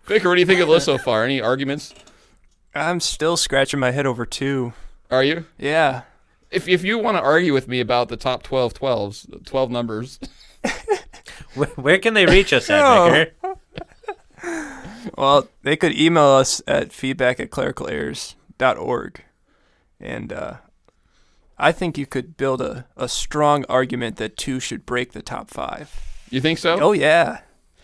Vicar, 0.06 0.28
what 0.28 0.34
do 0.34 0.40
you 0.40 0.46
think 0.46 0.60
of 0.60 0.68
this 0.68 0.84
so 0.84 0.98
far? 0.98 1.24
Any 1.24 1.40
arguments? 1.40 1.94
I'm 2.74 3.00
still 3.00 3.36
scratching 3.36 3.80
my 3.80 3.90
head 3.92 4.06
over 4.06 4.26
two. 4.26 4.72
Are 5.14 5.22
you? 5.24 5.46
Yeah. 5.58 6.02
If, 6.50 6.68
if 6.68 6.84
you 6.84 6.98
want 6.98 7.16
to 7.16 7.22
argue 7.22 7.52
with 7.52 7.68
me 7.68 7.80
about 7.80 8.08
the 8.08 8.16
top 8.16 8.42
12 8.42 8.74
12s, 8.74 9.46
12 9.46 9.70
numbers, 9.70 10.18
where, 11.54 11.68
where 11.70 11.98
can 11.98 12.14
they 12.14 12.26
reach 12.26 12.52
us 12.52 12.68
at, 12.68 13.32
No. 13.42 13.56
Well, 15.18 15.48
they 15.62 15.76
could 15.76 15.98
email 15.98 16.24
us 16.24 16.62
at 16.66 16.92
feedback 16.92 17.38
at 17.38 17.50
clericalerrors.org. 17.50 19.22
And 20.00 20.32
uh, 20.32 20.54
I 21.58 21.72
think 21.72 21.96
you 21.98 22.06
could 22.06 22.36
build 22.36 22.60
a, 22.60 22.86
a 22.96 23.08
strong 23.08 23.64
argument 23.68 24.16
that 24.16 24.36
two 24.36 24.60
should 24.60 24.84
break 24.86 25.12
the 25.12 25.22
top 25.22 25.50
five. 25.50 26.00
You 26.30 26.40
think 26.40 26.58
so? 26.58 26.80
Oh 26.80 26.92
yeah. 26.92 27.40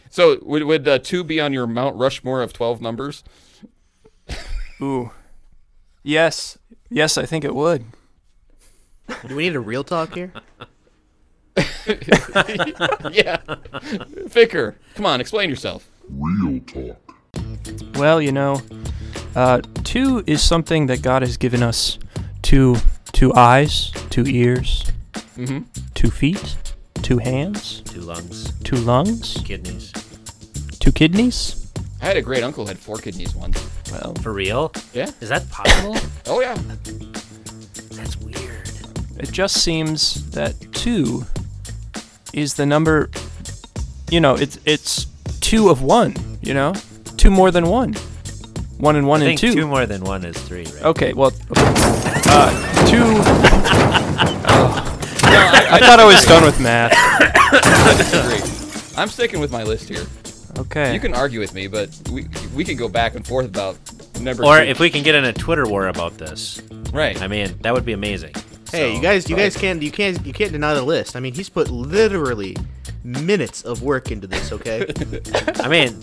So 0.09 0.39
would 0.43 0.65
would 0.65 0.89
uh, 0.89 0.99
two 0.99 1.23
be 1.23 1.41
on 1.41 1.53
your 1.53 1.67
Mount 1.67 1.97
Rushmore 1.97 2.43
of 2.43 2.53
twelve 2.53 2.81
numbers? 2.81 3.23
Ooh. 4.83 5.13
Yes. 6.03 6.59
Yes, 6.89 7.17
I 7.19 7.27
think 7.27 7.45
it 7.45 7.55
would. 7.55 7.85
Do 9.29 9.37
we 9.37 9.45
need 9.49 9.57
a 9.57 9.61
real 9.61 9.85
talk 9.85 10.15
here? 10.15 10.33
yeah. 13.11 13.39
Vicar, 14.27 14.77
come 14.95 15.07
on, 15.07 15.21
explain 15.21 15.51
yourself. 15.51 15.89
Real 16.09 16.61
talk. 16.61 16.97
Well, 17.97 18.21
you 18.23 18.33
know, 18.33 18.61
uh, 19.35 19.61
two 19.85 20.23
is 20.27 20.43
something 20.43 20.87
that 20.87 21.03
God 21.03 21.23
has 21.23 21.37
given 21.37 21.63
us 21.63 21.99
two 22.43 22.77
two 23.13 23.35
eyes, 23.35 23.91
two 24.11 24.25
ears, 24.27 24.85
Mhm. 25.37 25.65
two 25.95 26.11
feet, 26.11 26.57
two 27.03 27.19
hands, 27.19 27.83
Two 27.85 28.01
lungs. 28.01 28.53
two 28.63 28.77
lungs, 28.77 29.37
Kidneys. 29.45 29.93
two 30.79 30.93
kidneys. 30.93 31.70
I 32.03 32.07
had 32.07 32.17
a 32.17 32.23
great 32.23 32.43
uncle 32.43 32.65
who 32.65 32.69
had 32.69 32.79
four 32.79 32.97
kidneys 32.97 33.35
once. 33.35 33.63
Well, 33.93 34.15
For 34.23 34.33
real? 34.33 34.73
Yeah. 34.95 35.11
Is 35.21 35.29
that 35.29 35.49
possible? 35.51 35.97
Oh 36.27 36.41
yeah. 36.41 36.55
That's 37.91 38.17
weird. 38.19 38.71
It 39.19 39.31
just 39.33 39.63
seems 39.63 40.31
that 40.31 40.55
two 40.73 41.27
is 42.33 42.55
the 42.55 42.65
number. 42.65 43.11
You 44.11 44.21
know, 44.21 44.35
it's 44.35 44.59
it's 44.65 45.07
two 45.41 45.69
of 45.69 45.83
one. 45.83 46.15
You 46.41 46.55
know, 46.55 46.75
two 47.17 47.31
more 47.31 47.51
than 47.51 47.67
one. 47.67 47.95
One 48.79 48.97
and 48.97 49.07
one 49.07 49.21
I 49.21 49.27
and 49.27 49.39
think 49.39 49.53
two. 49.53 49.61
two 49.61 49.67
more 49.67 49.85
than 49.85 50.03
one 50.03 50.25
is 50.25 50.37
three, 50.41 50.65
right? 50.65 50.85
Okay, 50.85 51.13
well, 51.13 51.33
uh, 51.55 52.87
two. 52.87 53.03
oh. 54.49 54.87
I, 55.23 55.79
thought 55.79 56.01
I 56.01 56.05
was 56.07 56.25
done 56.25 56.45
with 56.45 56.59
math. 56.61 56.93
I 56.97 57.95
disagree. 57.97 58.97
I'm 58.97 59.09
sticking 59.09 59.39
with 59.39 59.53
my 59.53 59.63
list 59.65 59.89
here. 59.89 60.07
Okay. 60.61 60.93
You 60.95 61.01
can 61.01 61.15
argue 61.15 61.41
with 61.41 61.55
me, 61.55 61.67
but 61.69 61.89
we 62.13 62.27
we 62.55 62.65
can 62.65 62.77
go 62.77 62.89
back 62.89 63.15
and 63.15 63.27
forth 63.27 63.47
about 63.47 63.77
number. 64.21 64.45
Or 64.45 64.59
two. 64.59 64.65
if 64.67 64.79
we 64.79 64.91
can 64.91 65.03
get 65.03 65.15
in 65.15 65.25
a 65.25 65.33
Twitter 65.33 65.67
war 65.67 65.89
about 65.89 66.19
this. 66.19 66.61
Right. 66.93 67.21
I 67.23 67.27
mean, 67.29 67.57
that 67.63 67.73
would 67.73 67.85
be 67.85 67.93
amazing. 67.93 68.35
Hey, 68.71 68.91
So- 68.91 68.97
you 68.97 69.03
guys, 69.03 69.29
you 69.31 69.37
guys 69.37 69.57
can't, 69.57 69.83
you 69.83 69.91
can't, 69.91 70.25
you 70.25 70.33
can't 70.33 70.53
deny 70.53 70.75
the 70.75 70.83
list. 70.83 71.17
I 71.17 71.21
mean, 71.21 71.35
he's 71.35 71.49
put 71.49 71.71
literally 71.71 72.57
minutes 73.03 73.63
of 73.63 73.83
work 73.83 74.11
into 74.11 74.27
this. 74.27 74.53
Okay. 74.53 74.87
I 75.61 75.69
mean, 75.69 75.99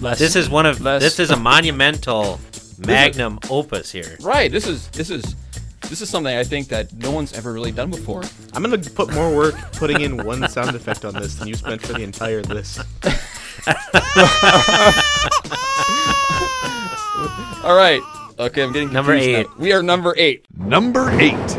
this 0.00 0.34
is 0.36 0.48
one 0.48 0.66
of 0.66 0.78
this 0.82 1.18
is 1.20 1.30
a 1.30 1.36
monumental 1.36 2.40
magnum 2.78 3.38
opus 3.50 3.90
here. 3.92 4.16
Right. 4.20 4.50
This 4.50 4.66
is 4.66 4.88
this 4.88 5.10
is 5.10 5.36
this 5.82 6.00
is 6.02 6.10
something 6.10 6.34
I 6.36 6.44
think 6.44 6.68
that 6.68 6.92
no 6.94 7.10
one's 7.10 7.32
ever 7.32 7.52
really 7.52 7.72
done 7.72 7.90
before. 7.90 8.22
I'm 8.54 8.62
gonna 8.62 8.78
put 8.78 9.12
more 9.12 9.34
work 9.34 9.54
putting 9.72 10.00
in 10.00 10.24
one 10.24 10.46
sound 10.48 10.74
effect 10.74 11.04
on 11.04 11.14
this 11.14 11.34
than 11.36 11.48
you 11.48 11.54
spent 11.54 11.82
for 11.82 11.92
the 11.92 12.02
entire 12.02 12.42
list. 12.42 12.80
All 17.64 17.76
right. 17.76 18.00
Okay, 18.38 18.62
I'm 18.62 18.72
getting 18.72 18.92
Number 18.92 19.14
confused 19.14 19.32
now. 19.32 19.38
eight. 19.40 19.58
We 19.58 19.72
are 19.72 19.82
number 19.82 20.14
eight. 20.16 20.46
Number 20.56 21.10
eight. 21.18 21.58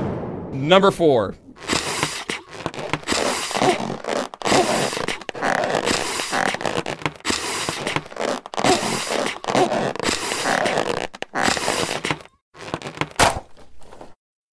Number 0.54 0.92
four. 0.92 1.36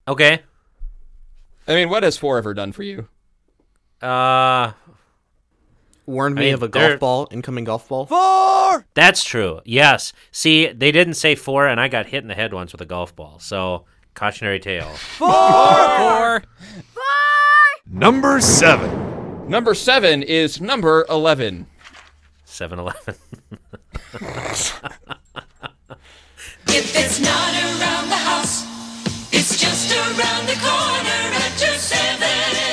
Okay. 0.09 0.41
I 1.69 1.75
mean, 1.75 1.89
what 1.89 2.03
has 2.03 2.17
four 2.17 2.39
ever 2.39 2.55
done 2.55 2.73
for 2.73 2.83
you? 2.83 3.09
Uh 4.01 4.73
Warned 6.07 6.39
I 6.39 6.41
me 6.41 6.47
mean, 6.47 6.55
of 6.55 6.63
a 6.63 6.69
golf 6.69 7.01
ball, 7.01 7.29
incoming 7.31 7.65
golf 7.65 7.89
ball. 7.89 8.07
Four. 8.07 8.87
That's 8.95 9.25
true. 9.25 9.61
Yes. 9.65 10.13
See, 10.31 10.69
they 10.69 10.93
didn't 10.93 11.15
say 11.15 11.35
four, 11.35 11.67
and 11.67 11.81
I 11.81 11.89
got 11.89 12.07
hit 12.07 12.23
in 12.23 12.29
the 12.29 12.35
head 12.35 12.55
once 12.55 12.73
with 12.73 12.81
a 12.81 12.87
golf 12.87 13.15
ball. 13.17 13.39
So 13.41 13.85
cautionary 14.15 14.61
tale. 14.61 14.89
Four. 15.19 15.29
four 15.33 16.43
Number 17.91 18.41
seven. 18.41 19.49
Number 19.49 19.75
seven 19.75 20.23
is 20.23 20.61
number 20.61 21.05
eleven. 21.09 21.67
7-Eleven. 22.47 23.15
If 26.69 26.97
it's 26.97 27.21
not 27.21 27.53
around 27.55 28.09
the 28.09 28.17
house, 28.17 28.65
it's 29.33 29.61
just 29.61 29.93
around 29.95 30.47
the 30.47 30.55
corner 30.55 31.21
at 31.37 31.61
your 31.61 31.77
7-Eleven 31.77 32.66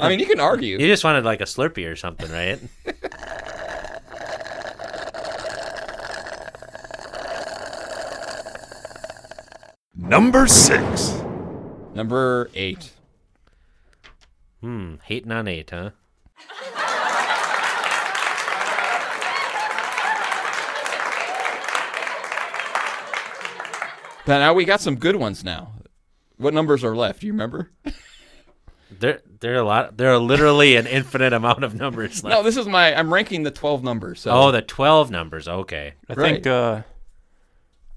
I 0.00 0.08
mean, 0.08 0.18
you 0.20 0.26
can 0.26 0.40
argue. 0.40 0.78
You 0.78 0.86
just 0.86 1.04
wanted 1.04 1.24
like 1.24 1.42
a 1.42 1.44
Slurpee 1.44 1.90
or 1.90 1.96
something, 1.96 2.30
right? 2.32 2.58
Number 9.94 10.46
six. 10.46 11.12
Number 11.94 12.50
eight. 12.54 12.92
Hmm. 14.62 14.94
Hating 15.04 15.30
on 15.30 15.46
eight, 15.46 15.68
huh? 15.70 15.90
But 24.24 24.38
now 24.38 24.54
we 24.54 24.64
got 24.64 24.80
some 24.80 24.96
good 24.96 25.16
ones 25.16 25.44
now. 25.44 25.72
What 26.38 26.54
numbers 26.54 26.82
are 26.84 26.96
left? 26.96 27.20
Do 27.20 27.26
you 27.26 27.32
remember? 27.32 27.70
There, 29.00 29.20
there 29.40 29.54
are 29.54 29.58
a 29.58 29.64
lot. 29.64 29.96
There 29.96 30.10
are 30.12 30.18
literally 30.18 30.76
an 30.76 30.86
infinite 30.98 31.32
amount 31.32 31.64
of 31.64 31.74
numbers 31.74 32.22
left. 32.22 32.34
No, 32.36 32.42
this 32.42 32.56
is 32.56 32.66
my. 32.66 32.94
I'm 32.94 33.12
ranking 33.12 33.42
the 33.42 33.50
twelve 33.50 33.82
numbers. 33.82 34.20
So. 34.20 34.30
Oh, 34.30 34.50
the 34.52 34.62
twelve 34.62 35.10
numbers. 35.10 35.48
Okay. 35.48 35.94
I 36.08 36.12
Right. 36.14 36.32
think. 36.34 36.46
Uh, 36.46 36.82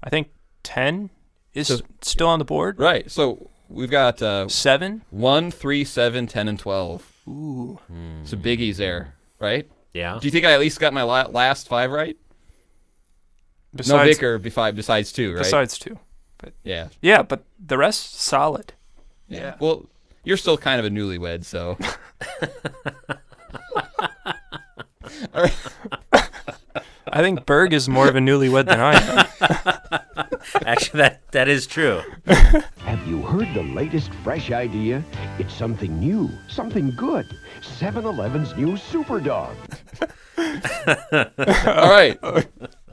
I 0.02 0.10
think 0.10 0.28
ten 0.62 1.10
is 1.54 1.68
So- 1.68 1.80
still 2.02 2.28
on 2.28 2.38
the 2.38 2.44
board. 2.44 2.78
Right. 2.78 3.10
So 3.10 3.50
we've 3.68 3.90
got 3.90 4.20
uh, 4.22 4.48
Seven. 4.48 5.02
one, 5.10 5.50
three, 5.50 5.84
seven, 5.84 6.26
ten, 6.26 6.48
and 6.48 6.58
twelve. 6.58 7.10
Ooh. 7.28 7.78
Some 8.24 8.40
biggies 8.40 8.76
there, 8.76 9.14
right? 9.40 9.68
Yeah. 9.94 10.18
Do 10.20 10.26
you 10.26 10.30
think 10.30 10.44
I 10.44 10.52
at 10.52 10.60
least 10.60 10.78
got 10.78 10.92
my 10.92 11.02
la- 11.02 11.26
last 11.28 11.66
five 11.68 11.90
right? 11.90 12.16
no 13.72 13.78
Besides- 13.78 14.16
Vicar 14.16 14.38
besides 14.38 14.76
besides 14.76 15.12
two, 15.12 15.32
right? 15.34 15.38
Besides 15.38 15.78
two. 15.78 15.98
But 16.38 16.52
yeah, 16.64 16.88
yeah, 17.00 17.22
but 17.22 17.44
the 17.58 17.78
rest 17.78 18.14
solid. 18.20 18.74
yeah. 19.28 19.54
Well, 19.58 19.88
you're 20.26 20.36
still 20.36 20.58
kind 20.58 20.78
of 20.80 20.84
a 20.84 20.90
newlywed, 20.90 21.44
so. 21.44 21.78
I 27.12 27.22
think 27.22 27.46
Berg 27.46 27.72
is 27.72 27.88
more 27.88 28.08
of 28.08 28.16
a 28.16 28.18
newlywed 28.18 28.66
than 28.66 28.80
I 28.80 28.94
am. 28.94 29.26
Actually, 30.66 30.98
that 30.98 31.30
that 31.30 31.48
is 31.48 31.66
true. 31.66 32.02
Have 32.26 33.06
you 33.06 33.22
heard 33.22 33.54
the 33.54 33.62
latest 33.62 34.12
fresh 34.24 34.50
idea? 34.50 35.04
It's 35.38 35.54
something 35.54 35.96
new, 36.00 36.28
something 36.48 36.90
good. 36.96 37.26
7 37.62 38.04
Eleven's 38.04 38.56
new 38.56 38.76
Super 38.76 39.20
Dog. 39.20 39.54
All 40.38 41.88
right. 41.88 42.18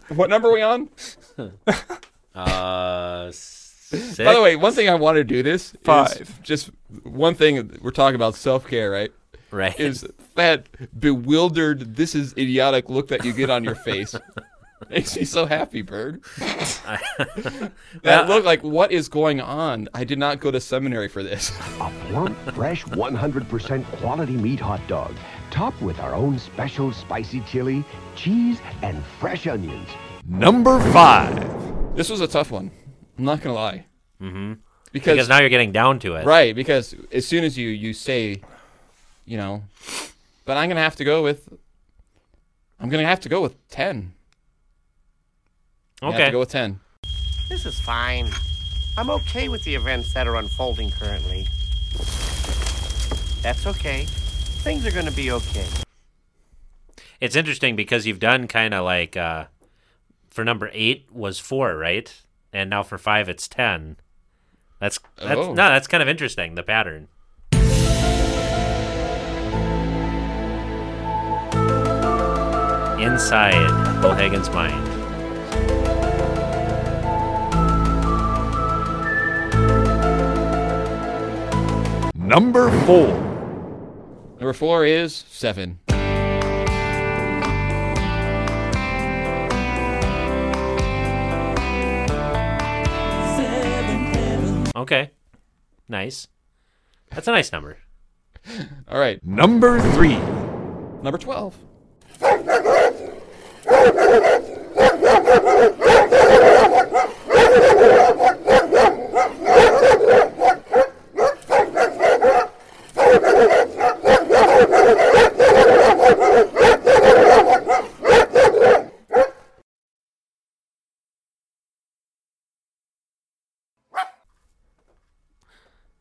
What 0.09 0.29
number 0.29 0.49
are 0.49 0.53
we 0.53 0.61
on? 0.61 0.89
Uh, 2.35 3.31
six? 3.97 4.17
By 4.17 4.33
the 4.33 4.41
way, 4.41 4.55
one 4.55 4.73
thing 4.73 4.89
I 4.89 4.95
want 4.95 5.17
to 5.17 5.23
do 5.23 5.43
this 5.43 5.73
is 5.73 5.79
Five. 5.83 6.41
just 6.43 6.69
one 7.03 7.35
thing 7.35 7.79
we're 7.81 7.91
talking 7.91 8.15
about 8.15 8.35
self 8.35 8.67
care, 8.67 8.89
right? 8.91 9.11
Right. 9.51 9.79
Is 9.79 10.07
that 10.35 10.67
bewildered, 10.99 11.95
this 11.95 12.15
is 12.15 12.33
idiotic 12.33 12.89
look 12.89 13.09
that 13.09 13.23
you 13.23 13.33
get 13.33 13.49
on 13.51 13.63
your 13.63 13.75
face. 13.75 14.15
Makes 14.89 15.15
me 15.15 15.25
so 15.25 15.45
happy, 15.45 15.81
Bird. 15.81 16.23
that 16.37 18.25
look 18.27 18.43
like 18.43 18.63
what 18.63 18.91
is 18.91 19.07
going 19.07 19.39
on? 19.39 19.87
I 19.93 20.03
did 20.03 20.19
not 20.19 20.39
go 20.39 20.51
to 20.51 20.59
seminary 20.59 21.07
for 21.07 21.23
this. 21.23 21.51
A 21.79 21.91
plump, 22.09 22.37
fresh, 22.53 22.83
100% 22.85 23.85
quality 23.99 24.33
meat 24.35 24.59
hot 24.59 24.85
dog, 24.87 25.15
topped 25.51 25.81
with 25.81 25.99
our 25.99 26.13
own 26.13 26.37
special 26.39 26.91
spicy 26.91 27.41
chili, 27.41 27.85
cheese, 28.15 28.59
and 28.81 29.03
fresh 29.19 29.47
onions. 29.47 29.87
Number 30.25 30.79
five. 30.91 31.95
This 31.95 32.09
was 32.09 32.21
a 32.21 32.27
tough 32.27 32.51
one. 32.51 32.71
I'm 33.17 33.25
not 33.25 33.41
gonna 33.41 33.55
lie. 33.55 33.85
Mm-hmm. 34.21 34.53
Because, 34.91 35.13
Because 35.13 35.29
now 35.29 35.39
you're 35.39 35.49
getting 35.49 35.71
down 35.71 35.99
to 35.99 36.15
it. 36.15 36.25
Right, 36.25 36.53
because 36.55 36.95
as 37.11 37.25
soon 37.25 37.43
as 37.43 37.57
you 37.57 37.69
you 37.69 37.93
say, 37.93 38.41
you 39.25 39.37
know, 39.37 39.63
but 40.45 40.57
I'm 40.57 40.69
gonna 40.69 40.81
have 40.81 40.95
to 40.97 41.03
go 41.03 41.23
with. 41.23 41.49
I'm 42.79 42.89
gonna 42.89 43.05
have 43.05 43.21
to 43.21 43.29
go 43.29 43.41
with 43.41 43.55
ten. 43.69 44.13
I 46.01 46.05
have 46.07 46.15
Okay. 46.15 46.25
to 46.25 46.31
go 46.31 46.39
with 46.39 46.49
ten. 46.49 46.79
This 47.49 47.65
is 47.65 47.79
fine. 47.79 48.29
I'm 48.97 49.09
okay 49.09 49.49
with 49.49 49.63
the 49.63 49.73
events 49.73 50.13
that 50.13 50.27
are 50.27 50.35
unfolding 50.35 50.91
currently. 50.91 51.47
That's 53.41 53.65
okay. 53.67 54.05
Things 54.63 54.85
are 54.85 54.91
gonna 54.91 55.11
be 55.11 55.31
okay. 55.31 55.65
It's 57.19 57.35
interesting 57.35 57.75
because 57.75 58.05
you've 58.05 58.19
done 58.19 58.47
kind 58.47 58.73
of 58.73 58.83
like 58.85 59.17
uh, 59.17 59.45
for 60.27 60.43
number 60.43 60.69
eight 60.73 61.07
was 61.11 61.39
four, 61.39 61.75
right? 61.77 62.13
And 62.53 62.69
now 62.69 62.83
for 62.83 62.97
five 62.97 63.27
it's 63.29 63.47
ten. 63.47 63.97
That's 64.79 64.99
that's 65.17 65.39
Oh. 65.39 65.49
no, 65.53 65.69
that's 65.69 65.87
kind 65.87 66.03
of 66.03 66.09
interesting. 66.09 66.55
The 66.55 66.63
pattern. 66.63 67.07
Inside 72.99 73.69
Bullhagen's 74.01 74.49
mind. 74.51 74.89
Number 82.15 82.69
four. 82.85 83.07
Number 84.39 84.53
four 84.53 84.85
is 84.85 85.13
seven. 85.29 85.79
Okay, 94.83 95.11
nice. 95.87 96.27
That's 97.09 97.29
a 97.29 97.31
nice 97.31 97.53
number. 97.53 97.77
All 98.89 98.99
right. 98.99 99.23
Number 99.23 99.79
three. 99.93 100.17
Number 101.01 101.17
12. 101.17 101.57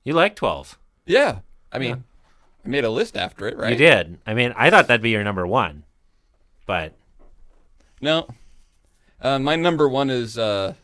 You 0.04 0.12
like 0.14 0.34
twelve? 0.36 0.78
Yeah. 1.06 1.38
I 1.72 1.78
mean, 1.78 2.04
I 2.64 2.68
made 2.68 2.84
a 2.84 2.90
list 2.90 3.16
after 3.16 3.46
it, 3.48 3.56
right? 3.56 3.70
You 3.70 3.76
did. 3.76 4.18
I 4.26 4.34
mean, 4.34 4.52
I 4.56 4.68
thought 4.70 4.86
that'd 4.88 5.00
be 5.02 5.10
your 5.10 5.24
number 5.24 5.46
one, 5.46 5.84
but 6.66 6.92
No. 8.00 8.28
Uh, 9.20 9.38
my 9.38 9.54
number 9.56 9.88
one 9.88 10.10
is 10.10 10.36
uh, 10.36 10.74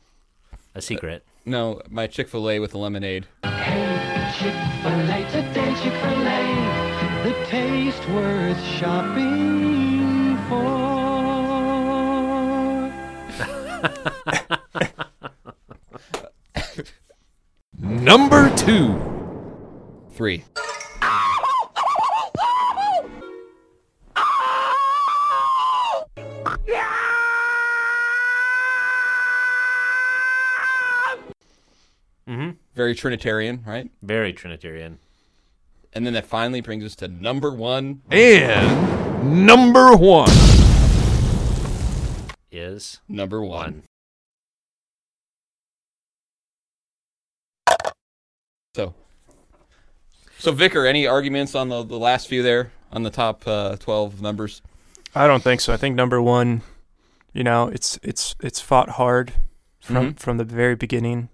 a 0.74 0.80
secret. 0.80 1.24
no, 1.44 1.82
my 1.90 2.06
Chick 2.06 2.28
fil 2.28 2.48
A 2.48 2.58
with 2.60 2.70
the 2.70 2.78
lemonade. 2.78 3.26
Chick-fil-A, 3.42 5.26
today 5.32 5.74
Chick-fil-A, 5.82 7.24
the 7.24 7.32
taste 7.46 8.08
worth 8.10 8.62
shopping 8.64 10.36
for. 10.48 10.68
Number 17.78 18.54
two. 18.56 19.07
Three. 20.18 20.42
Mm-hmm. 32.26 32.50
Very 32.74 32.96
Trinitarian, 32.96 33.62
right? 33.64 33.92
Very 34.02 34.32
Trinitarian. 34.32 34.98
And 35.92 36.04
then 36.04 36.14
that 36.14 36.26
finally 36.26 36.62
brings 36.62 36.84
us 36.84 36.96
to 36.96 37.06
number 37.06 37.52
one. 37.52 38.02
And 38.10 39.46
number 39.46 39.94
one. 39.94 40.30
Is 42.50 42.98
Number 43.08 43.40
one. 43.44 43.84
So, 48.74 48.94
so 50.38 50.52
Vicar, 50.52 50.86
any 50.86 51.06
arguments 51.06 51.54
on 51.54 51.68
the, 51.68 51.82
the 51.82 51.98
last 51.98 52.28
few 52.28 52.42
there 52.42 52.70
on 52.92 53.02
the 53.02 53.10
top 53.10 53.46
uh, 53.46 53.76
twelve 53.76 54.20
numbers? 54.22 54.62
I 55.14 55.26
don't 55.26 55.42
think 55.42 55.60
so. 55.60 55.72
I 55.72 55.76
think 55.76 55.96
number 55.96 56.20
one, 56.22 56.62
you 57.32 57.42
know, 57.44 57.68
it's 57.68 57.98
it's 58.02 58.34
it's 58.40 58.60
fought 58.60 58.90
hard 58.90 59.32
from 59.80 60.14
Mhm. 60.14 60.18
from 60.18 60.36
the 60.38 60.44
very 60.44 60.74
beginning. 60.74 61.28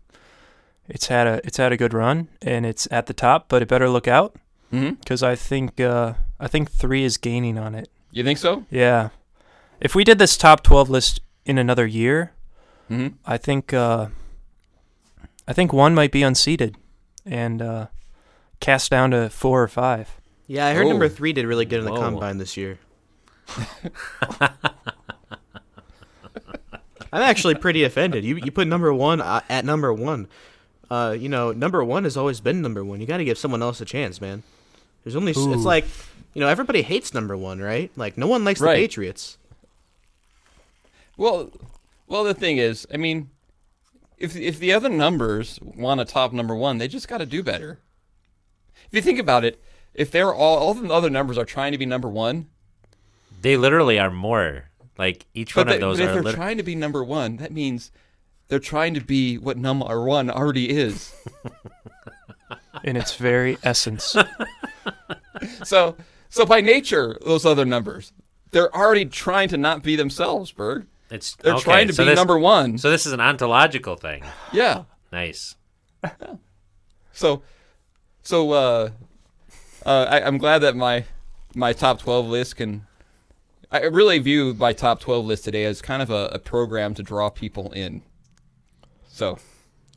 It's 0.89 1.07
had 1.07 1.27
a 1.27 1.41
it's 1.45 1.57
had 1.57 1.73
a 1.73 1.77
good 1.77 1.93
run 1.95 2.29
and 2.43 2.67
it's 2.67 2.87
at 2.91 3.07
the 3.07 3.15
top, 3.15 3.49
but 3.49 3.63
it 3.63 3.69
better 3.69 3.89
look 3.89 4.07
out 4.09 4.37
because 4.71 5.23
I 5.23 5.35
think 5.37 5.81
uh, 5.81 6.15
I 6.41 6.49
think 6.49 6.71
three 6.71 7.05
is 7.05 7.17
gaining 7.17 7.59
on 7.59 7.75
it. 7.75 7.89
You 8.11 8.23
think 8.25 8.39
so? 8.39 8.65
Yeah, 8.71 9.09
if 9.81 9.95
we 9.95 10.05
did 10.05 10.19
this 10.19 10.37
top 10.37 10.63
twelve 10.63 10.91
list 10.91 11.21
in 11.47 11.59
another 11.59 11.87
year, 11.87 12.33
Mhm. 12.91 13.15
I 13.25 13.39
think 13.39 13.73
uh, 13.73 14.09
I 15.49 15.53
think 15.53 15.73
one 15.73 15.95
might 15.95 16.13
be 16.13 16.23
unseated 16.23 16.77
and 17.27 17.61
uh, 17.63 17.87
cast 18.61 18.91
down 18.91 19.11
to 19.13 19.29
four 19.31 19.63
or 19.63 19.69
five. 19.69 20.21
Yeah, 20.47 20.67
I 20.67 20.75
heard 20.75 20.87
Oh. 20.87 20.91
number 20.91 21.09
three 21.09 21.33
did 21.33 21.47
really 21.47 21.65
good 21.65 21.79
in 21.81 21.85
the 21.87 21.93
Whoa. 21.93 22.01
combine 22.01 22.39
this 22.39 22.57
year. 22.57 22.79
I'm 27.13 27.23
actually 27.23 27.55
pretty 27.55 27.85
offended. 27.85 28.25
You 28.25 28.37
you 28.37 28.51
put 28.51 28.67
number 28.67 28.93
one 28.93 29.21
uh, 29.21 29.41
at 29.49 29.65
number 29.65 29.93
one. 29.93 30.27
Uh, 30.91 31.17
you 31.19 31.29
know, 31.29 31.53
number 31.53 31.83
one 31.85 32.05
has 32.05 32.17
always 32.17 32.41
been 32.41 32.61
number 32.61 32.85
one. 32.85 33.01
You 33.01 33.07
got 33.07 33.19
to 33.19 33.25
give 33.25 33.39
someone 33.39 33.63
else 33.63 33.81
a 33.81 33.85
chance, 33.85 34.21
man. 34.21 34.43
There's 35.03 35.17
only 35.17 35.33
Ooh. 35.37 35.53
it's 35.55 35.65
like, 35.65 35.87
you 36.35 36.41
know, 36.41 36.49
everybody 36.49 36.83
hates 36.83 37.15
number 37.15 37.37
one, 37.37 37.61
right? 37.61 37.91
Like 37.97 38.19
no 38.19 38.27
one 38.27 38.45
likes 38.45 38.61
Right. 38.61 38.75
the 38.77 38.83
Patriots. 38.83 39.39
Well, 41.17 41.51
well, 42.09 42.25
the 42.25 42.35
thing 42.35 42.59
is, 42.59 42.87
I 42.93 42.97
mean, 42.97 43.31
if 44.19 44.35
if 44.37 44.59
the 44.59 44.73
other 44.73 44.89
numbers 44.89 45.59
want 45.63 46.01
a 46.01 46.05
top 46.05 46.33
number 46.33 46.55
one, 46.57 46.79
they 46.79 46.89
just 46.89 47.07
got 47.09 47.19
to 47.19 47.27
do 47.27 47.43
better. 47.43 47.79
If 48.91 48.95
you 48.97 49.03
think 49.03 49.18
about 49.18 49.45
it, 49.45 49.62
if 49.95 50.11
they're 50.11 50.32
all 50.35 50.59
all 50.59 50.74
the 50.74 50.93
other 50.93 51.11
numbers 51.11 51.39
are 51.39 51.45
trying 51.45 51.72
to 51.72 51.78
be 51.78 51.87
number 51.87 52.09
one, 52.09 52.47
They 53.41 53.57
literally 53.57 53.99
are 53.99 54.11
more. 54.11 54.70
Like 54.97 55.26
each 55.35 55.55
but, 55.55 55.66
one 55.66 55.68
they- 55.68 55.74
of 55.74 55.80
those 55.80 55.99
but 55.99 56.05
if 56.05 56.11
are. 56.11 56.12
they're 56.14 56.22
lit- 56.22 56.35
trying 56.37 56.57
to 56.59 56.62
be 56.62 56.74
number 56.74 57.03
one, 57.05 57.37
that 57.39 57.53
means 57.53 57.91
they're 58.49 58.59
trying 58.61 58.95
to 58.95 59.01
be 59.01 59.39
what 59.39 59.57
number 59.57 60.05
one 60.05 60.30
already 60.30 60.70
is. 60.70 61.12
in 62.85 62.97
its 62.97 63.16
very 63.16 63.57
essence. 63.62 64.14
so, 65.64 65.97
so 66.28 66.45
by 66.47 66.61
nature, 66.61 67.18
those 67.24 67.45
other 67.47 67.64
numbers, 67.64 68.12
they're 68.51 68.74
already 68.74 69.05
trying 69.07 69.49
to 69.49 69.57
not 69.57 69.82
be 69.82 69.97
themselves, 69.97 70.53
Berg. 70.53 70.87
It's 71.11 71.35
they're 71.37 71.55
okay, 71.55 71.62
trying 71.62 71.87
to 71.89 71.93
so 71.95 72.05
be 72.05 72.11
this- 72.11 72.16
number 72.16 72.39
one. 72.39 72.78
So 72.78 72.91
this 72.91 73.07
is 73.07 73.12
an 73.12 73.20
ontological 73.20 73.97
thing. 73.97 74.24
Yeah. 74.53 74.85
Nice. 75.12 75.57
So, 77.16 77.43
so 78.25 78.51
uh, 78.53 78.91
uh, 79.87 80.07
I, 80.11 80.22
I'm 80.22 80.39
glad 80.39 80.59
that 80.61 80.75
my 80.75 81.05
my 81.55 81.72
top 81.72 82.01
12 82.01 82.27
list 82.27 82.57
can. 82.57 82.87
I 83.70 83.83
really 83.83 84.18
view 84.18 84.55
my 84.55 84.72
top 84.72 85.01
12 85.01 85.25
list 85.25 85.45
today 85.45 85.64
as 85.64 85.83
kind 85.83 86.03
of 86.03 86.11
a, 86.11 86.27
a 86.33 86.39
program 86.39 86.95
to 86.95 87.03
draw 87.03 87.29
people 87.31 87.72
in. 87.72 88.03
So, 89.09 89.39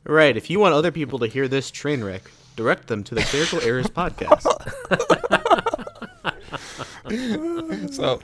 Right. 0.04 0.36
If 0.36 0.50
you 0.50 0.58
want 0.58 0.74
other 0.74 0.90
people 0.90 1.18
to 1.20 1.26
hear 1.26 1.48
this 1.48 1.70
train 1.70 2.02
wreck, 2.02 2.22
direct 2.56 2.88
them 2.88 3.04
to 3.04 3.14
the 3.14 3.22
Clerical 3.22 3.60
Errors 3.60 3.86
podcast. 3.86 4.42
so. 7.92 8.20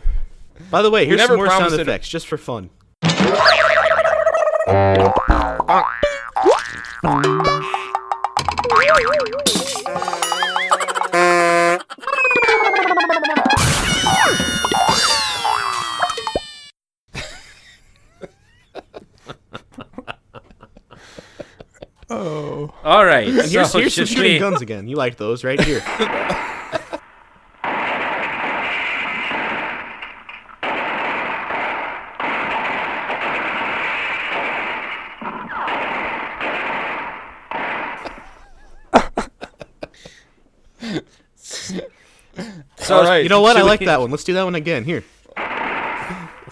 By 0.70 0.82
the 0.82 0.90
way, 0.90 1.04
here's 1.04 1.22
some 1.24 1.36
more 1.36 1.46
sound 1.48 1.58
promised 1.60 1.78
it- 1.78 1.82
effects 1.82 2.08
just 2.08 2.26
for 2.26 2.38
fun. 2.38 2.70
All 22.84 23.04
right. 23.04 23.26
And 23.26 23.50
here's, 23.50 23.70
so 23.70 23.78
here's 23.78 23.94
some 23.94 24.04
shooting 24.04 24.34
we- 24.34 24.38
guns 24.38 24.60
again. 24.60 24.86
You 24.88 24.96
liked 24.96 25.16
those 25.18 25.42
right 25.42 25.60
here. 25.60 25.82
So, 42.84 42.96
All 42.98 43.04
right. 43.04 43.22
You 43.22 43.28
know 43.30 43.40
what? 43.40 43.56
I 43.56 43.62
like 43.62 43.80
we- 43.80 43.86
that 43.86 44.00
one. 44.00 44.10
Let's 44.10 44.24
do 44.24 44.34
that 44.34 44.42
one 44.44 44.54
again. 44.54 44.84
Here. 44.84 45.02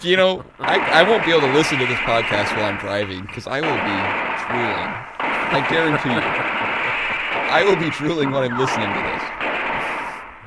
you 0.01 0.17
know, 0.17 0.43
I, 0.59 0.79
I 0.79 1.03
won't 1.07 1.23
be 1.25 1.31
able 1.31 1.41
to 1.41 1.53
listen 1.53 1.77
to 1.77 1.85
this 1.85 1.99
podcast 1.99 2.55
while 2.55 2.65
I'm 2.65 2.77
driving 2.79 3.21
because 3.21 3.45
I 3.47 3.61
will 3.61 3.77
be 3.77 4.47
drooling. 4.49 5.12
I 5.53 5.69
guarantee 5.69 6.09
you. 6.09 6.15
I 7.51 7.63
will 7.63 7.75
be 7.75 7.91
drooling 7.91 8.31
when 8.31 8.43
I'm 8.43 8.57
listening 8.57 8.87
to 8.87 8.99
this. 8.99 9.23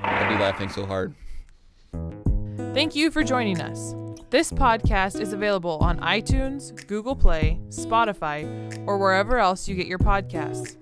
I'll 0.02 0.28
be 0.28 0.34
laughing 0.34 0.68
so 0.68 0.84
hard. 0.84 1.14
Thank 2.74 2.96
you 2.96 3.12
for 3.12 3.22
joining 3.22 3.60
us. 3.60 3.94
This 4.30 4.50
podcast 4.50 5.20
is 5.20 5.32
available 5.32 5.78
on 5.80 6.00
iTunes, 6.00 6.74
Google 6.88 7.14
Play, 7.14 7.60
Spotify, 7.68 8.44
or 8.86 8.98
wherever 8.98 9.38
else 9.38 9.68
you 9.68 9.76
get 9.76 9.86
your 9.86 10.00
podcasts. 10.00 10.76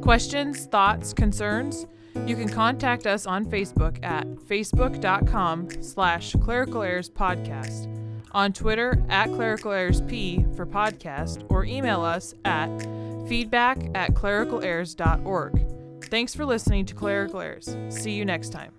Questions, 0.00 0.66
thoughts, 0.66 1.12
concerns? 1.12 1.86
You 2.26 2.36
can 2.36 2.48
contact 2.48 3.06
us 3.06 3.26
on 3.26 3.44
Facebook 3.44 4.02
at 4.04 4.26
facebook.com 4.26 5.82
slash 5.82 6.34
clerical 6.40 6.82
errors 6.84 7.10
podcast, 7.10 7.92
on 8.30 8.52
Twitter 8.52 9.04
at 9.08 9.26
clerical 9.32 9.72
errors 9.72 10.00
p 10.02 10.46
for 10.54 10.64
podcast, 10.64 11.44
or 11.50 11.64
email 11.64 12.02
us 12.02 12.34
at 12.44 12.68
feedback 13.26 13.78
at 13.94 14.14
clericalerrors.org. 14.14 16.04
Thanks 16.04 16.34
for 16.34 16.44
listening 16.44 16.86
to 16.86 16.94
Clerical 16.94 17.40
Errors. 17.40 17.76
See 17.88 18.12
you 18.12 18.24
next 18.24 18.50
time. 18.50 18.72